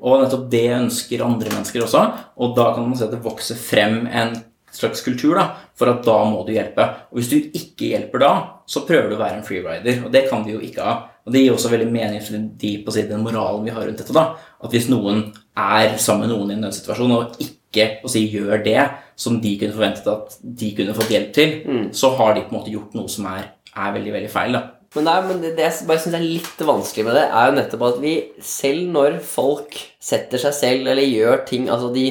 Og 0.00 0.22
nettopp 0.22 0.46
det 0.52 0.66
ønsker 0.76 1.24
andre 1.26 1.50
mennesker 1.50 1.82
også. 1.84 2.04
Og 2.38 2.54
da 2.56 2.70
kan 2.74 2.86
man 2.86 2.98
se 2.98 3.08
at 3.08 3.14
det 3.14 3.24
vokser 3.24 3.58
frem 3.58 4.04
en 4.06 4.36
slags 4.74 5.02
kultur 5.04 5.38
da, 5.38 5.46
for 5.78 5.90
at 5.92 6.02
da 6.06 6.16
må 6.28 6.42
du 6.46 6.52
hjelpe. 6.54 6.86
Og 7.10 7.20
hvis 7.20 7.30
du 7.32 7.36
ikke 7.38 7.92
hjelper 7.92 8.22
da, 8.22 8.32
så 8.70 8.84
prøver 8.88 9.10
du 9.10 9.16
å 9.16 9.22
være 9.22 9.40
en 9.40 9.46
freerider. 9.46 10.02
Og 10.06 10.12
det 10.14 10.26
kan 10.30 10.44
vi 10.46 10.54
jo 10.54 10.64
ikke 10.64 10.86
ha. 10.86 10.96
Og 11.26 11.34
det 11.34 11.44
gir 11.44 11.54
også 11.54 11.70
veldig 11.72 11.90
mening 11.92 12.22
for 12.24 12.48
de 12.62 12.72
på 12.84 12.94
si, 12.94 13.06
den 13.08 13.24
moralen 13.24 13.64
vi 13.66 13.74
har 13.74 13.86
rundt 13.86 14.00
dette. 14.00 14.14
da, 14.16 14.36
At 14.62 14.74
hvis 14.74 14.88
noen 14.90 15.26
er 15.58 15.96
sammen 16.00 16.28
med 16.28 16.34
noen 16.36 16.52
i 16.52 16.58
en 16.58 16.66
nødsituasjon 16.66 17.16
og 17.16 17.40
ikke 17.44 17.88
å 18.04 18.10
si, 18.10 18.24
gjør 18.32 18.64
det 18.64 18.80
som 19.20 19.36
de 19.42 19.54
kunne 19.60 19.76
forventet 19.76 20.08
at 20.10 20.36
de 20.42 20.72
kunne 20.78 20.96
fått 20.96 21.12
hjelp 21.12 21.32
til, 21.36 21.56
så 21.92 22.14
har 22.16 22.34
de 22.34 22.46
på 22.46 22.54
en 22.54 22.60
måte 22.60 22.72
gjort 22.72 22.96
noe 22.96 23.10
som 23.12 23.28
er, 23.30 23.50
er 23.76 23.92
veldig, 23.98 24.14
veldig 24.16 24.30
feil. 24.32 24.56
da. 24.56 24.62
Men, 24.96 25.04
nei, 25.06 25.18
men 25.22 25.38
det, 25.38 25.52
det 25.54 25.68
jeg 25.68 25.86
bare 25.86 26.02
synes 26.02 26.16
er 26.18 26.24
litt 26.26 26.62
vanskelig 26.66 27.04
med 27.06 27.14
det, 27.14 27.26
er 27.30 27.46
jo 27.46 27.56
nettopp 27.60 27.82
at 27.86 27.98
vi 28.02 28.14
selv 28.42 28.88
når 28.90 29.20
folk 29.22 29.76
setter 30.02 30.42
seg 30.42 30.56
selv 30.56 30.90
eller 30.90 31.06
gjør 31.06 31.44
ting 31.46 31.68
Altså 31.70 31.92
de 31.94 32.06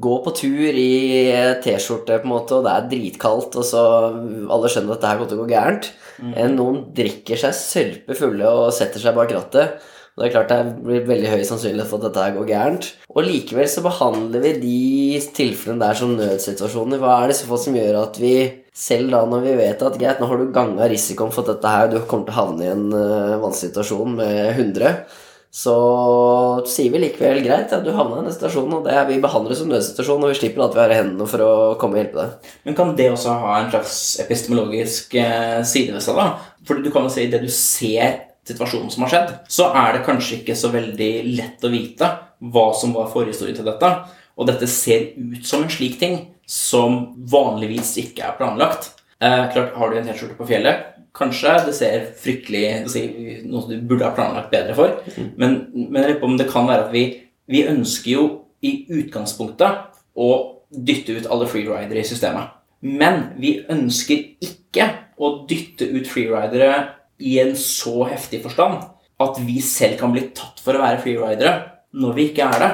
går 0.00 0.20
på 0.24 0.32
tur 0.34 0.74
i 0.74 0.90
T-skjorte, 1.62 2.18
på 2.18 2.26
en 2.26 2.32
måte, 2.32 2.58
og 2.58 2.66
det 2.66 2.72
er 2.74 2.88
dritkaldt, 2.90 3.58
og 3.60 3.66
så 3.66 3.82
alle 4.50 4.70
skjønner 4.70 4.96
at 4.96 5.04
det 5.04 5.10
her 5.10 5.20
kommer 5.20 5.30
til 5.30 5.38
å 5.38 5.44
gå 5.44 5.50
gærent. 5.52 5.90
Enn 6.34 6.56
noen 6.58 6.80
drikker 6.94 7.38
seg 7.40 7.54
sørpe 7.58 8.16
fulle 8.18 8.48
og 8.50 8.72
setter 8.74 9.02
seg 9.02 9.16
bak 9.16 9.34
rattet. 9.34 9.90
Og 10.14 10.22
det 10.22 10.26
er 10.28 10.34
klart 10.36 10.52
det 10.52 10.82
blir 10.86 11.06
veldig 11.08 11.30
høy 11.32 11.40
sannsynlighet 11.42 11.90
for 11.90 11.98
at 11.98 12.04
dette 12.06 12.22
her 12.22 12.34
går 12.36 12.46
gærent. 12.46 12.84
Og 13.10 13.26
likevel 13.26 13.66
så 13.70 13.82
behandler 13.82 14.44
vi 14.44 14.52
de 14.62 15.22
tilfellene 15.34 15.82
der 15.82 15.98
som 15.98 16.12
nødsituasjoner. 16.14 17.00
Hva 17.02 17.16
er 17.18 17.32
det 17.32 17.38
så 17.40 17.48
fall 17.48 17.62
som 17.64 17.78
gjør 17.78 17.98
at 17.98 18.20
vi, 18.22 18.36
selv 18.70 19.10
da 19.10 19.24
når 19.26 19.42
vi 19.42 19.56
vet 19.58 19.82
at 19.82 19.98
greit, 19.98 20.22
nå 20.22 20.28
har 20.30 20.38
du 20.38 20.54
ganga 20.54 20.86
risikoen 20.90 21.34
for 21.34 21.42
at 21.42 21.56
dette 21.56 21.72
her, 21.74 21.90
du 21.90 21.98
kommer 22.06 22.30
til 22.30 22.36
å 22.36 22.38
havne 22.38 22.62
i 22.62 22.70
en 22.70 22.86
uh, 22.94 23.42
vanskelig 23.42 23.72
situasjon 23.72 24.14
med 24.20 24.38
100, 24.52 24.94
så 25.54 25.74
sier 26.66 26.90
vi 26.90 26.98
likevel 26.98 27.38
greit, 27.44 27.70
ja, 27.70 27.78
du 27.78 27.92
havna 27.94 28.18
i 28.18 28.24
den 28.26 28.34
situasjonen, 28.34 28.72
og 28.80 28.88
det 28.88 28.94
er, 28.96 29.04
vi 29.06 29.20
behandler 29.22 29.54
som 29.54 29.68
nødsituasjon, 29.70 30.24
og 30.26 30.32
vi 30.32 30.38
slipper 30.40 30.64
at 30.64 30.74
vi 30.74 30.82
har 30.82 30.94
hendene 30.96 31.28
for 31.30 31.44
å 31.44 31.52
komme 31.78 31.94
og 31.94 32.00
hjelpe 32.00 32.18
deg. 32.24 32.48
Men 32.66 32.76
kan 32.80 32.90
det 32.98 33.06
også 33.12 33.36
ha 33.38 33.52
en 33.60 33.70
slags 33.70 33.98
epistemologisk 34.24 35.14
eh, 35.20 35.60
side 35.62 35.94
ved 35.94 36.02
seg? 36.02 36.18
da? 36.18 36.56
Fordi 36.66 36.82
du 36.82 36.90
kan 36.90 37.06
jo 37.06 37.12
si 37.14 37.28
det 37.30 37.38
du 37.44 37.46
ser 37.54 38.16
situasjonen 38.50 38.90
som 38.90 39.06
har 39.06 39.12
skjedd, 39.14 39.30
så 39.46 39.70
er 39.78 39.94
det 39.94 40.02
kanskje 40.08 40.40
ikke 40.40 40.58
så 40.58 40.72
veldig 40.74 41.12
lett 41.38 41.62
å 41.62 41.70
vite 41.70 42.10
hva 42.50 42.66
som 42.74 42.96
var 42.96 43.12
forhistorien 43.14 43.54
til 43.54 43.70
dette. 43.70 43.92
Og 44.34 44.50
dette 44.50 44.66
ser 44.66 45.12
ut 45.14 45.46
som 45.46 45.62
en 45.62 45.70
slik 45.70 46.00
ting 46.02 46.18
som 46.50 47.14
vanligvis 47.30 47.94
ikke 48.02 48.26
er 48.26 48.38
planlagt. 48.42 48.90
Eh, 49.24 49.44
klart, 49.52 49.74
Har 49.74 49.90
du 49.90 49.98
en 49.98 50.06
T-skjorte 50.06 50.36
på 50.36 50.46
fjellet, 50.48 50.82
kanskje 51.16 51.52
det 51.66 51.74
ser 51.78 52.08
fryktelig 52.20 52.64
si, 52.92 53.04
Noe 53.48 53.68
du 53.70 53.78
burde 53.80 54.04
ha 54.04 54.14
planlagt 54.16 54.52
bedre 54.52 54.74
for. 54.76 54.98
Men, 55.40 55.60
men 55.72 56.18
på 56.20 56.28
om 56.28 56.36
det 56.36 56.50
kan 56.50 56.68
være 56.68 56.88
at 56.88 56.92
vi, 56.92 57.04
vi 57.48 57.64
ønsker 57.70 58.10
jo 58.12 58.26
i 58.64 58.84
utgangspunktet 58.92 60.00
å 60.14 60.30
dytte 60.74 61.16
ut 61.16 61.30
alle 61.30 61.48
freeridere 61.48 62.02
i 62.02 62.08
systemet. 62.08 62.52
Men 62.84 63.30
vi 63.40 63.56
ønsker 63.70 64.44
ikke 64.44 64.90
å 65.16 65.46
dytte 65.48 65.86
ut 65.94 66.08
freeridere 66.10 66.72
i 67.24 67.38
en 67.40 67.54
så 67.56 68.08
heftig 68.10 68.42
forstand 68.44 68.82
at 69.22 69.38
vi 69.46 69.60
selv 69.62 69.96
kan 70.00 70.12
bli 70.12 70.26
tatt 70.34 70.58
for 70.60 70.76
å 70.76 70.82
være 70.82 71.00
freeridere 71.04 71.54
når 71.94 72.16
vi 72.18 72.26
ikke 72.30 72.48
er 72.50 72.64
det. 72.64 72.72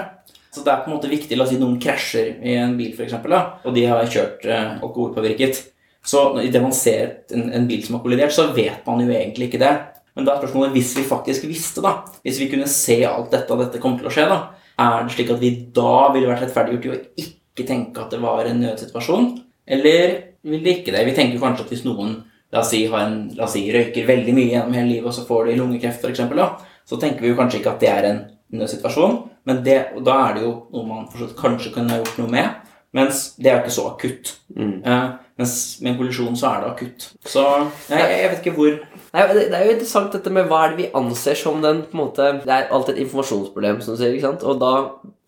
Så 0.50 0.64
det 0.66 0.72
er 0.72 0.80
på 0.82 0.90
en 0.90 0.96
måte 0.96 1.10
viktig, 1.10 1.36
La 1.38 1.44
oss 1.44 1.52
si 1.52 1.60
noen 1.60 1.76
krasjer 1.82 2.40
i 2.42 2.56
en 2.58 2.72
bil, 2.78 2.96
da, 2.96 3.42
og 3.62 3.76
de 3.76 3.84
har 3.86 4.08
kjørt 4.10 4.48
eh, 4.48 4.80
alkoholpåvirket. 4.80 5.60
Så 6.06 6.22
idet 6.40 6.62
man 6.64 6.72
ser 6.74 7.18
en, 7.34 7.50
en 7.52 7.66
bil 7.68 7.82
som 7.84 7.98
har 7.98 8.04
kollidert, 8.04 8.32
så 8.32 8.48
vet 8.56 8.86
man 8.86 9.02
jo 9.04 9.10
egentlig 9.12 9.50
ikke 9.50 9.60
det. 9.62 9.74
Men 10.16 10.26
da 10.26 10.34
er 10.34 10.40
spørsmålet 10.42 10.74
hvis 10.74 10.94
vi 10.98 11.04
faktisk 11.06 11.44
visste, 11.48 11.84
da, 11.84 12.00
hvis 12.24 12.40
vi 12.40 12.48
kunne 12.50 12.70
se 12.70 12.98
alt 13.06 13.30
dette 13.34 13.54
og 13.54 13.62
dette 13.62 13.82
kom 13.82 13.98
til 13.98 14.08
å 14.08 14.14
skje, 14.14 14.26
da, 14.30 14.40
er 14.80 15.04
det 15.04 15.14
slik 15.14 15.30
at 15.34 15.42
vi 15.42 15.52
da 15.76 16.08
ville 16.14 16.30
vært 16.30 16.46
rettferdiggjort 16.46 16.88
i 16.88 16.90
å 16.90 17.26
ikke 17.26 17.68
tenke 17.68 18.02
at 18.02 18.14
det 18.14 18.22
var 18.22 18.48
en 18.48 18.62
nødsituasjon? 18.64 19.30
Eller 19.70 20.16
vil 20.42 20.64
det 20.64 20.80
ikke 20.80 20.96
det? 20.96 21.04
Vi 21.06 21.14
tenker 21.16 21.42
kanskje 21.42 21.66
at 21.66 21.74
hvis 21.74 21.86
noen 21.86 22.16
la 22.50 22.64
oss 22.64 22.72
si, 22.72 22.82
en, 22.86 23.20
la 23.36 23.46
oss 23.46 23.54
si, 23.54 23.66
røyker 23.70 24.08
veldig 24.08 24.34
mye 24.34 24.50
gjennom 24.54 24.74
hele 24.74 24.88
livet, 24.88 25.10
og 25.12 25.14
så 25.14 25.26
får 25.28 25.50
de 25.50 25.58
lungekreft, 25.60 26.08
da, 26.34 26.48
så 26.88 26.98
tenker 26.98 27.22
vi 27.22 27.30
jo 27.30 27.38
kanskje 27.38 27.60
ikke 27.60 27.74
at 27.76 27.84
det 27.84 27.92
er 27.92 28.08
en 28.08 28.22
nødsituasjon, 28.58 29.20
men 29.46 29.62
det, 29.66 29.78
da 30.06 30.16
er 30.26 30.36
det 30.36 30.42
jo 30.44 30.54
noe 30.74 30.88
man 30.88 31.06
kanskje 31.38 31.72
kunne 31.74 31.94
ha 31.94 32.00
gjort 32.00 32.18
noe 32.20 32.32
med. 32.32 32.69
Mens 32.96 33.34
det 33.38 33.50
er 33.52 33.60
ikke 33.60 33.74
så 33.74 33.86
akutt. 33.92 34.32
Eh, 34.58 35.10
mens 35.38 35.54
med 35.80 35.92
en 35.92 35.98
kollisjon 36.00 36.36
så 36.36 36.48
er 36.50 36.64
det 36.64 36.70
akutt. 36.72 37.06
Så 37.24 37.44
jeg, 37.88 38.00
jeg 38.00 38.30
vet 38.32 38.40
ikke 38.42 38.56
hvor 38.56 38.72
Nei, 39.10 39.22
det, 39.26 39.48
det 39.50 39.58
er 39.58 39.64
jo 39.66 39.72
interessant 39.74 40.12
dette 40.14 40.30
med 40.30 40.46
hva 40.46 40.60
er 40.62 40.72
det 40.72 40.84
vi 40.84 40.90
anser 40.94 41.38
som 41.38 41.58
den 41.62 41.80
på 41.82 41.96
en 41.96 42.02
måte, 42.04 42.26
Det 42.44 42.52
er 42.54 42.68
alltid 42.70 42.94
et 42.94 43.00
informasjonsproblem, 43.04 43.80
som 43.82 43.96
du 43.96 43.98
sier, 43.98 44.14
ikke 44.14 44.28
sant? 44.28 44.44
og 44.46 44.60
da 44.62 44.74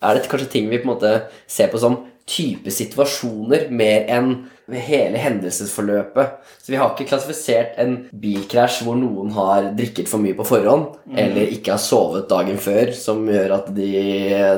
er 0.02 0.18
det 0.18 0.28
kanskje 0.30 0.52
ting 0.52 0.68
vi 0.70 0.78
på 0.78 0.86
en 0.86 0.92
måte 0.92 1.10
ser 1.50 1.70
på 1.72 1.80
som 1.82 1.96
type 2.28 2.70
situasjoner 2.72 3.68
mer 3.74 4.04
enn 4.10 4.34
hele 4.72 5.18
hendelsesforløpet. 5.20 6.36
Så 6.62 6.72
vi 6.72 6.78
har 6.80 6.92
ikke 6.92 7.08
klassifisert 7.10 7.74
en 7.82 7.96
bilkrasj 8.22 8.84
hvor 8.86 8.96
noen 8.96 9.32
har 9.36 9.72
drikket 9.76 10.08
for 10.08 10.22
mye 10.22 10.36
på 10.38 10.46
forhånd, 10.48 10.86
eller 11.18 11.50
ikke 11.52 11.74
har 11.74 11.82
sovet 11.82 12.30
dagen 12.30 12.60
før, 12.62 12.94
som 12.96 13.26
gjør 13.28 13.56
at 13.58 13.72
de 13.76 13.90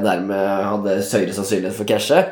dermed 0.05 0.69
hadde 0.69 0.99
høyere 1.01 1.35
sannsynlighet 1.35 1.75
for 1.75 1.87
å 1.87 1.91
krasje. 1.95 2.23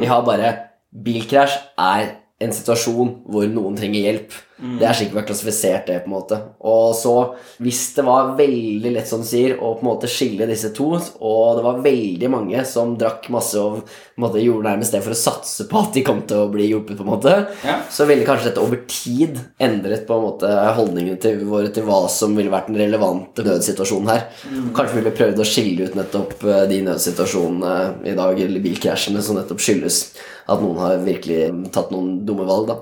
Vi 0.00 0.10
har 0.10 0.26
bare 0.26 0.54
bilkrasj 0.90 1.60
er 1.78 2.10
en 2.42 2.54
situasjon 2.54 3.16
hvor 3.28 3.48
noen 3.50 3.76
trenger 3.78 4.08
hjelp. 4.08 4.36
Det 4.58 4.82
er 4.88 4.96
slik 4.98 5.12
vi 5.12 5.20
har 5.20 5.26
klassifisert 5.28 5.86
det. 5.86 6.00
på 6.02 6.10
en 6.10 6.14
måte 6.16 6.38
Og 6.66 6.94
så, 6.98 7.12
hvis 7.62 7.94
det 7.94 8.02
var 8.04 8.32
veldig 8.38 8.90
lett 8.96 9.06
som 9.06 9.20
du 9.22 9.26
sier 9.28 9.54
å 9.58 9.74
på 9.78 9.84
en 9.84 9.90
måte 9.92 10.10
skille 10.10 10.48
disse 10.50 10.72
to, 10.74 10.88
og 11.20 11.56
det 11.58 11.62
var 11.62 11.82
veldig 11.84 12.30
mange 12.32 12.64
som 12.66 12.96
drakk 12.98 13.28
masse 13.30 13.54
og 13.60 13.84
måte 14.18 14.42
gjorde 14.42 14.66
nærmest 14.66 14.96
det 14.96 15.02
for 15.04 15.14
å 15.14 15.18
satse 15.20 15.68
på 15.70 15.78
at 15.78 15.94
de 15.94 16.02
kom 16.06 16.22
til 16.26 16.42
å 16.42 16.48
bli 16.50 16.66
hjulpet, 16.72 16.96
på 16.98 17.06
en 17.06 17.12
måte 17.12 17.34
Ja. 17.64 17.76
så 17.90 18.06
ville 18.08 18.26
kanskje 18.26 18.50
dette 18.50 18.64
over 18.64 18.80
tid 18.90 19.38
endret 19.60 20.06
på 20.08 20.16
en 20.18 20.26
måte 20.26 20.50
holdningene 20.74 21.20
til 21.22 21.44
våre 21.46 21.70
til 21.72 21.86
hva 21.86 22.08
som 22.10 22.34
ville 22.34 22.50
vært 22.50 22.66
den 22.72 22.80
relevante 22.82 23.44
nødsituasjonen 23.46 24.08
her. 24.10 24.26
Kanskje 24.74 24.94
vi 24.96 25.02
ville 25.02 25.14
prøvd 25.16 25.38
å 25.38 25.46
skille 25.46 25.86
ut 25.86 25.94
nettopp 25.94 26.42
eh, 26.44 26.64
de 26.72 26.82
nødsituasjonene 26.88 28.08
i 28.10 28.16
dag, 28.18 28.40
eller 28.40 28.64
bilkrasjene, 28.64 29.22
som 29.22 29.38
nettopp 29.38 29.62
skyldes 29.62 30.00
at 30.48 30.62
noen 30.64 30.78
har 30.80 31.02
virkelig 31.04 31.70
tatt 31.74 31.90
noen 31.92 32.24
dumme 32.24 32.46
valg. 32.48 32.70
da. 32.70 32.76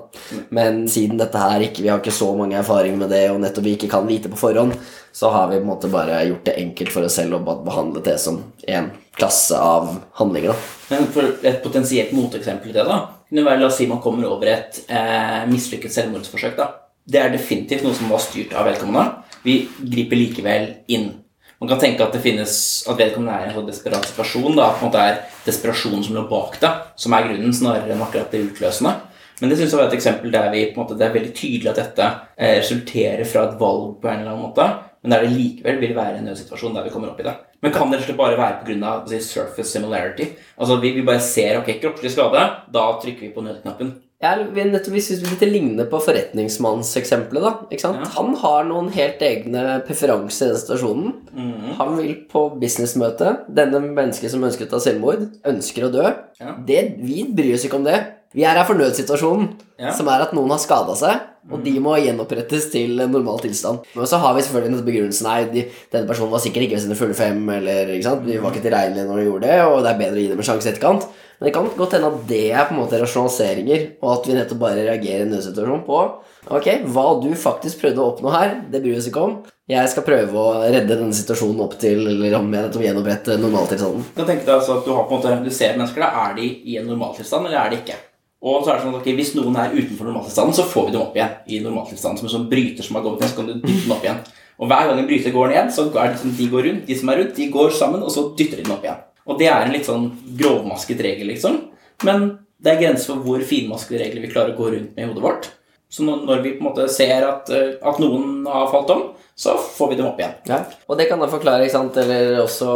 Men 0.55 0.85
siden 0.87 1.19
dette 1.19 1.35
her 1.41 1.65
ikke, 1.67 1.83
vi 1.85 1.91
har 1.91 1.99
ikke 2.01 2.15
så 2.15 2.29
mange 2.37 2.57
erfaringer 2.59 3.01
med 3.03 3.11
det, 3.13 3.25
og 3.31 3.41
nettopp 3.43 3.65
vi 3.67 3.75
ikke 3.77 3.91
kan 3.91 4.07
vite 4.07 4.31
på 4.31 4.39
forhånd, 4.39 4.73
så 5.13 5.31
har 5.33 5.51
vi 5.51 5.59
på 5.59 5.65
en 5.65 5.69
måte 5.69 5.91
bare 5.91 6.23
gjort 6.27 6.47
det 6.47 6.57
enkelt 6.61 6.93
for 6.93 7.07
oss 7.07 7.17
selv 7.19 7.39
og 7.39 7.65
behandle 7.65 8.03
det 8.05 8.17
som 8.21 8.41
en 8.67 8.89
klasse 9.17 9.57
av 9.57 9.95
handlinger. 10.19 10.53
da. 10.53 10.73
Men 10.95 11.07
for 11.13 11.47
et 11.47 11.61
potensielt 11.63 12.13
moteksempel 12.15 12.73
til 12.73 12.89
da, 12.89 12.99
kunne 13.27 13.45
være, 13.45 13.61
la 13.61 13.69
oss 13.69 13.79
si 13.81 13.87
man 13.89 14.01
kommer 14.03 14.29
over 14.29 14.51
et 14.51 14.81
eh, 14.87 15.45
mislykket 15.49 15.93
selvmordsforsøk. 15.93 16.57
da. 16.59 16.69
Det 17.07 17.21
er 17.21 17.31
definitivt 17.33 17.85
noe 17.87 17.95
som 17.95 18.11
var 18.11 18.21
styrt 18.23 18.53
av 18.55 18.67
vedkommende. 18.67 19.23
Vi 19.43 19.61
griper 19.79 20.19
likevel 20.19 20.69
inn. 20.91 21.09
Man 21.57 21.71
kan 21.71 21.79
tenke 21.81 22.05
at 22.05 22.13
det 22.13 22.21
finnes, 22.21 22.53
at 22.85 22.99
vedkommende 22.99 23.33
er 23.33 23.47
i 23.47 23.49
en 23.49 23.55
sånn 23.57 23.69
desperat 23.69 24.05
situasjon. 24.05 24.55
da, 24.55 24.69
at 24.75 24.93
det 24.93 25.03
er 25.03 25.21
desperasjonen 25.47 26.03
som 26.05 26.17
lå 26.17 26.27
bak 26.29 26.59
det, 26.61 26.69
som 26.95 27.15
er 27.17 27.25
grunnen, 27.31 27.53
snarere 27.55 27.95
enn 27.95 28.03
akkurat 28.05 28.29
det 28.31 28.43
utløsende. 28.51 28.93
Men 29.41 29.49
det 29.51 29.57
synes 29.59 29.71
jeg 29.73 29.79
var 29.79 29.87
et 29.91 29.97
eksempel 29.99 30.31
der 30.33 30.47
vi, 30.51 30.65
på 30.73 30.79
en 30.81 30.85
måte, 30.87 30.97
det 30.97 31.05
er 31.07 31.13
veldig 31.13 31.33
tydelig 31.37 31.69
at 31.69 31.81
dette 31.83 32.05
eh, 32.37 32.55
resulterer 32.57 33.25
fra 33.29 33.43
et 33.49 33.59
valg 33.59 33.99
på 34.01 34.09
en 34.09 34.19
eller 34.23 34.31
annen 34.33 34.47
måte, 34.47 34.65
men 35.03 35.13
der 35.13 35.21
det 35.27 35.35
likevel 35.35 35.77
vil 35.83 35.93
være 35.95 36.17
en 36.17 36.25
nødsituasjon 36.31 36.73
der 36.73 36.83
vi 36.87 36.89
kommer 36.95 37.11
opp 37.11 37.19
i 37.21 37.27
det. 37.27 37.35
Men 37.61 37.71
kan 37.73 37.89
det 37.91 38.15
bare 38.17 38.37
være 38.37 38.59
pga. 38.65 38.95
Si, 39.09 39.19
surface 39.19 39.71
similarity? 39.71 40.27
Altså 40.59 40.79
vi, 40.81 40.91
vi 40.97 41.05
bare 41.05 41.19
ser 41.21 41.57
ok, 41.61 41.71
kroppslig 41.81 42.11
skade, 42.13 42.43
da 42.73 42.83
trykker 43.01 43.27
vi 43.27 43.33
på 43.33 43.41
nødknappen. 43.45 43.95
Ja, 44.21 44.31
vi- 44.41 44.63
nettopp 44.65 44.93
hvis 44.95 45.11
hvis 45.11 45.21
dette 45.21 45.45
ligner 45.45 45.85
på 45.85 45.99
forretningsmannseksempelet, 46.01 47.43
da. 47.43 47.51
Ikke 47.69 47.81
sant? 47.83 47.99
Ja. 48.01 48.09
Han 48.17 48.33
har 48.41 48.63
noen 48.65 48.89
helt 48.95 49.21
egne 49.21 49.81
preferanser 49.85 50.47
i 50.49 50.53
den 50.55 50.61
situasjonen. 50.63 51.13
Mhm. 51.33 51.75
Han 51.77 51.97
vil 51.97 52.15
på 52.31 52.47
businessmøte. 52.59 53.35
Denne 53.53 53.79
mennesket 53.85 54.31
som 54.33 54.43
ønsker 54.43 54.65
å 54.65 54.69
ta 54.71 54.79
selvmord, 54.79 55.27
ønsker 55.45 55.85
å 55.87 55.91
dø. 55.93 56.05
Ja. 56.41 56.55
Det, 56.65 56.95
vi 56.97 57.23
bryr 57.29 57.53
oss 57.53 57.65
ikke 57.65 57.75
om 57.77 57.83
det. 57.85 57.99
Vi 58.35 58.43
er 58.43 58.57
her 58.59 58.67
for 58.67 58.75
nødsituasjonen, 58.79 59.49
Ja. 59.79 59.91
som 59.93 60.07
er 60.09 60.21
at 60.25 60.33
noen 60.33 60.49
har 60.49 60.57
skada 60.59 60.95
seg, 60.95 61.19
og 61.51 61.63
de 61.63 61.79
må 61.79 61.95
gjenopprettes 62.01 62.71
til 62.71 62.97
normal 62.97 63.39
tilstand. 63.39 63.85
Men 63.95 64.05
så 64.09 64.17
har 64.19 64.33
vi 64.35 64.41
selvfølgelig 64.41 64.79
en 64.79 64.85
begrunnelse 64.87 65.23
Nei, 65.23 65.43
de, 65.53 65.63
denne 65.93 66.07
personen 66.09 66.31
var 66.31 66.39
sikkert 66.43 66.65
ikke 66.65 66.75
ved 66.75 66.83
sine 66.87 66.97
fulle 66.99 67.13
fem, 67.15 67.49
eller 67.49 67.93
ikke 67.93 68.03
sant? 68.03 68.25
de 68.25 68.39
var 68.41 68.51
ikke 68.51 68.65
tilregnelige 68.65 69.07
når 69.07 69.21
de 69.21 69.27
gjorde 69.29 69.47
det, 69.47 69.61
og 69.63 69.83
det 69.83 69.91
er 69.93 70.01
bedre 70.01 70.17
å 70.17 70.21
gi 70.23 70.27
dem 70.33 70.43
en 70.43 70.49
sjanse 70.49 70.67
i 70.67 70.71
etterkant. 70.73 71.07
Men 71.37 71.45
det 71.47 71.53
kan 71.53 71.69
godt 71.77 71.93
hende 71.93 72.07
at 72.09 72.23
det 72.27 72.45
er 72.51 72.65
på 72.65 72.73
en 72.73 72.81
måte 72.81 72.99
rasjonaliseringer, 72.99 73.83
og 74.01 74.09
at 74.15 74.27
vi 74.27 74.33
nettopp 74.33 74.59
bare 74.63 74.87
reagerer 74.87 75.21
i 75.21 75.27
en 75.27 75.35
nødsituasjon 75.35 75.85
på 75.85 76.01
Ok, 76.47 76.67
hva 76.87 77.05
du 77.19 77.27
faktisk 77.35 77.81
prøvde 77.81 77.99
å 77.99 78.09
oppnå 78.13 78.31
her, 78.31 78.53
det 78.71 78.79
bryr 78.79 78.95
vi 78.95 78.99
oss 79.01 79.09
ikke 79.09 79.23
om. 79.23 79.33
Jeg 79.67 79.89
skal 79.91 80.05
prøve 80.07 80.31
å 80.39 80.61
redde 80.63 80.95
denne 80.95 81.11
situasjonen 81.11 81.59
opp 81.65 81.73
til 81.81 82.05
Eller 82.07 82.37
om 82.37 82.47
jeg 82.47 82.63
nettopp 82.63 82.85
gjenopprette 82.85 83.35
normaltilstanden. 83.41 84.05
Du, 84.15 84.21
altså 84.53 84.77
du, 84.85 84.93
har 84.95 85.03
på 85.09 85.17
en 85.17 85.19
måte, 85.19 85.33
du 85.43 85.51
ser 85.51 85.75
mennesker, 85.75 86.05
da, 86.05 86.29
er 86.29 86.37
de 86.39 86.47
i 86.71 86.77
en 86.79 86.87
normaltilstand, 86.87 87.49
eller 87.49 87.59
er 87.65 87.73
de 87.73 87.81
ikke? 87.81 87.97
Og 88.41 88.61
så 88.61 88.69
er 88.69 88.77
det 88.77 88.85
sånn 88.85 88.97
ok, 88.99 89.07
Hvis 89.17 89.33
noen 89.33 89.55
er 89.57 89.73
utenfor 89.73 90.05
normaltilstanden, 90.05 90.55
så 90.57 90.65
får 90.69 90.87
vi 90.87 90.93
dem 90.93 91.05
opp 91.07 91.15
igjen 91.17 91.37
i 91.49 91.61
normaltilstanden. 91.63 92.19
Som 92.21 92.29
en 92.29 92.35
sånn 92.35 92.49
bryter 92.51 92.85
som 92.85 92.99
har 92.99 93.05
gått 93.07 93.21
ned, 93.21 93.31
så 93.31 93.39
kan 93.39 93.49
du 93.49 93.55
dytte 93.55 93.83
den 93.83 93.95
opp 93.95 94.05
igjen. 94.05 94.21
Og 94.57 94.69
hver 94.69 94.89
gang 94.89 95.01
en 95.01 95.09
bryter 95.09 95.33
går 95.33 95.53
ned, 95.53 95.71
så 95.73 95.87
er 95.89 96.11
det 96.11 96.21
sånn 96.21 96.37
de 96.37 96.49
går 96.51 96.65
rundt, 96.67 96.87
de 96.87 96.97
som 96.97 97.11
er 97.13 97.21
rundt, 97.21 97.35
de 97.37 97.49
går 97.53 97.73
sammen, 97.77 98.05
og 98.05 98.13
så 98.13 98.25
dytter 98.37 98.61
de 98.61 98.65
den 98.65 98.73
opp 98.73 98.85
igjen. 98.85 99.03
Og 99.27 99.41
det 99.41 99.49
er 99.51 99.65
en 99.65 99.73
litt 99.73 99.89
sånn 99.89 100.07
grovmasket 100.39 101.03
regel, 101.03 101.29
liksom. 101.33 101.59
Men 102.07 102.29
det 102.63 102.73
er 102.73 102.81
grenser 102.81 103.11
for 103.11 103.25
hvor 103.25 103.45
finmaskede 103.45 104.01
regler 104.01 104.23
vi 104.23 104.31
klarer 104.31 104.55
å 104.55 104.57
gå 104.57 104.71
rundt 104.73 104.95
med 104.95 105.03
i 105.03 105.09
hodet 105.09 105.25
vårt. 105.25 105.49
Så 105.89 106.03
når 106.03 106.41
vi 106.43 106.55
på 106.55 106.63
en 106.63 106.69
måte 106.69 106.87
ser 106.91 107.25
at, 107.27 107.49
eh, 107.53 107.77
at 107.81 107.99
noen 108.01 108.45
har 108.49 108.69
falt 108.71 108.89
om, 108.93 109.03
så 109.37 109.53
får 109.53 109.91
vi 109.91 109.95
dem 109.99 110.07
opp 110.09 110.17
igjen. 110.17 110.33
Ja. 110.49 110.57
Og 110.89 110.97
det 110.97 111.05
kan 111.11 111.21
da 111.21 111.27
forklare, 111.29 111.67
ikke 111.67 111.75
sant, 111.75 111.97
eller 112.01 112.39
også 112.41 112.67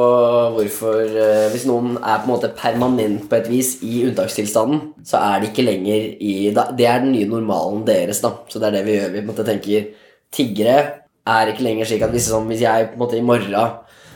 hvorfor 0.53 0.99
eh, 1.01 1.47
Hvis 1.49 1.65
noen 1.65 1.95
er 1.97 2.21
på 2.21 2.27
en 2.27 2.33
måte 2.35 2.51
permanent 2.53 3.25
på 3.29 3.39
et 3.39 3.49
vis 3.49 3.71
i 3.81 4.03
unntakstilstanden, 4.05 4.91
så 5.07 5.17
er 5.25 5.41
de 5.41 5.49
ikke 5.49 5.65
lenger 5.65 6.11
i 6.21 6.35
da, 6.53 6.67
Det 6.77 6.85
er 6.85 7.01
den 7.01 7.15
nye 7.15 7.29
normalen 7.29 7.81
deres, 7.87 8.21
da. 8.21 8.35
Så 8.45 8.61
det 8.61 8.69
er 8.69 8.77
det 8.77 8.83
vi 8.85 8.99
gjør. 8.99 9.09
Vi 9.09 9.23
på 9.23 9.25
en 9.25 9.31
måte 9.33 9.47
tenker 9.47 9.89
Tiggere 10.31 10.77
er 11.27 11.49
ikke 11.51 11.65
lenger 11.65 11.89
slik 11.89 12.05
at 12.05 12.13
hvis, 12.13 12.29
sånn, 12.29 12.47
hvis 12.49 12.61
jeg 12.63 12.91
på 12.91 12.95
en 12.95 13.03
måte 13.03 13.17
i 13.17 13.25
morgen 13.25 13.57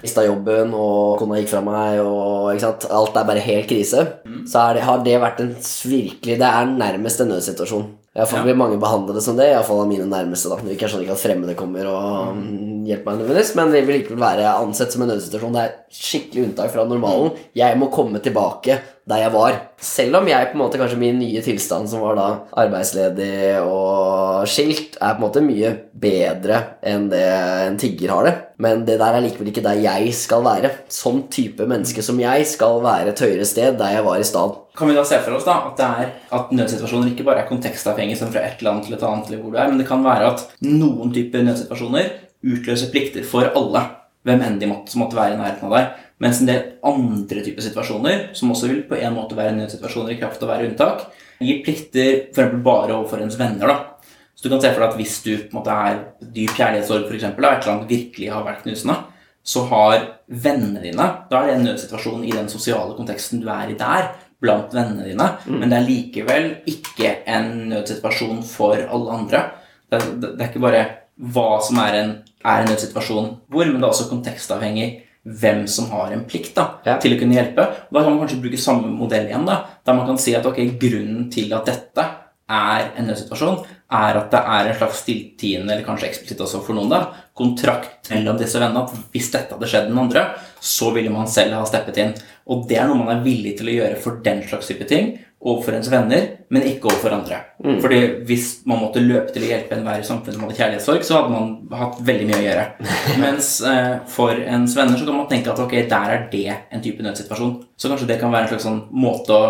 mista 0.05 0.21
jobben, 0.21 0.73
og 0.77 1.17
kona 1.17 1.39
gikk 1.39 1.49
fra 1.49 1.63
meg, 1.65 1.97
og 2.05 2.53
alt 2.53 3.17
er 3.17 3.27
bare 3.27 3.41
helt 3.41 3.69
krise, 3.69 4.05
så 4.45 4.67
er 4.67 4.77
det, 4.77 4.85
har 4.85 5.01
det 5.05 5.21
vært 5.21 5.41
en 5.41 5.53
virkelig 5.57 6.37
Det 6.41 6.49
er 6.49 6.73
nærmest 6.77 7.21
en 7.21 7.33
nødsituasjon. 7.33 7.87
Iallfall 8.15 8.39
Ja. 8.39 8.43
blir 8.47 8.55
mange 8.55 8.77
behandle 8.79 9.13
det 9.13 9.21
som 9.25 9.35
det, 9.35 9.49
iallfall 9.51 9.81
av 9.83 9.87
mine 9.89 10.05
nærmeste. 10.07 10.47
da. 10.49 10.55
Det 10.55 10.71
er 10.71 10.77
ikke 10.77 10.87
sånn 10.93 11.01
ikke 11.03 11.17
at 11.17 11.19
fremmede 11.19 11.55
kommer 11.59 11.85
og 11.91 12.37
mm, 12.37 12.85
hjelper 12.87 13.09
meg, 13.11 13.17
nødvendigvis, 13.19 13.55
men 13.59 13.71
det 13.73 13.81
vil 13.85 13.97
likevel 13.99 14.21
være 14.23 14.53
ansett 14.55 14.93
som 14.93 15.03
en 15.03 15.09
nødsituasjon. 15.11 15.51
Det 15.57 15.63
er 15.65 15.73
skikkelig 15.91 16.45
unntak 16.47 16.71
fra 16.71 16.85
normalen. 16.87 17.33
Jeg 17.59 17.75
må 17.81 17.89
komme 17.91 18.21
tilbake 18.23 18.79
der 19.05 19.19
jeg 19.25 19.33
var. 19.35 19.57
Selv 19.77 20.15
om 20.21 20.27
jeg 20.31 20.47
på 20.47 20.55
en 20.55 20.63
måte 20.63 20.79
kanskje 20.79 20.97
min 20.97 21.19
nye 21.19 21.43
tilstand, 21.43 21.89
som 21.91 21.99
var 22.01 22.15
da 22.15 22.29
arbeidsledig 22.63 23.59
og 23.67 24.47
skilt, 24.49 24.95
er 25.01 25.15
på 25.15 25.19
en 25.19 25.25
måte 25.27 25.43
mye 25.45 25.73
bedre 25.91 26.61
enn 26.87 27.09
det 27.11 27.21
en 27.67 27.77
tigger 27.81 28.15
har 28.15 28.29
det. 28.29 28.35
Men 28.63 28.85
det 28.87 28.97
der 29.01 29.17
er 29.19 29.25
likevel 29.25 29.51
ikke 29.51 29.63
der 29.65 29.81
jeg 29.83 30.13
skal 30.15 30.43
være. 30.45 30.71
Sånn 30.87 31.25
type 31.27 31.67
menneske 31.67 32.01
som 32.05 32.19
jeg 32.21 32.47
skal 32.47 32.79
være 32.85 33.11
et 33.11 33.19
høyere 33.27 33.45
sted 33.45 33.77
der 33.77 33.97
jeg 33.99 34.05
var 34.07 34.23
i 34.23 34.27
stad. 34.27 34.55
Kan 34.75 34.89
vi 34.91 34.95
da 34.97 35.05
se 35.07 35.19
for 35.23 35.37
oss 35.37 35.45
da 35.47 35.55
at, 35.69 35.75
det 35.79 35.89
er, 36.03 36.09
at 36.35 36.49
nødsituasjoner 36.55 37.13
ikke 37.13 37.25
bare 37.27 37.45
er 37.45 37.49
kontekstavhengig 37.49 38.17
som 38.19 38.31
fra 38.33 38.43
et 38.43 38.63
annet 38.65 38.87
til 38.87 38.97
et 38.97 39.05
annet, 39.07 39.29
eller 39.29 39.43
hvor 39.43 39.53
du 39.53 39.59
er, 39.59 39.69
men 39.71 39.79
det 39.79 39.87
kan 39.87 40.03
være 40.03 40.31
at 40.33 40.43
noen 40.67 41.13
typer 41.15 41.45
nødsituasjoner 41.45 42.09
utløser 42.45 42.91
plikter 42.91 43.23
for 43.27 43.47
alle, 43.55 43.85
hvem 44.25 44.43
enn 44.43 44.59
de 44.59 44.69
måtte, 44.69 44.91
som 44.91 45.05
måtte 45.05 45.17
være 45.17 45.35
i 45.35 45.39
nærheten 45.39 45.69
av 45.69 45.77
deg. 45.77 46.03
Mens 46.23 46.41
en 46.41 46.49
del 46.49 46.61
andre 46.87 47.43
typer 47.45 47.63
situasjoner, 47.65 48.29
som 48.37 48.51
også 48.53 48.69
vil 48.71 48.83
på 48.89 48.99
en 48.99 49.15
måte 49.15 49.37
være 49.37 49.55
nødsituasjoner 49.57 50.15
i 50.15 50.19
kraft 50.19 50.43
av 50.43 50.49
å 50.49 50.53
være 50.53 50.69
unntak, 50.69 51.07
gir 51.43 51.63
plikter 51.65 52.11
eksempel 52.29 52.61
bare 52.63 52.95
overfor 52.95 53.23
ens 53.23 53.39
venner. 53.39 53.67
da. 53.67 54.11
Så 54.35 54.45
du 54.45 54.51
kan 54.51 54.61
se 54.63 54.71
for 54.71 54.83
deg 54.83 54.93
at 54.93 54.99
hvis 54.99 55.17
du 55.23 55.31
på 55.37 55.51
en 55.51 55.59
måte 55.59 55.75
er 55.87 55.99
dyp 56.35 56.55
kjærlighetssorg, 56.55 57.11
eksempel, 57.15 57.45
da, 57.45 57.51
et 57.55 57.63
eller 57.63 57.75
annet 57.75 57.91
virkelig 57.91 58.31
har 58.31 58.47
vært 58.47 58.63
knusende, 58.65 58.97
så 59.45 59.61
har 59.69 59.99
vennene 60.25 60.81
dine 60.81 61.05
Da 61.29 61.39
er 61.39 61.51
det 61.51 61.55
en 61.59 61.67
nødsituasjon 61.67 62.23
i 62.25 62.33
den 62.33 62.47
sosiale 62.49 62.95
konteksten 62.97 63.43
du 63.43 63.49
er 63.53 63.69
i 63.69 63.77
der, 63.77 64.07
blant 64.41 64.73
vennene 64.75 65.05
dine, 65.07 65.29
men 65.47 65.69
det 65.71 65.77
er 65.79 65.87
likevel 65.87 66.49
ikke 66.69 67.13
en 67.31 67.69
nødsituasjon 67.71 68.43
for 68.45 68.75
alle 68.77 69.11
andre. 69.15 69.41
Det 69.89 69.99
er, 70.01 70.13
det 70.21 70.35
er 70.41 70.49
ikke 70.49 70.63
bare 70.65 70.83
hva 71.15 71.61
som 71.63 71.79
er 71.79 71.95
en, 72.01 72.09
er 72.43 72.61
en 72.63 72.69
nødsituasjon 72.73 73.29
hvor, 73.47 73.65
men 73.65 73.79
det 73.79 73.85
er 73.87 73.93
også 73.93 74.09
kontekstavhengig 74.11 74.89
hvem 75.25 75.63
som 75.71 75.87
har 75.89 76.11
en 76.13 76.25
plikt 76.29 76.53
da, 76.57 76.67
Ja. 76.85 76.97
til 77.01 77.15
å 77.15 77.19
kunne 77.19 77.33
hjelpe. 77.33 77.63
Og 77.87 77.95
da 77.97 78.03
kan 78.03 78.11
man 78.13 78.19
kanskje 78.21 78.41
bruke 78.43 78.59
samme 78.61 78.91
modell 78.93 79.25
igjen, 79.25 79.45
da, 79.47 79.63
der 79.85 79.97
man 79.97 80.05
kan 80.05 80.17
si 80.21 80.35
at 80.37 80.45
ok, 80.45 80.59
grunnen 80.81 81.31
til 81.33 81.53
at 81.57 81.65
dette 81.65 82.05
er 82.45 82.91
en 82.99 83.07
nødsituasjon, 83.09 83.63
er 83.95 84.17
at 84.19 84.31
det 84.33 84.41
er 84.41 84.69
en 84.69 84.77
slags 84.79 85.01
stilltiende, 85.03 85.71
eller 85.73 85.85
kanskje 85.85 86.09
eksplisitt 86.09 86.41
også 86.41 86.61
for 86.65 86.77
noen, 86.77 86.91
da, 86.91 87.25
kontrakt 87.37 88.09
mellom 88.13 88.37
disse 88.39 88.59
vennene 88.61 88.85
at 88.85 89.11
hvis 89.13 89.31
dette 89.33 89.55
hadde 89.55 89.69
skjedd 89.69 89.89
den 89.89 90.01
andre, 90.01 90.27
så 90.61 90.91
ville 90.95 91.13
man 91.13 91.29
selv 91.29 91.57
ha 91.57 91.65
steppet 91.67 92.01
inn. 92.01 92.15
Og 92.49 92.65
det 92.69 92.79
er 92.79 92.89
noe 92.89 93.01
man 93.01 93.13
er 93.15 93.23
villig 93.25 93.55
til 93.59 93.71
å 93.71 93.77
gjøre 93.79 94.01
for 94.01 94.21
den 94.25 94.43
slags 94.45 94.69
type 94.69 94.85
ting 94.89 95.15
overfor 95.45 95.75
ens 95.77 95.89
venner, 95.93 96.23
men 96.49 96.65
ikke 96.65 96.89
overfor 96.89 97.13
andre. 97.13 97.37
Fordi 97.83 97.99
hvis 98.25 98.47
man 98.69 98.79
måtte 98.81 99.03
løpe 99.03 99.33
til 99.33 99.45
å 99.45 99.49
hjelpe 99.51 99.75
enhver 99.77 100.01
i 100.01 100.07
samfunnet 100.07 100.37
som 100.37 100.45
hadde 100.45 100.57
kjærlighetssorg, 100.57 101.03
så 101.05 101.19
hadde 101.19 101.33
man 101.35 101.51
hatt 101.81 101.99
veldig 102.07 102.29
mye 102.31 102.39
å 102.39 102.45
gjøre. 102.47 102.63
Mens 103.23 103.51
eh, 103.69 103.91
for 104.09 104.33
ens 104.41 104.73
venner 104.77 104.97
så 104.97 105.05
kan 105.05 105.19
man 105.19 105.29
tenke 105.29 105.53
at 105.53 105.61
ok, 105.61 105.75
der 105.91 106.15
er 106.15 106.25
det 106.31 106.47
en 106.55 106.81
type 106.85 107.05
nødsituasjon. 107.05 107.53
Så 107.77 107.91
kanskje 107.91 108.09
det 108.09 108.17
kan 108.23 108.33
være 108.33 108.47
en 108.47 108.53
slags 108.55 108.65
sånn 108.65 108.81
måte 108.95 109.37
å 109.37 109.45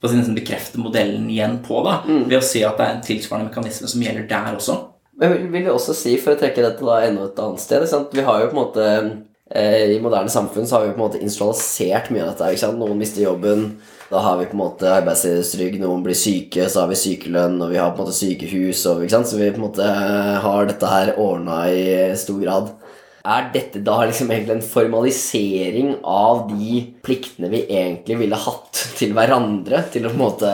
på 0.00 0.08
sin 0.08 0.22
si 0.24 0.34
bekrefte 0.34 0.78
modellen 0.80 1.26
igjen 1.30 1.58
på, 1.66 1.82
da, 1.84 1.98
ved 2.06 2.38
å 2.38 2.42
se 2.42 2.62
at 2.64 2.78
det 2.78 2.86
er 2.86 2.94
en 2.96 3.02
tilsvarende 3.04 3.50
mekanisme 3.50 3.88
som 3.88 4.00
gjelder 4.02 4.28
der 4.30 4.54
også. 4.56 4.78
Men 5.20 5.34
vil- 5.52 5.66
jo 5.66 5.74
også 5.76 5.92
si, 5.94 6.16
for 6.16 6.32
å 6.32 6.38
trekke 6.40 6.62
dette 6.64 6.80
da 6.86 7.00
enda 7.04 7.26
et 7.28 7.38
annet 7.38 7.60
sted 7.60 7.86
sant? 7.88 8.08
Vi 8.16 8.22
har 8.24 8.40
jo 8.40 8.48
på 8.48 8.56
en 8.56 8.62
måte 8.64 8.86
eh, 9.52 9.96
I 9.96 10.00
moderne 10.00 10.30
samfunn 10.32 10.64
så 10.66 10.78
har 10.78 10.86
vi 10.86 10.94
på 10.94 11.02
en 11.02 11.10
måte 11.10 11.20
institusjonalisert 11.20 12.10
mye 12.14 12.22
av 12.24 12.30
dette. 12.32 12.48
ikke 12.54 12.62
sant? 12.64 12.78
Noen 12.80 12.96
mister 12.96 13.20
jobben, 13.26 13.66
da 14.10 14.18
har 14.24 14.38
vi 14.40 14.46
på 14.46 14.56
en 14.56 14.62
måte 14.62 14.88
arbeidsledighetstrygd. 14.88 15.80
Noen 15.82 16.02
blir 16.06 16.16
syke, 16.16 16.64
så 16.70 16.80
har 16.84 16.88
vi 16.88 16.96
sykelønn, 16.98 17.60
og 17.62 17.70
vi 17.70 17.76
har 17.76 17.92
på 17.92 18.00
en 18.00 18.06
måte 18.08 18.16
sykehus. 18.16 18.86
Og, 18.90 19.02
ikke 19.04 19.10
sant? 19.18 19.28
Så 19.28 19.36
vi 19.36 19.50
på 19.52 19.60
en 19.60 19.66
måte 19.68 19.84
har 20.46 20.66
dette 20.70 20.86
her 20.88 21.12
ordna 21.20 21.66
i 21.68 22.16
stor 22.16 22.40
grad. 22.40 22.72
Er 23.20 23.50
dette 23.52 23.82
da 23.84 23.98
liksom 24.08 24.30
egentlig 24.32 24.56
en 24.56 24.64
formalisering 24.64 25.90
av 26.08 26.46
de 26.48 26.80
pliktene 27.04 27.50
vi 27.52 27.66
egentlig 27.66 28.16
ville 28.22 28.38
hatt 28.46 28.80
til 28.96 29.12
hverandre? 29.16 29.82
Til 29.92 30.08
å 30.08 30.12
på 30.12 30.16
en 30.16 30.24
måte 30.24 30.52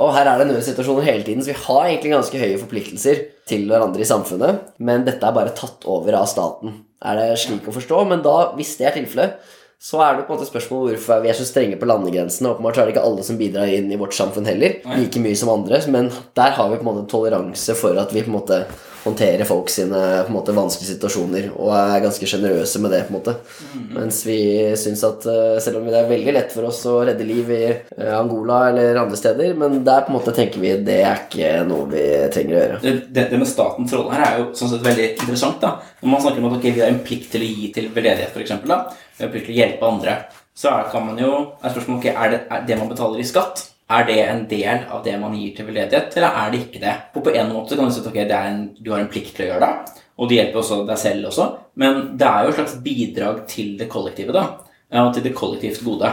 Og 0.00 0.14
her 0.16 0.24
er 0.24 0.40
det 0.40 0.48
nødsituasjoner 0.48 1.04
hele 1.04 1.24
tiden, 1.26 1.44
så 1.44 1.52
vi 1.52 1.62
har 1.66 1.88
egentlig 1.90 2.14
ganske 2.14 2.38
høye 2.40 2.60
forpliktelser 2.62 3.18
til 3.46 3.66
hverandre 3.68 4.00
i 4.00 4.08
samfunnet, 4.08 4.70
men 4.80 5.04
dette 5.04 5.26
er 5.28 5.36
bare 5.36 5.52
tatt 5.52 5.84
over 5.84 6.16
av 6.16 6.24
staten. 6.30 6.78
Er 7.04 7.18
det 7.20 7.42
slik 7.42 7.68
å 7.68 7.74
forstå? 7.76 7.98
Men 8.08 8.22
da, 8.24 8.54
hvis 8.56 8.72
det 8.80 8.88
er 8.88 8.96
tilfellet, 8.96 9.36
så 9.82 10.00
er 10.00 10.16
det 10.16 10.24
på 10.24 10.32
en 10.32 10.38
måte 10.38 10.48
spørsmål 10.48 10.92
hvorfor 10.92 11.20
vi 11.24 11.30
er 11.32 11.36
så 11.36 11.44
strenge 11.44 11.76
på 11.78 11.88
landegrensene. 11.90 12.54
Åpenbart 12.54 12.80
er 12.80 12.86
det 12.86 12.94
ikke 12.94 13.04
alle 13.04 13.24
som 13.26 13.38
bidrar 13.38 13.68
inn 13.68 13.90
i 13.92 13.98
vårt 13.98 14.14
samfunn 14.16 14.46
heller, 14.46 14.78
like 14.94 15.22
mye 15.22 15.38
som 15.38 15.50
andre, 15.52 15.82
men 15.92 16.08
der 16.38 16.54
har 16.56 16.70
vi 16.70 16.78
på 16.78 16.86
en 16.86 16.90
måte 16.92 17.08
toleranse 17.10 17.76
for 17.78 17.98
at 17.98 18.14
vi 18.14 18.22
på 18.22 18.30
en 18.30 18.38
måte 18.38 18.62
håndterer 19.02 19.44
folk 19.48 19.70
sine 19.70 19.98
på 20.22 20.30
en 20.30 20.36
måte 20.36 20.54
vanskelige 20.56 20.94
situasjoner 20.94 21.48
og 21.56 21.72
er 21.74 22.02
ganske 22.04 22.28
sjenerøse 22.28 22.80
med 22.82 22.94
det. 22.94 23.02
på 23.08 23.12
en 23.12 23.18
måte 23.18 23.34
Mens 23.92 24.22
vi 24.26 24.38
syns 24.78 25.02
at 25.06 25.26
eh, 25.30 25.58
selv 25.62 25.80
om 25.80 25.88
det 25.88 25.98
er 25.98 26.10
veldig 26.10 26.34
lett 26.36 26.54
for 26.54 26.68
oss 26.68 26.82
å 26.90 26.98
redde 27.06 27.26
liv 27.26 27.50
i 27.52 27.62
eh, 27.70 28.12
Angola 28.14 28.68
eller 28.70 29.00
andre 29.02 29.18
steder, 29.18 29.54
men 29.58 29.80
der 29.86 30.04
på 30.06 30.12
en 30.12 30.18
måte 30.18 30.34
tenker 30.36 30.62
vi 30.62 30.74
det 30.86 31.00
er 31.02 31.24
ikke 31.24 31.54
noe 31.68 31.88
vi 31.90 32.04
trenger 32.34 32.54
å 32.54 32.60
gjøre. 32.60 32.78
det, 32.84 32.94
det, 33.08 33.26
det 33.32 33.40
med 33.42 33.50
statens 33.50 33.96
rolle 33.96 34.14
her 34.16 34.26
er 34.28 34.38
jo 34.42 34.50
sånn 34.58 34.72
sett 34.74 34.86
veldig 34.86 35.08
interessant. 35.14 35.58
da. 35.62 35.74
Når 36.02 36.14
man 36.14 36.22
snakker 36.24 36.42
om 36.42 36.50
at 36.50 36.60
okay, 36.60 36.76
vi 36.76 36.84
har 36.84 36.92
en 36.92 37.02
plikt 37.04 37.32
til 37.34 37.44
å 37.44 37.50
gi 37.50 37.72
til 37.74 37.90
veldedighet, 37.90 38.36
f.eks., 38.36 38.54
vi 38.62 39.26
har 39.26 39.34
plikt 39.34 39.50
til 39.50 39.56
å 39.56 39.58
hjelpe 39.58 39.90
andre, 39.90 40.16
så 40.54 40.72
er, 40.72 40.88
kan 40.92 41.04
man 41.06 41.20
jo, 41.20 41.32
er 41.62 41.74
spørsmålet 41.74 42.00
okay, 42.00 42.14
er 42.14 42.34
det, 42.34 42.40
er 42.52 42.64
det 42.68 42.78
man 42.80 42.90
betaler 42.90 43.22
i 43.22 43.26
skatt, 43.26 43.66
er 43.92 44.08
det 44.08 44.18
en 44.24 44.42
del 44.50 44.86
av 44.92 45.04
det 45.04 45.14
man 45.20 45.36
gir 45.36 45.54
til 45.56 45.68
veldedighet, 45.68 46.16
eller 46.18 46.40
er 46.42 46.50
det 46.52 46.62
ikke 46.64 46.82
det? 46.82 46.96
Og 47.14 47.26
på 47.26 47.34
en 47.34 47.52
måte 47.52 47.78
kan 47.78 47.88
du 47.88 47.94
si 47.94 48.02
at 48.02 48.10
okay, 48.10 48.26
en, 48.38 48.66
du 48.78 48.92
har 48.94 49.02
en 49.02 49.12
plikt 49.12 49.36
til 49.36 49.46
å 49.46 49.52
gjøre 49.52 49.68
det, 49.68 50.02
og 50.18 50.28
det 50.28 50.38
hjelper 50.38 50.62
også 50.62 50.82
deg 50.88 51.00
selv 51.00 51.30
også, 51.30 51.48
men 51.82 52.02
det 52.20 52.28
er 52.28 52.44
jo 52.44 52.52
et 52.52 52.60
slags 52.60 52.76
bidrag 52.84 53.40
til 53.50 53.72
det 53.80 53.88
kollektive, 53.92 54.34
da, 54.36 54.44
og 55.02 55.14
til 55.16 55.24
det 55.24 55.34
kollektivt 55.36 55.82
gode. 55.86 56.10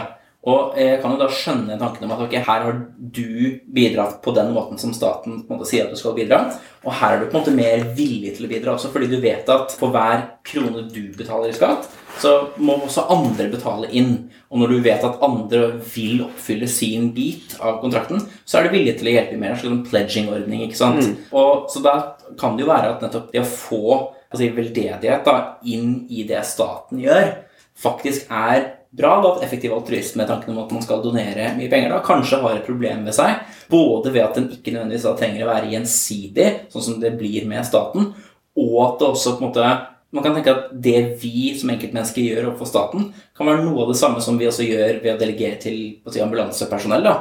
Og 0.48 0.76
jeg 0.80 1.02
kan 1.02 1.12
jo 1.12 1.20
da 1.20 1.26
skjønne 1.28 1.76
tanken 1.76 2.06
om 2.06 2.14
at 2.14 2.22
ok, 2.24 2.34
her 2.40 2.62
har 2.64 2.76
du 2.96 3.58
bidratt 3.76 4.22
på 4.24 4.32
den 4.32 4.54
måten 4.56 4.80
som 4.80 4.94
staten 4.96 5.42
måte 5.50 5.68
sier 5.68 5.84
at 5.84 5.92
du 5.92 6.00
skal 6.00 6.16
bidra, 6.16 6.46
og 6.80 6.94
her 6.96 7.16
er 7.16 7.20
du 7.20 7.26
på 7.26 7.36
en 7.36 7.42
måte 7.42 7.52
mer 7.52 7.84
villig 7.96 8.32
til 8.38 8.48
å 8.48 8.52
bidra 8.54 8.72
også, 8.72 8.88
fordi 8.94 9.10
du 9.10 9.18
vet 9.20 9.50
at 9.52 9.74
for 9.76 9.92
hver 9.92 10.24
krone 10.48 10.86
du 10.88 11.02
betaler 11.18 11.52
i 11.52 11.58
skatt, 11.58 11.90
så 12.18 12.32
må 12.60 12.76
også 12.80 13.06
andre 13.12 13.48
betale 13.52 13.90
inn. 13.96 14.14
Og 14.50 14.58
når 14.60 14.72
du 14.72 14.78
vet 14.84 15.04
at 15.06 15.20
andre 15.22 15.60
vil 15.94 16.24
oppfylle 16.26 16.68
sin 16.68 17.10
bit 17.14 17.54
av 17.62 17.78
kontrakten, 17.82 18.24
så 18.44 18.58
er 18.58 18.66
du 18.66 18.74
villig 18.74 18.96
til 18.98 19.10
å 19.10 19.14
hjelpe 19.14 19.38
mer. 19.38 19.54
En 19.54 19.60
slags 19.62 19.90
pledging-ordning, 19.90 20.64
ikke 20.66 20.80
sant. 20.80 21.06
Og, 21.30 21.68
så 21.70 21.82
da 21.84 21.94
kan 22.40 22.56
det 22.56 22.66
jo 22.66 22.72
være 22.72 22.96
at 22.96 23.04
nettopp 23.04 23.30
det 23.32 23.44
å 23.44 23.46
få 23.46 23.84
altså, 23.94 24.50
veldedighet 24.56 25.24
da, 25.26 25.38
inn 25.70 26.02
i 26.10 26.26
det 26.28 26.42
staten 26.48 27.00
gjør, 27.02 27.30
faktisk 27.78 28.26
er 28.34 28.66
bra. 28.90 29.20
da, 29.22 29.36
At 29.36 29.46
effektiv 29.46 29.74
altruisme, 29.76 30.26
tanken 30.26 30.56
om 30.56 30.64
at 30.64 30.74
man 30.74 30.82
skal 30.84 31.04
donere 31.04 31.52
mye 31.56 31.70
penger, 31.70 31.94
da, 31.94 32.02
kanskje 32.04 32.42
har 32.42 32.58
et 32.58 32.66
problem 32.66 33.06
ved 33.06 33.16
seg. 33.16 33.38
Både 33.70 34.10
ved 34.10 34.26
at 34.26 34.36
den 34.38 34.50
ikke 34.50 34.74
nødvendigvis 34.74 35.06
da 35.06 35.14
trenger 35.18 35.46
å 35.46 35.52
være 35.52 35.70
gjensidig, 35.76 36.50
sånn 36.74 36.86
som 36.88 37.00
det 37.02 37.14
blir 37.20 37.46
med 37.50 37.66
staten, 37.66 38.10
og 38.58 38.76
at 38.84 39.00
det 39.00 39.08
også 39.12 39.36
på 39.36 39.44
en 39.44 39.48
måte 39.48 39.70
man 40.10 40.24
kan 40.24 40.34
tenke 40.34 40.52
at 40.52 40.70
det 40.74 40.98
vi 41.22 41.52
som 41.58 41.70
enkeltmennesker 41.70 42.24
gjør 42.24 42.48
overfor 42.50 42.68
staten, 42.68 43.10
kan 43.36 43.46
være 43.46 43.62
noe 43.62 43.84
av 43.84 43.92
det 43.92 43.98
samme 44.00 44.22
som 44.24 44.38
vi 44.40 44.48
også 44.50 44.66
gjør 44.66 45.02
ved 45.04 45.12
å 45.14 45.20
delegere 45.20 45.60
til 45.62 45.76
på 46.02 46.10
å 46.10 46.14
si, 46.14 46.22
ambulansepersonell. 46.24 47.06
Da. 47.06 47.16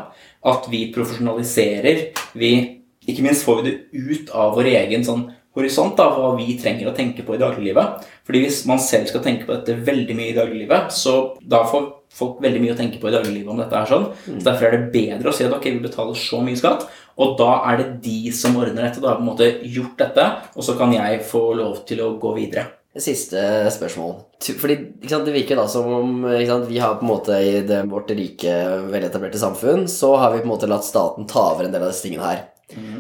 At 0.50 0.70
vi 0.72 0.88
profesjonaliserer. 0.96 2.08
Vi, 2.40 2.54
ikke 3.06 3.26
minst 3.26 3.46
får 3.46 3.62
vi 3.62 3.70
det 3.70 4.08
ut 4.16 4.34
av 4.34 4.56
vår 4.58 4.72
egen 4.74 5.06
sånn 5.06 5.28
horisont 5.58 6.00
av 6.02 6.16
hva 6.16 6.32
vi 6.38 6.56
trenger 6.62 6.90
å 6.90 6.96
tenke 6.96 7.26
på 7.26 7.36
i 7.36 7.42
dagliglivet. 7.42 8.10
Fordi 8.26 8.42
hvis 8.44 8.64
man 8.70 8.82
selv 8.82 9.10
skal 9.10 9.24
tenke 9.26 9.48
på 9.48 9.56
dette 9.56 9.78
veldig 9.86 10.18
mye 10.18 10.34
i 10.34 10.38
dagliglivet, 10.38 10.94
så 10.96 11.16
da 11.42 11.64
får 11.70 11.88
folk 12.20 12.42
veldig 12.42 12.62
mye 12.64 12.74
å 12.74 12.80
tenke 12.80 13.02
på 13.02 13.10
i 13.10 13.14
dagliglivet 13.14 13.54
om 13.54 13.62
dette. 13.62 13.76
her 13.76 13.90
sånn. 13.90 14.10
Så 14.26 14.40
Derfor 14.46 14.66
er 14.66 14.78
det 14.78 14.92
bedre 14.96 15.30
å 15.30 15.36
si 15.36 15.46
at 15.46 15.54
ok, 15.54 15.70
vi 15.70 15.86
betaler 15.86 16.18
så 16.18 16.42
mye 16.46 16.58
skatt, 16.58 16.88
og 17.20 17.38
da 17.38 17.52
er 17.70 17.82
det 17.82 17.90
de 18.06 18.32
som 18.32 18.58
ordner 18.58 18.88
dette. 18.88 19.02
Da 19.02 19.14
har 19.14 19.22
på 19.22 19.26
en 19.26 19.32
måte 19.32 19.52
gjort 19.62 19.98
dette, 20.00 20.28
og 20.56 20.66
så 20.66 20.78
kan 20.80 20.94
jeg 20.96 21.26
få 21.28 21.52
lov 21.54 21.84
til 21.90 22.02
å 22.06 22.14
gå 22.22 22.34
videre. 22.38 22.79
Siste 22.98 23.42
spørsmål. 23.70 24.16
Fordi 24.58 24.76
sant, 25.06 25.26
Det 25.26 25.34
virker 25.36 25.60
da 25.60 25.68
som 25.70 25.86
om 25.94 26.24
sant, 26.48 26.66
vi 26.68 26.80
har 26.82 26.96
på 26.98 27.06
en 27.06 27.12
måte 27.12 27.38
i 27.38 27.60
det, 27.62 27.84
vårt 27.92 28.10
rike, 28.10 28.56
veletablerte 28.90 29.38
samfunn, 29.38 29.86
så 29.88 30.16
har 30.18 30.34
vi 30.34 30.42
på 30.42 30.50
en 30.50 30.54
måte 30.56 30.70
latt 30.70 30.88
staten 30.88 31.28
ta 31.30 31.52
over 31.54 31.68
en 31.68 31.76
del 31.76 31.86
av 31.86 31.92
disse 31.94 32.08
tingene 32.08 32.26
her. 32.26 32.42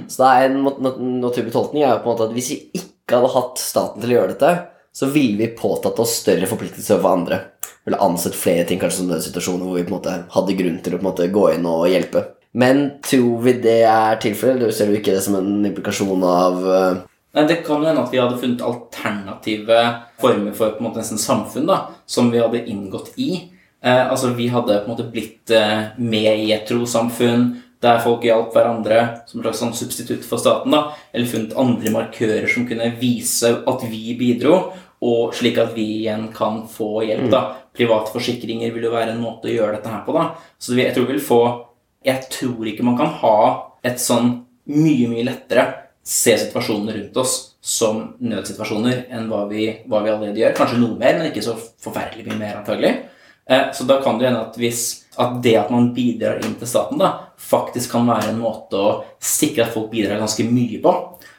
Så 0.08 0.22
det 0.22 0.30
er 0.30 0.50
en 0.50 1.20
naturlig 1.22 1.54
tolkning 1.54 1.84
er 1.86 2.02
på 2.02 2.10
en 2.10 2.16
måte 2.16 2.30
at 2.30 2.36
hvis 2.38 2.52
vi 2.54 2.60
ikke 2.82 3.18
hadde 3.18 3.34
hatt 3.34 3.62
staten 3.62 4.02
til 4.02 4.14
å 4.14 4.18
gjøre 4.20 4.34
dette, 4.36 4.54
så 4.94 5.10
ville 5.14 5.38
vi 5.38 5.56
påtatt 5.58 6.00
oss 6.02 6.18
større 6.24 6.50
forpliktelser 6.50 6.98
overfor 6.98 7.18
andre. 7.18 7.40
Eller 7.88 8.02
ansett 8.06 8.38
flere 8.38 8.66
ting 8.70 8.82
kanskje 8.82 9.02
som 9.02 9.10
nødsituasjoner 9.10 9.66
hvor 9.66 9.78
vi 9.78 9.86
på 9.86 9.94
en 9.94 9.98
måte 9.98 10.18
hadde 10.34 10.58
grunn 10.60 10.82
til 10.84 10.96
å 10.96 11.00
på 11.00 11.06
en 11.06 11.10
måte 11.10 11.30
gå 11.34 11.46
inn 11.54 11.66
og 11.70 11.88
hjelpe. 11.90 12.26
Men 12.58 12.82
tror 13.06 13.44
vi 13.46 13.54
det 13.62 13.84
er 13.86 14.18
tilfellet, 14.22 14.64
eller 14.64 14.74
ser 14.74 14.90
du 14.90 14.98
ikke 14.98 15.14
det 15.14 15.22
som 15.26 15.38
en 15.38 15.66
implikasjon 15.70 16.26
av 16.26 16.66
eh, 16.74 17.02
Nei, 17.36 17.45
Det 17.45 17.61
kan 17.65 17.82
jo 17.82 17.88
hende 17.88 18.01
at 18.01 18.13
vi 18.13 18.19
hadde 18.21 18.39
funnet 18.41 18.65
alternative 18.65 19.80
former 20.19 20.53
for 20.57 20.73
på 20.73 20.82
en 20.82 20.88
måte 20.89 21.01
nesten 21.03 21.21
samfunn 21.21 21.69
da, 21.69 21.80
som 22.09 22.32
vi 22.34 22.41
hadde 22.41 22.65
inngått 22.65 23.13
i. 23.21 23.49
Eh, 23.84 24.05
altså 24.09 24.34
Vi 24.36 24.47
hadde 24.47 24.82
på 24.82 24.89
en 24.89 24.95
måte 24.95 25.11
blitt 25.11 25.51
eh, 25.51 25.93
med 25.97 26.39
i 26.39 26.51
et 26.55 26.67
trossamfunn 26.67 27.61
der 27.80 28.01
folk 28.03 28.25
hjalp 28.27 28.51
hverandre 28.51 29.03
som 29.30 29.39
et 29.39 29.45
slags 29.45 29.61
sånn 29.61 29.77
substitutt 29.77 30.25
for 30.27 30.41
staten. 30.41 30.73
da, 30.73 30.91
Eller 31.13 31.30
funnet 31.32 31.55
andre 31.55 31.93
markører 31.93 32.49
som 32.51 32.67
kunne 32.67 32.91
vise 32.99 33.53
at 33.67 33.86
vi 33.88 34.17
bidro, 34.19 34.73
og 34.99 35.34
slik 35.34 35.57
at 35.57 35.71
vi 35.77 36.01
igjen 36.01 36.27
kan 36.36 36.65
få 36.67 37.05
hjelp. 37.07 37.30
da. 37.32 37.55
Private 37.71 38.11
forsikringer 38.11 38.73
vil 38.73 38.89
jo 38.89 38.91
være 38.91 39.13
en 39.13 39.23
måte 39.23 39.47
å 39.47 39.53
gjøre 39.53 39.77
dette 39.77 39.88
her 39.93 40.03
på. 40.03 40.13
da. 40.13 40.36
Så 40.59 40.75
jeg 40.75 40.93
tror 40.93 41.07
vi 41.07 41.13
vil 41.13 41.21
få 41.21 41.65
Jeg 42.05 42.30
tror 42.32 42.63
ikke 42.63 42.84
man 42.84 42.95
kan 42.95 43.07
ha 43.07 43.71
et 43.84 43.99
sånn 43.99 44.45
mye, 44.67 45.07
mye 45.11 45.25
lettere 45.27 45.89
se 46.10 46.34
situasjonene 46.41 46.95
rundt 46.95 47.18
oss 47.22 47.36
som 47.62 48.01
nødsituasjoner 48.24 49.05
enn 49.14 49.28
hva 49.30 49.43
vi, 49.49 49.68
hva 49.86 50.01
vi 50.01 50.12
allerede 50.14 50.41
gjør. 50.41 50.55
Kanskje 50.57 50.80
noe 50.82 50.97
mer, 50.97 51.20
men 51.20 51.30
ikke 51.30 51.45
så 51.45 51.53
forferdelig 51.84 52.26
mye 52.26 52.39
mer, 52.39 52.60
antagelig. 52.62 52.95
Eh, 53.49 53.70
Så 53.74 53.86
da 53.86 53.99
kan 54.01 54.18
det 54.18 54.30
hende 54.30 54.41
at 54.47 54.57
hvis 54.57 55.05
at 55.20 55.41
det 55.43 55.55
at 55.60 55.72
man 55.74 55.91
bidrar 55.93 56.39
inn 56.45 56.55
til 56.55 56.70
staten, 56.70 56.99
da, 57.01 57.10
faktisk 57.38 57.91
kan 57.91 58.07
være 58.07 58.32
en 58.32 58.39
måte 58.39 58.80
å 58.80 58.91
sikre 59.20 59.66
at 59.66 59.74
folk 59.74 59.89
bidrar 59.91 60.22
ganske 60.22 60.45
mye 60.47 60.80
på. 60.82 60.93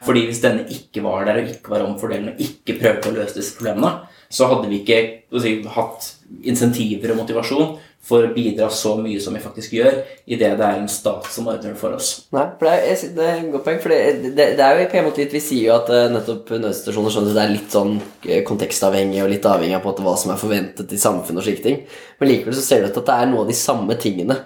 Fordi 0.05 0.25
hvis 0.27 0.41
denne 0.43 0.67
ikke 0.69 1.03
var 1.05 1.25
der 1.25 1.41
og 1.41 1.49
ikke 1.49 1.73
var 1.73 1.85
omfordelende 1.87 2.35
og 2.35 2.43
ikke 2.45 2.77
prøvde 2.77 3.09
å 3.09 3.15
løse 3.15 3.37
disse 3.37 3.57
problemene, 3.57 4.05
så 4.31 4.47
hadde 4.47 4.69
vi 4.69 4.81
ikke 4.81 4.99
si, 5.41 5.55
hatt 5.75 6.11
insentiver 6.47 7.13
og 7.13 7.23
motivasjon 7.23 7.73
for 8.01 8.25
å 8.25 8.31
bidra 8.33 8.67
så 8.73 8.95
mye 8.97 9.19
som 9.21 9.35
vi 9.37 9.41
faktisk 9.43 9.75
gjør, 9.77 9.99
idet 10.25 10.55
det 10.57 10.65
er 10.65 10.79
en 10.79 10.89
stat 10.89 11.27
som 11.29 11.49
ordner 11.51 11.75
det 11.75 11.79
for 11.79 11.93
oss. 11.93 12.09
Nei, 12.33 12.47
for 12.57 12.67
det 12.67 12.73
er, 12.79 13.03
det 13.17 13.27
er 13.27 13.35
en 13.37 13.51
godt 13.53 13.65
poeng. 13.67 13.81
For 13.83 13.93
det, 13.93 13.99
det, 14.25 14.47
det 14.57 14.65
er 14.65 14.79
jo 14.79 14.87
på 14.89 14.99
en 14.99 15.05
måte 15.07 15.21
litt 15.21 15.35
Vi 15.35 15.43
sier 15.43 15.67
jo 15.67 15.75
at 15.75 15.91
eh, 15.93 16.07
nettopp 16.13 16.49
nødsituasjoner 16.55 17.13
sånn 17.13 17.29
det 17.29 17.43
er 17.43 17.53
litt 17.53 17.75
sånn 17.77 17.93
eh, 18.25 18.41
kontekstavhengig 18.47 19.21
og 19.21 19.29
litt 19.31 19.45
avhengig 19.45 19.77
av 19.77 19.85
på 19.85 19.93
hva 20.01 20.15
som 20.17 20.33
er 20.33 20.41
forventet 20.41 20.95
i 20.95 21.01
samfunnet 21.01 21.43
og 21.43 21.47
slike 21.47 21.65
ting. 21.67 21.83
Men 22.17 22.33
likevel 22.33 22.57
så 22.57 22.65
ser 22.65 22.81
du 22.81 22.89
at 22.89 22.97
det 22.97 23.19
er 23.19 23.29
noe 23.29 23.45
av 23.45 23.53
de 23.53 23.59
samme 23.61 23.99
tingene 24.01 24.39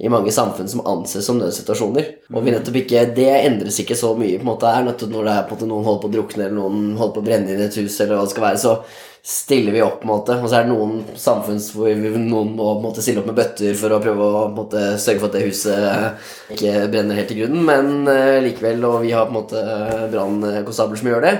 i 0.00 0.08
mange 0.08 0.32
samfunn 0.32 0.68
som 0.68 0.80
anses 0.88 1.26
som 1.26 1.36
nødsituasjoner. 1.36 2.06
Og 2.32 2.44
vi 2.44 2.54
nettopp 2.54 2.78
ikke, 2.80 3.02
det 3.16 3.28
endres 3.42 3.82
ikke 3.82 3.98
så 3.98 4.14
mye. 4.16 4.38
på 4.38 4.46
en 4.46 4.48
måte 4.48 4.70
er 4.70 4.86
nettopp 4.86 5.12
Når 5.12 5.26
det 5.28 5.34
er 5.34 5.44
på 5.44 5.52
en 5.52 5.58
måte 5.58 5.68
noen 5.68 5.84
holder 5.84 6.00
på 6.00 6.08
å 6.08 6.14
drukne, 6.14 6.44
eller 6.46 6.56
noen 6.56 6.96
holder 6.96 7.14
på 7.14 7.20
å 7.20 7.26
brenne 7.26 7.52
inn 7.52 7.60
i 7.60 7.66
et 7.66 7.76
hus, 7.76 8.00
eller 8.00 8.16
hva 8.16 8.24
det 8.24 8.32
skal 8.32 8.46
være, 8.46 8.62
så 8.62 8.74
stiller 9.20 9.76
vi 9.76 9.82
opp. 9.84 10.00
på 10.00 10.08
en 10.08 10.12
måte 10.14 10.38
Og 10.40 10.48
så 10.48 10.56
er 10.56 10.64
det 10.64 10.72
noen 10.72 11.02
samfunn 11.20 11.60
hvor 11.74 11.92
vi, 11.92 12.12
noen 12.16 12.54
må 12.56 12.70
på 12.72 12.78
en 12.78 12.86
måte 12.86 13.04
stille 13.04 13.20
opp 13.20 13.28
med 13.28 13.36
bøtter 13.42 13.76
for 13.76 13.92
å 13.92 14.00
prøve 14.00 14.24
å 14.24 14.38
på 14.38 14.48
en 14.48 14.58
måte 14.62 14.84
sørge 14.96 15.20
for 15.20 15.28
at 15.28 15.36
det 15.36 15.48
huset 15.50 16.56
ikke 16.56 16.86
brenner 16.94 17.20
helt 17.20 17.34
i 17.34 17.40
grunnen. 17.42 17.66
Men 17.68 18.08
uh, 18.08 18.40
likevel, 18.40 18.86
og 18.88 19.02
vi 19.04 19.12
har 19.12 19.28
på 19.28 19.34
en 19.34 19.42
måte 19.42 19.66
brannkonstabler 20.14 21.02
som 21.02 21.12
gjør 21.12 21.28
det. 21.28 21.34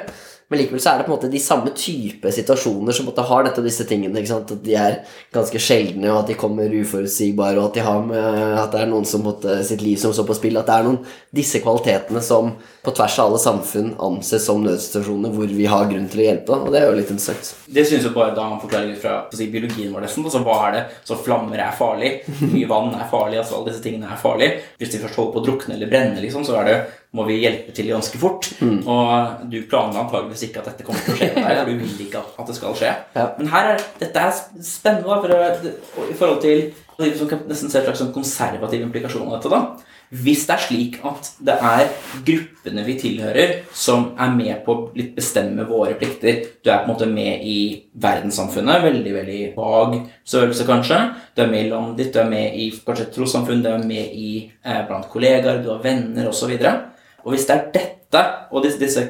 Men 0.51 0.59
likevel 0.59 0.81
så 0.83 0.91
er 0.91 0.99
det 0.99 1.05
på 1.07 1.13
en 1.13 1.15
måte 1.15 1.29
de 1.31 1.41
samme 1.43 1.71
type 1.79 2.31
situasjoner 2.35 2.97
som 2.97 3.07
måte 3.07 3.23
har 3.23 3.45
nettopp 3.47 3.67
disse 3.69 3.85
tingene. 3.87 4.23
At 4.35 4.51
de 4.65 4.73
er 4.75 4.97
ganske 5.31 5.61
sjeldne, 5.63 6.09
og 6.11 6.25
at 6.25 6.33
de 6.33 6.37
kommer 6.39 6.73
uforutsigbare, 6.81 7.55
og 7.61 7.69
at, 7.69 7.77
de 7.79 7.85
har 7.87 8.01
med, 8.03 8.57
at 8.59 8.75
det 8.75 8.81
er 8.83 8.91
noen 8.91 9.07
som 9.07 9.23
måtte 9.23 9.61
sitt 9.67 9.85
liv 9.85 10.01
som 10.03 10.11
står 10.17 10.27
på 10.27 10.39
spill. 10.41 10.59
At 10.59 10.67
det 10.67 10.75
er 10.75 10.89
noen 10.89 10.99
disse 11.39 11.61
kvalitetene 11.63 12.23
som 12.27 12.57
på 12.83 12.95
tvers 12.97 13.19
av 13.23 13.31
alle 13.31 13.43
samfunn 13.45 13.93
anses 14.03 14.49
som 14.49 14.65
nødsituasjoner 14.65 15.37
hvor 15.37 15.55
vi 15.55 15.69
har 15.71 15.87
grunn 15.93 16.11
til 16.11 16.25
å 16.25 16.27
hjelpe. 16.27 16.59
Og 16.67 16.75
det 16.75 16.83
er 16.83 16.91
jo 16.91 16.99
litt 16.99 17.15
interessant. 17.15 17.53
Det 17.71 17.87
synes 17.87 18.09
jeg 18.09 18.17
bare 18.17 18.35
da 18.35 18.49
han 18.51 18.59
forklarer 18.63 18.91
ut 18.97 19.03
fra 19.05 19.17
si, 19.31 19.47
biologien 19.53 19.95
vår 19.95 20.09
nesten. 20.09 20.27
Altså, 20.27 20.43
hva 20.47 20.59
er 20.67 20.77
det? 20.81 20.85
Så 21.07 21.21
flammer 21.23 21.63
er 21.63 21.79
farlig. 21.79 22.17
Mye 22.43 22.71
vann 22.71 22.91
er 22.99 23.07
farlig. 23.13 23.39
altså 23.45 23.61
Alle 23.61 23.71
disse 23.71 23.87
tingene 23.87 24.11
er 24.11 24.19
farlig. 24.19 24.51
Hvis 24.83 24.97
de 24.97 25.05
først 25.05 25.21
holder 25.21 25.37
på 25.37 25.45
å 25.45 25.47
drukne 25.47 25.79
eller 25.79 25.95
brenne, 25.95 26.19
liksom, 26.27 26.43
så 26.49 26.59
er 26.59 26.73
det, 26.73 26.79
må 27.17 27.25
vi 27.27 27.41
hjelpe 27.43 27.75
til 27.75 27.91
ganske 27.91 28.19
fort. 28.23 28.51
Og 28.63 29.47
du 29.51 29.59
planla 29.71 30.05
antageligvis 30.05 30.47
ikke 30.47 30.63
at 30.63 30.71
dette 30.71 30.87
kommer 30.87 31.03
til 31.05 31.17
å 31.17 31.19
skje 31.19 31.31
med 31.35 31.43
deg. 31.43 31.59
for 31.59 31.71
Du 31.71 31.85
vil 31.85 32.05
ikke 32.07 32.25
at 32.39 32.51
det 32.51 32.59
skal 32.59 32.77
skje. 32.79 32.93
Ja. 33.17 33.27
Men 33.39 33.51
her 33.55 33.73
er, 33.73 33.87
dette 34.03 34.27
er 34.27 34.43
spennende 34.63 35.09
da, 35.11 35.19
for 35.25 36.07
i 36.07 36.19
forhold 36.19 36.45
til 36.45 36.71
som 37.17 37.31
kan 37.31 37.47
nesten 37.49 37.73
ser 37.73 37.87
slags 37.87 38.03
sånn 38.03 38.13
konservativ 38.13 38.83
implikasjon 38.85 39.25
av 39.31 39.39
dette. 39.39 39.49
da 39.49 39.91
hvis 40.11 40.43
det 40.49 40.55
er 40.57 40.63
slik 40.65 40.97
at 41.07 41.29
det 41.47 41.55
er 41.55 41.91
gruppene 42.27 42.83
vi 42.83 42.97
tilhører, 42.99 43.53
som 43.71 44.09
er 44.19 44.33
med 44.35 44.65
på 44.67 44.75
å 44.75 44.87
litt 44.99 45.13
bestemme 45.15 45.63
våre 45.69 45.95
plikter 46.01 46.41
Du 46.65 46.71
er 46.71 46.83
på 46.83 46.89
en 46.89 46.91
måte 46.91 47.07
med 47.07 47.45
i 47.47 47.61
verdenssamfunnet, 47.95 48.83
veldig 48.83 49.13
veldig 49.15 49.41
vag 49.55 50.01
størrelse, 50.27 50.67
kanskje. 50.67 50.99
Du 51.37 51.45
er 51.45 51.53
med 51.53 51.67
i 51.67 51.71
landet 51.71 52.03
ditt, 52.03 52.13
du 52.13 52.19
er 52.25 52.31
med 52.31 52.59
i 52.59 52.71
kanskje 52.75 53.07
et 53.07 53.15
trossamfunn, 53.15 53.63
du 53.63 53.71
er 53.71 53.87
med 53.87 54.11
i, 54.11 54.51
eh, 54.65 54.83
blant 54.89 55.07
kollegaer, 55.09 55.63
du 55.63 55.71
har 55.71 55.83
venner 55.83 56.27
osv. 56.29 56.59
Og 56.59 57.00
hvis 57.29 57.47
det 57.49 57.57
er 57.57 57.67
dette, 57.75 58.23
og 58.51 58.65
disse, 58.65 58.81
disse 58.81 59.05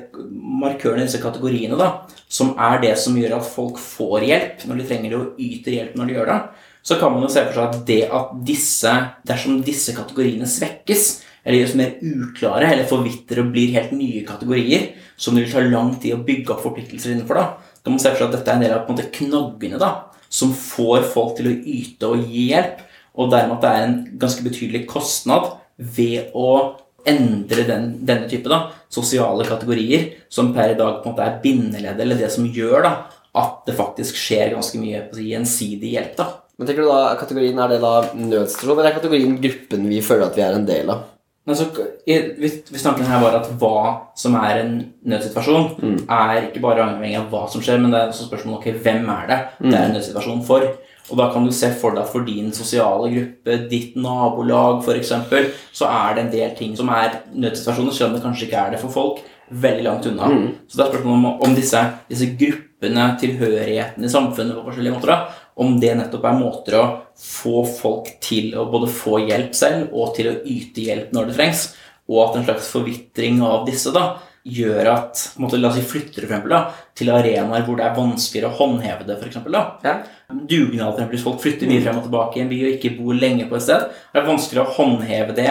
markørene, 0.60 1.06
disse 1.06 1.22
kategoriene, 1.22 1.78
da, 1.78 2.02
som 2.30 2.52
er 2.60 2.82
det 2.82 2.96
som 3.00 3.16
gjør 3.16 3.38
at 3.38 3.46
folk 3.46 3.78
får 3.80 4.26
hjelp 4.26 4.66
når 4.68 4.80
de 4.80 4.88
trenger 4.90 5.14
det, 5.14 5.20
og 5.20 5.40
yter 5.40 5.76
hjelp 5.76 5.96
når 5.96 6.10
de 6.10 6.16
gjør 6.18 6.30
det, 6.32 6.40
så 6.82 6.96
kan 7.00 7.12
man 7.12 7.24
jo 7.24 7.30
se 7.32 7.44
for 7.46 7.56
seg 7.56 7.66
at 7.66 7.80
det 7.88 8.02
at 8.18 8.36
disse, 8.50 8.92
dersom 9.28 9.62
disse 9.64 9.94
kategoriene 9.96 10.48
svekkes, 10.48 11.08
eller 11.40 11.62
gjøres 11.62 11.76
mer 11.78 11.96
uklare, 12.04 12.68
eller 12.74 12.88
forvitrer 12.88 13.40
og 13.42 13.54
blir 13.54 13.72
helt 13.76 13.94
nye 13.96 14.24
kategorier, 14.28 14.90
som 15.16 15.36
det 15.36 15.46
vil 15.46 15.54
ta 15.54 15.64
lang 15.64 15.94
tid 16.00 16.16
å 16.16 16.22
bygge 16.24 16.54
opp 16.54 16.64
forpliktelser 16.64 17.14
innenfor, 17.14 17.40
da, 17.40 17.74
kan 17.80 17.94
man 17.94 18.02
se 18.02 18.12
for 18.12 18.20
seg 18.20 18.28
at 18.28 18.36
dette 18.36 18.52
er 18.52 18.58
en 18.58 18.64
del 18.66 18.76
av 18.76 18.84
på 18.84 18.92
en 18.92 18.98
måte, 18.98 19.12
knaggene 19.16 19.80
da, 19.80 19.90
som 20.30 20.52
får 20.56 21.08
folk 21.14 21.38
til 21.38 21.48
å 21.50 21.56
yte 21.56 22.10
og 22.12 22.28
gi 22.28 22.50
hjelp, 22.52 22.84
og 23.20 23.32
dermed 23.32 23.56
at 23.56 23.64
det 23.64 23.70
er 23.70 23.86
en 23.86 23.96
ganske 24.20 24.44
betydelig 24.44 24.84
kostnad 24.88 25.50
ved 25.80 26.30
å 26.36 26.50
endre 27.08 27.64
den, 27.68 27.88
denne 28.06 28.28
type 28.30 28.50
da, 28.50 28.64
sosiale 28.92 29.46
kategorier, 29.48 30.10
som 30.32 30.52
per 30.56 30.74
i 30.74 30.78
dag 30.78 31.00
på 31.00 31.08
en 31.08 31.14
måte 31.14 31.26
er 31.26 31.40
bindeleddet, 31.42 32.02
eller 32.04 32.20
det 32.20 32.30
som 32.34 32.48
gjør 32.48 32.84
da, 32.86 32.92
at 33.40 33.62
det 33.66 33.76
faktisk 33.78 34.18
skjer 34.18 34.56
ganske 34.56 34.80
mye 34.82 35.04
på 35.10 35.22
gjensidig 35.22 35.94
hjelp. 35.94 36.16
da. 36.18 36.28
Men 36.58 36.68
tenker 36.68 36.84
du 36.84 36.90
da 36.90 37.14
kategorien 37.16 37.58
Er 37.62 37.70
det 37.72 37.78
da 37.80 37.94
nødsituasjon, 38.12 38.74
eller 38.74 38.90
er 38.90 38.98
kategorien 38.98 39.38
gruppen 39.40 39.86
vi 39.88 40.02
føler 40.04 40.26
at 40.26 40.36
vi 40.36 40.44
er 40.44 40.58
en 40.58 40.68
del 40.68 40.92
av? 40.92 41.06
Altså, 41.48 41.66
hvis, 42.04 42.82
tanken 42.84 43.08
her 43.08 43.22
var 43.22 43.38
at 43.38 43.48
hva 43.58 44.10
som 44.18 44.36
er 44.38 44.60
en 44.60 44.74
nødsituasjon, 45.08 45.70
er 46.04 46.44
ikke 46.44 46.62
bare 46.62 46.84
avhengig 46.84 47.16
av 47.18 47.30
hva 47.32 47.46
som 47.50 47.64
skjer, 47.64 47.80
men 47.80 47.94
det 47.94 48.02
er 48.02 48.12
også 48.12 48.28
spørsmålet 48.28 48.60
ok, 48.60 48.82
hvem 48.84 49.08
er 49.14 49.24
det 49.30 49.38
det 49.64 49.72
er 49.72 49.86
en 49.86 49.96
nødsituasjon 49.96 50.44
for. 50.46 50.68
Og 51.10 51.18
da 51.18 51.26
kan 51.32 51.46
du 51.46 51.50
se 51.54 51.72
for 51.80 51.96
deg 51.96 52.04
at 52.04 52.12
for 52.12 52.26
din 52.26 52.52
sosiale 52.54 53.10
gruppe, 53.10 53.56
ditt 53.70 53.96
nabolag 53.98 54.84
f.eks., 54.84 55.12
så 55.74 55.88
er 55.90 56.14
det 56.14 56.24
en 56.24 56.32
del 56.34 56.56
ting 56.58 56.76
som 56.78 56.90
er 56.94 57.22
nødsituasjoner, 57.34 57.94
selv 57.96 58.10
om 58.10 58.16
det 58.18 58.24
kanskje 58.24 58.46
ikke 58.46 58.62
er 58.62 58.74
det 58.74 58.82
for 58.82 58.94
folk, 58.94 59.22
veldig 59.50 59.86
langt 59.86 60.06
unna. 60.06 60.30
Så 60.68 60.78
det 60.78 60.84
er 60.84 60.92
spørsmålet 60.92 61.18
om, 61.18 61.28
om 61.48 61.56
disse, 61.56 61.82
disse 62.10 62.30
gruppene, 62.38 63.08
tilhørigheten 63.20 64.06
i 64.06 64.12
samfunnet 64.12 64.56
på 64.56 64.68
forskjellige 64.68 64.94
måter, 64.94 65.26
om 65.60 65.74
det 65.82 65.92
nettopp 65.98 66.24
er 66.30 66.38
måter 66.38 66.78
å 66.78 66.86
få 67.20 67.64
folk 67.66 68.14
til 68.22 68.54
å 68.56 68.68
både 68.70 68.88
få 68.94 69.18
hjelp 69.26 69.56
selv 69.58 69.90
og 69.92 70.14
til 70.16 70.30
å 70.30 70.38
yte 70.46 70.86
hjelp 70.86 71.10
når 71.16 71.30
det 71.30 71.38
trengs, 71.40 71.66
og 72.10 72.22
at 72.24 72.38
en 72.38 72.46
slags 72.46 72.70
forvitring 72.72 73.42
av 73.46 73.66
disse 73.68 73.92
da, 73.94 74.14
gjør 74.44 74.88
at 74.88 75.20
på 75.34 75.40
en 75.40 75.44
måte, 75.44 75.58
La 75.60 75.68
oss 75.68 75.76
si 75.76 75.84
flytter 75.84 76.24
for 76.24 76.30
eksempel, 76.30 76.54
da, 76.54 76.60
til 76.96 77.10
arenaer 77.12 77.64
hvor 77.66 77.76
det 77.76 77.84
er 77.86 77.96
vanskeligere 77.96 78.50
å 78.50 78.56
håndheve 78.56 79.06
det. 79.08 79.18
For 79.20 79.28
eksempel, 79.28 79.52
da. 79.52 79.64
Ja. 79.84 79.96
Dugnad, 80.30 80.94
for 80.94 81.00
eksempel, 81.00 81.16
hvis 81.16 81.26
folk 81.26 81.42
flytter 81.42 81.70
mye 81.70 81.82
frem 81.84 81.98
og 82.00 82.06
tilbake 82.06 82.38
i 82.38 82.44
en 82.44 82.52
by 82.52 82.60
og 82.64 82.76
ikke 82.76 82.94
bor 82.98 83.18
lenge 83.18 83.48
på 83.50 83.58
et 83.58 83.66
sted, 83.66 83.88
er 83.90 84.20
det 84.20 84.28
vanskeligere 84.30 84.68
å 84.68 84.76
håndheve 84.78 85.36
det 85.36 85.50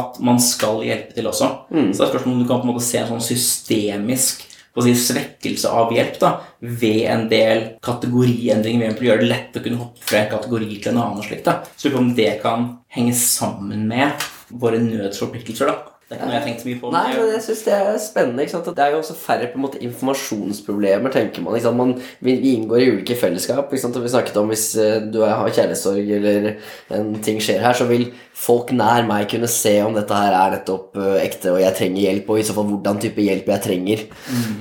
at 0.00 0.20
man 0.24 0.38
skal 0.40 0.80
hjelpe 0.86 1.16
til 1.16 1.26
også. 1.28 1.50
Så 1.90 1.98
det 1.98 2.06
er 2.06 2.12
spørsmålet 2.14 2.36
om 2.38 2.44
du 2.44 2.48
kan 2.48 2.62
på 2.62 2.68
en 2.68 2.72
måte 2.72 2.86
se 2.86 3.02
en 3.02 3.10
sånn 3.10 3.26
systemisk 3.26 4.46
på 4.70 4.80
å 4.80 4.86
si, 4.86 4.94
svekkelse 4.94 5.70
av 5.74 5.90
hjelp 5.90 6.18
da, 6.22 6.28
ved 6.62 7.00
en 7.10 7.24
del 7.30 7.64
kategoriendringer. 7.82 8.92
ved 8.94 9.02
å 9.02 9.08
gjøre 9.08 9.24
det 9.24 9.30
lett 9.32 9.56
å 9.58 9.62
kunne 9.64 9.80
hoppe 9.82 10.04
fra 10.06 10.22
en 10.22 10.30
kategori 10.30 10.76
til 10.76 10.92
en 10.92 11.00
annen. 11.02 11.18
og 11.18 11.26
slikt 11.26 11.44
da. 11.44 11.56
Så 11.76 11.90
om 11.98 12.14
det 12.14 12.40
kan 12.42 12.78
henge 12.94 13.14
sammen 13.14 13.88
med 13.88 14.12
våre 14.48 14.78
nødsforpliktelser. 14.78 15.66
da. 15.66 15.89
Det 16.10 16.16
er 16.16 16.18
ikke 16.18 16.26
noe 16.26 16.34
jeg 16.34 16.40
har 16.42 16.48
tenkt 16.48 16.62
så 16.64 16.66
mye 16.66 16.80
på. 16.82 16.88
Nei, 16.90 17.02
men 17.14 17.28
jeg- 17.30 17.42
synes 17.44 17.60
det 17.62 17.72
er 17.72 17.98
spennende. 18.02 18.42
ikke 18.42 18.50
sant? 18.50 18.64
Det 18.74 18.82
er 18.82 18.90
jo 18.90 18.98
også 18.98 19.14
færre 19.14 19.46
på 19.52 19.54
en 19.54 19.62
måte 19.62 19.78
informasjonsproblemer, 19.86 21.12
tenker 21.14 21.42
man. 21.44 21.54
ikke 21.54 21.62
sant? 21.68 21.76
man 21.76 21.92
vi, 22.20 22.34
vi 22.42 22.54
inngår 22.56 22.80
i 22.82 22.88
ulike 22.96 23.14
fellesskap. 23.16 23.70
ikke 23.70 23.78
sant? 23.84 23.96
Og 23.96 24.02
vi 24.02 24.08
snakket 24.10 24.36
om 24.40 24.48
Hvis 24.50 24.64
eh, 24.76 25.00
du 25.06 25.20
er- 25.22 25.36
har 25.38 25.48
kjærlighetssorg 25.48 26.10
eller 26.16 26.56
en 26.90 27.14
ting 27.22 27.38
skjer 27.38 27.60
her, 27.62 27.72
så 27.78 27.86
vil 27.86 28.08
folk 28.34 28.72
nær 28.72 29.06
meg 29.06 29.28
kunne 29.28 29.46
se 29.46 29.76
om 29.84 29.94
dette 29.94 30.10
her 30.16 30.32
er 30.32 30.54
nettopp 30.56 30.96
uh, 30.96 31.18
ekte 31.20 31.50
og 31.52 31.60
jeg 31.60 31.74
trenger 31.76 32.00
hjelp, 32.06 32.30
og 32.32 32.38
i 32.40 32.42
så 32.48 32.54
fall 32.56 32.64
hvordan 32.70 32.98
type 33.02 33.20
hjelp 33.20 33.46
jeg 33.52 33.62
trenger. 33.62 34.04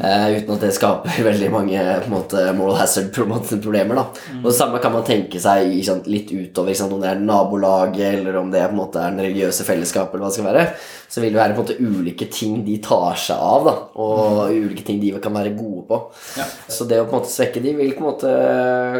eh, 0.03 0.37
uten 0.37 0.53
at 0.53 0.59
det 0.61 0.73
skaper 0.75 1.09
veldig 1.31 1.49
mange 1.53 1.79
på 1.79 2.09
en 2.11 2.13
måte, 2.13 2.43
moral 2.57 2.75
hazard-problemer. 2.81 3.95
da. 3.95 4.05
Og 4.43 4.49
Det 4.51 4.55
samme 4.59 4.79
kan 4.83 4.91
man 4.91 5.03
tenke 5.07 5.39
seg 5.41 5.71
sant, 5.85 6.07
litt 6.11 6.29
utover, 6.29 6.69
ikke 6.73 6.81
sant? 6.83 6.93
om 6.93 7.01
det 7.01 7.09
er 7.09 7.19
nabolaget 7.23 8.19
eller 8.19 8.37
om 8.37 8.51
det 8.51 8.61
på 8.67 8.75
en 8.75 8.81
måte 8.83 8.99
er 9.01 9.15
den 9.15 9.25
religiøse 9.25 9.63
fellesskapet. 9.65 10.13
eller 10.13 10.25
hva 10.27 10.29
det 10.29 10.37
skal 10.37 10.49
være, 10.53 10.67
Så 11.09 11.23
vil 11.23 11.33
det 11.33 11.39
være 11.41 11.55
på 11.57 11.63
en 11.63 11.65
måte 11.65 11.77
ulike 11.81 12.27
ting 12.29 12.59
de 12.65 12.75
tar 12.85 13.17
seg 13.17 13.39
av, 13.41 13.65
da, 13.65 13.73
og 13.97 14.51
ulike 14.53 14.83
ting 14.85 14.99
de 15.01 15.09
kan 15.21 15.33
være 15.33 15.55
gode 15.57 15.85
på. 15.89 15.97
Ja. 16.37 16.45
Så 16.69 16.85
det 16.89 16.99
å 17.01 17.07
på 17.07 17.15
en 17.15 17.23
måte 17.23 17.31
svekke 17.33 17.63
de 17.63 17.73
vil 17.79 17.95
på 17.97 18.03
en 18.03 18.09
måte 18.11 18.33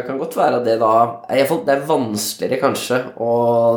kan 0.06 0.18
godt 0.18 0.34
være 0.38 0.60
det 0.64 0.76
da 0.80 0.90
Det 1.30 1.74
er 1.74 1.84
vanskeligere 1.86 2.58
kanskje 2.60 2.98
å 3.22 3.30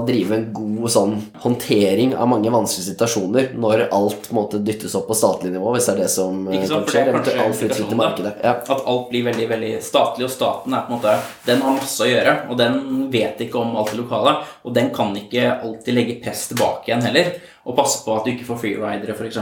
drive 0.08 0.38
en 0.38 0.48
god 0.56 0.90
sånn 0.94 1.14
håndtering 1.44 2.16
av 2.18 2.30
mange 2.32 2.52
vanskelige 2.54 2.94
situasjoner 2.94 3.52
når 3.54 3.86
alt 3.94 4.28
på 4.28 4.34
en 4.34 4.40
måte 4.40 4.62
dyttes 4.66 4.96
opp 4.98 5.08
på 5.12 5.18
statlig 5.18 5.54
nivå, 5.54 5.74
hvis 5.76 5.88
det 5.90 5.94
er 5.94 6.02
det 6.04 6.10
som 6.14 6.44
skjer 6.48 6.58
Ikke 6.58 6.72
sant, 6.72 6.90
kan 6.90 6.94
skje. 6.94 6.98
det 6.98 7.04
er 7.04 7.14
Eventuelt 7.14 7.38
kanskje 7.38 7.48
alt 7.48 7.60
flyttes 7.62 7.84
ut 7.84 7.94
i 7.94 8.00
markedet. 8.02 8.34
Ja. 8.44 8.56
At 8.74 8.86
alt 8.94 9.08
blir 9.14 9.28
veldig 9.30 9.48
veldig 9.54 9.72
statlig, 9.86 10.28
og 10.28 10.34
staten 10.34 10.74
er 10.74 10.86
på 10.88 10.94
en 10.94 10.98
måte 11.00 11.16
Den 11.48 11.64
har 11.66 11.78
masse 11.78 12.04
å 12.04 12.10
gjøre, 12.10 12.36
og 12.50 12.60
den 12.60 12.78
vet 13.14 13.46
ikke 13.46 13.62
om 13.62 13.76
alt 13.80 13.94
det 13.94 14.02
lokale. 14.02 14.36
Og 14.64 14.76
den 14.76 14.90
kan 14.96 15.14
ikke 15.20 15.50
alltid 15.60 15.98
legge 15.98 16.20
press 16.24 16.48
tilbake 16.52 16.90
igjen 16.90 17.06
heller. 17.06 17.34
Og 17.66 17.78
passe 17.78 18.02
på 18.04 18.16
at 18.18 18.26
du 18.26 18.32
ikke 18.34 18.46
får 18.50 18.60
freeridere, 18.60 19.16
f.eks. 19.16 19.38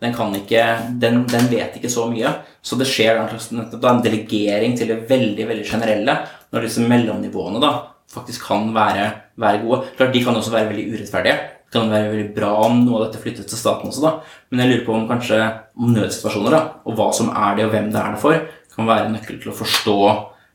Den, 0.00 0.12
kan 0.14 0.34
ikke- 0.36 0.98
den, 1.00 1.24
den 1.26 1.48
vet 1.48 1.76
ikke 1.78 1.88
så 1.90 2.04
mye. 2.10 2.34
Så 2.62 2.76
det 2.76 2.86
skjer 2.86 3.16
en 3.16 3.60
en 3.84 4.02
delegering 4.02 4.76
til 4.76 4.88
det 4.88 5.08
veldig 5.08 5.48
veldig 5.48 5.64
generelle 5.66 6.18
når 6.52 6.60
disse 6.62 6.80
mellomnivåene 6.80 7.60
da 7.60 7.72
faktisk 8.14 8.44
kan 8.46 8.68
være, 8.74 9.12
være 9.38 9.62
gode. 9.64 9.82
Klart, 9.96 10.12
De 10.12 10.22
kan 10.24 10.34
også 10.36 10.50
være 10.52 10.68
veldig 10.68 10.92
urettferdige. 10.92 11.38
Det 11.72 11.80
kan 11.80 11.90
være 11.90 12.10
veldig 12.12 12.34
bra 12.36 12.52
om 12.66 12.84
noe 12.84 13.00
av 13.00 13.06
dette 13.08 13.22
flyttes 13.22 13.46
til 13.50 13.58
staten 13.58 13.88
også, 13.90 14.02
da. 14.04 14.12
Men 14.50 14.60
jeg 14.60 14.68
lurer 14.70 14.84
på 14.86 14.94
om 14.94 15.08
kanskje 15.08 15.40
om 15.76 15.94
nødsituasjoner, 15.94 16.50
da, 16.54 16.60
og 16.86 16.94
hva 16.94 17.08
som 17.12 17.32
er 17.34 17.56
det, 17.56 17.64
og 17.64 17.72
hvem 17.72 17.90
det 17.90 17.98
er 18.00 18.12
det 18.14 18.20
for, 18.22 18.38
kan 18.76 18.86
være 18.86 19.10
nøkkel 19.10 19.40
til 19.42 19.50
å 19.50 19.56
forstå 19.56 19.96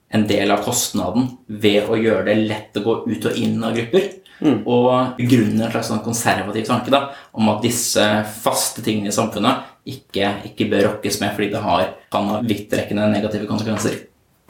en 0.09 0.25
del 0.29 0.51
av 0.51 0.63
kostnaden 0.65 1.27
ved 1.47 1.89
å 1.89 1.97
gjøre 1.99 2.25
det 2.29 2.37
lett 2.49 2.77
å 2.79 2.85
gå 2.85 2.95
ut 3.09 3.29
og 3.29 3.37
inn 3.37 3.63
av 3.63 3.75
grupper. 3.77 4.07
Og 4.39 5.17
begrunner 5.17 5.65
en 5.65 5.73
slags 5.73 5.89
sånn 5.91 6.03
konservativ 6.03 6.63
tanke 6.69 6.93
da, 6.93 7.09
om 7.35 7.49
at 7.51 7.63
disse 7.65 8.03
faste 8.39 8.83
tingene 8.85 9.11
i 9.11 9.15
samfunnet 9.15 9.55
ikke, 9.89 10.31
ikke 10.47 10.69
bør 10.71 10.85
rokkes 10.87 11.19
med 11.23 11.33
fordi 11.35 11.49
det 11.53 11.63
har, 11.63 11.89
kan 12.13 12.29
ha 12.31 12.39
vidtrekkende 12.45 13.09
negative 13.11 13.49
konsekvenser. 13.49 13.95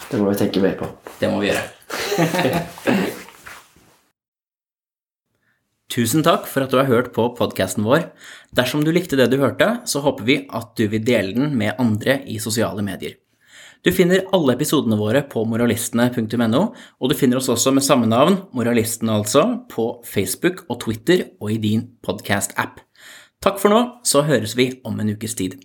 Det 0.10 0.20
må 0.20 0.30
vi 0.30 0.40
tenke 0.40 0.62
mer 0.64 0.76
på. 0.80 0.86
Det 1.20 1.32
må 1.32 1.42
vi 1.42 1.50
gjøre. 1.50 1.64
Tusen 5.90 6.22
takk 6.24 6.46
for 6.46 6.62
at 6.64 6.70
du 6.72 6.78
har 6.78 6.86
hørt 6.86 7.10
på 7.16 7.24
podkasten 7.34 7.84
vår. 7.88 8.12
Dersom 8.56 8.84
du 8.86 8.92
likte 8.94 9.18
det 9.18 9.32
du 9.34 9.40
hørte, 9.42 9.82
så 9.90 10.04
håper 10.06 10.24
vi 10.28 10.36
at 10.54 10.76
du 10.78 10.86
vil 10.92 11.02
dele 11.02 11.34
den 11.34 11.58
med 11.58 11.82
andre 11.82 12.22
i 12.30 12.38
sosiale 12.42 12.86
medier. 12.86 13.18
Du 13.80 13.94
finner 13.96 14.26
alle 14.36 14.58
episodene 14.58 14.98
våre 15.00 15.22
på 15.32 15.46
moralistene.no, 15.48 16.64
og 17.00 17.12
du 17.12 17.16
finner 17.16 17.40
oss 17.40 17.48
også 17.54 17.72
med 17.72 17.86
samme 17.86 18.10
navn, 18.12 18.42
Moralistene 18.52 19.16
altså, 19.22 19.46
på 19.72 19.86
Facebook 20.04 20.66
og 20.68 20.82
Twitter 20.84 21.30
og 21.40 21.54
i 21.56 21.62
din 21.64 21.86
podkast-app. 22.04 22.84
Takk 23.40 23.62
for 23.62 23.72
nå, 23.72 23.80
så 24.04 24.26
høres 24.28 24.58
vi 24.60 24.74
om 24.84 25.00
en 25.00 25.14
ukes 25.16 25.38
tid. 25.40 25.56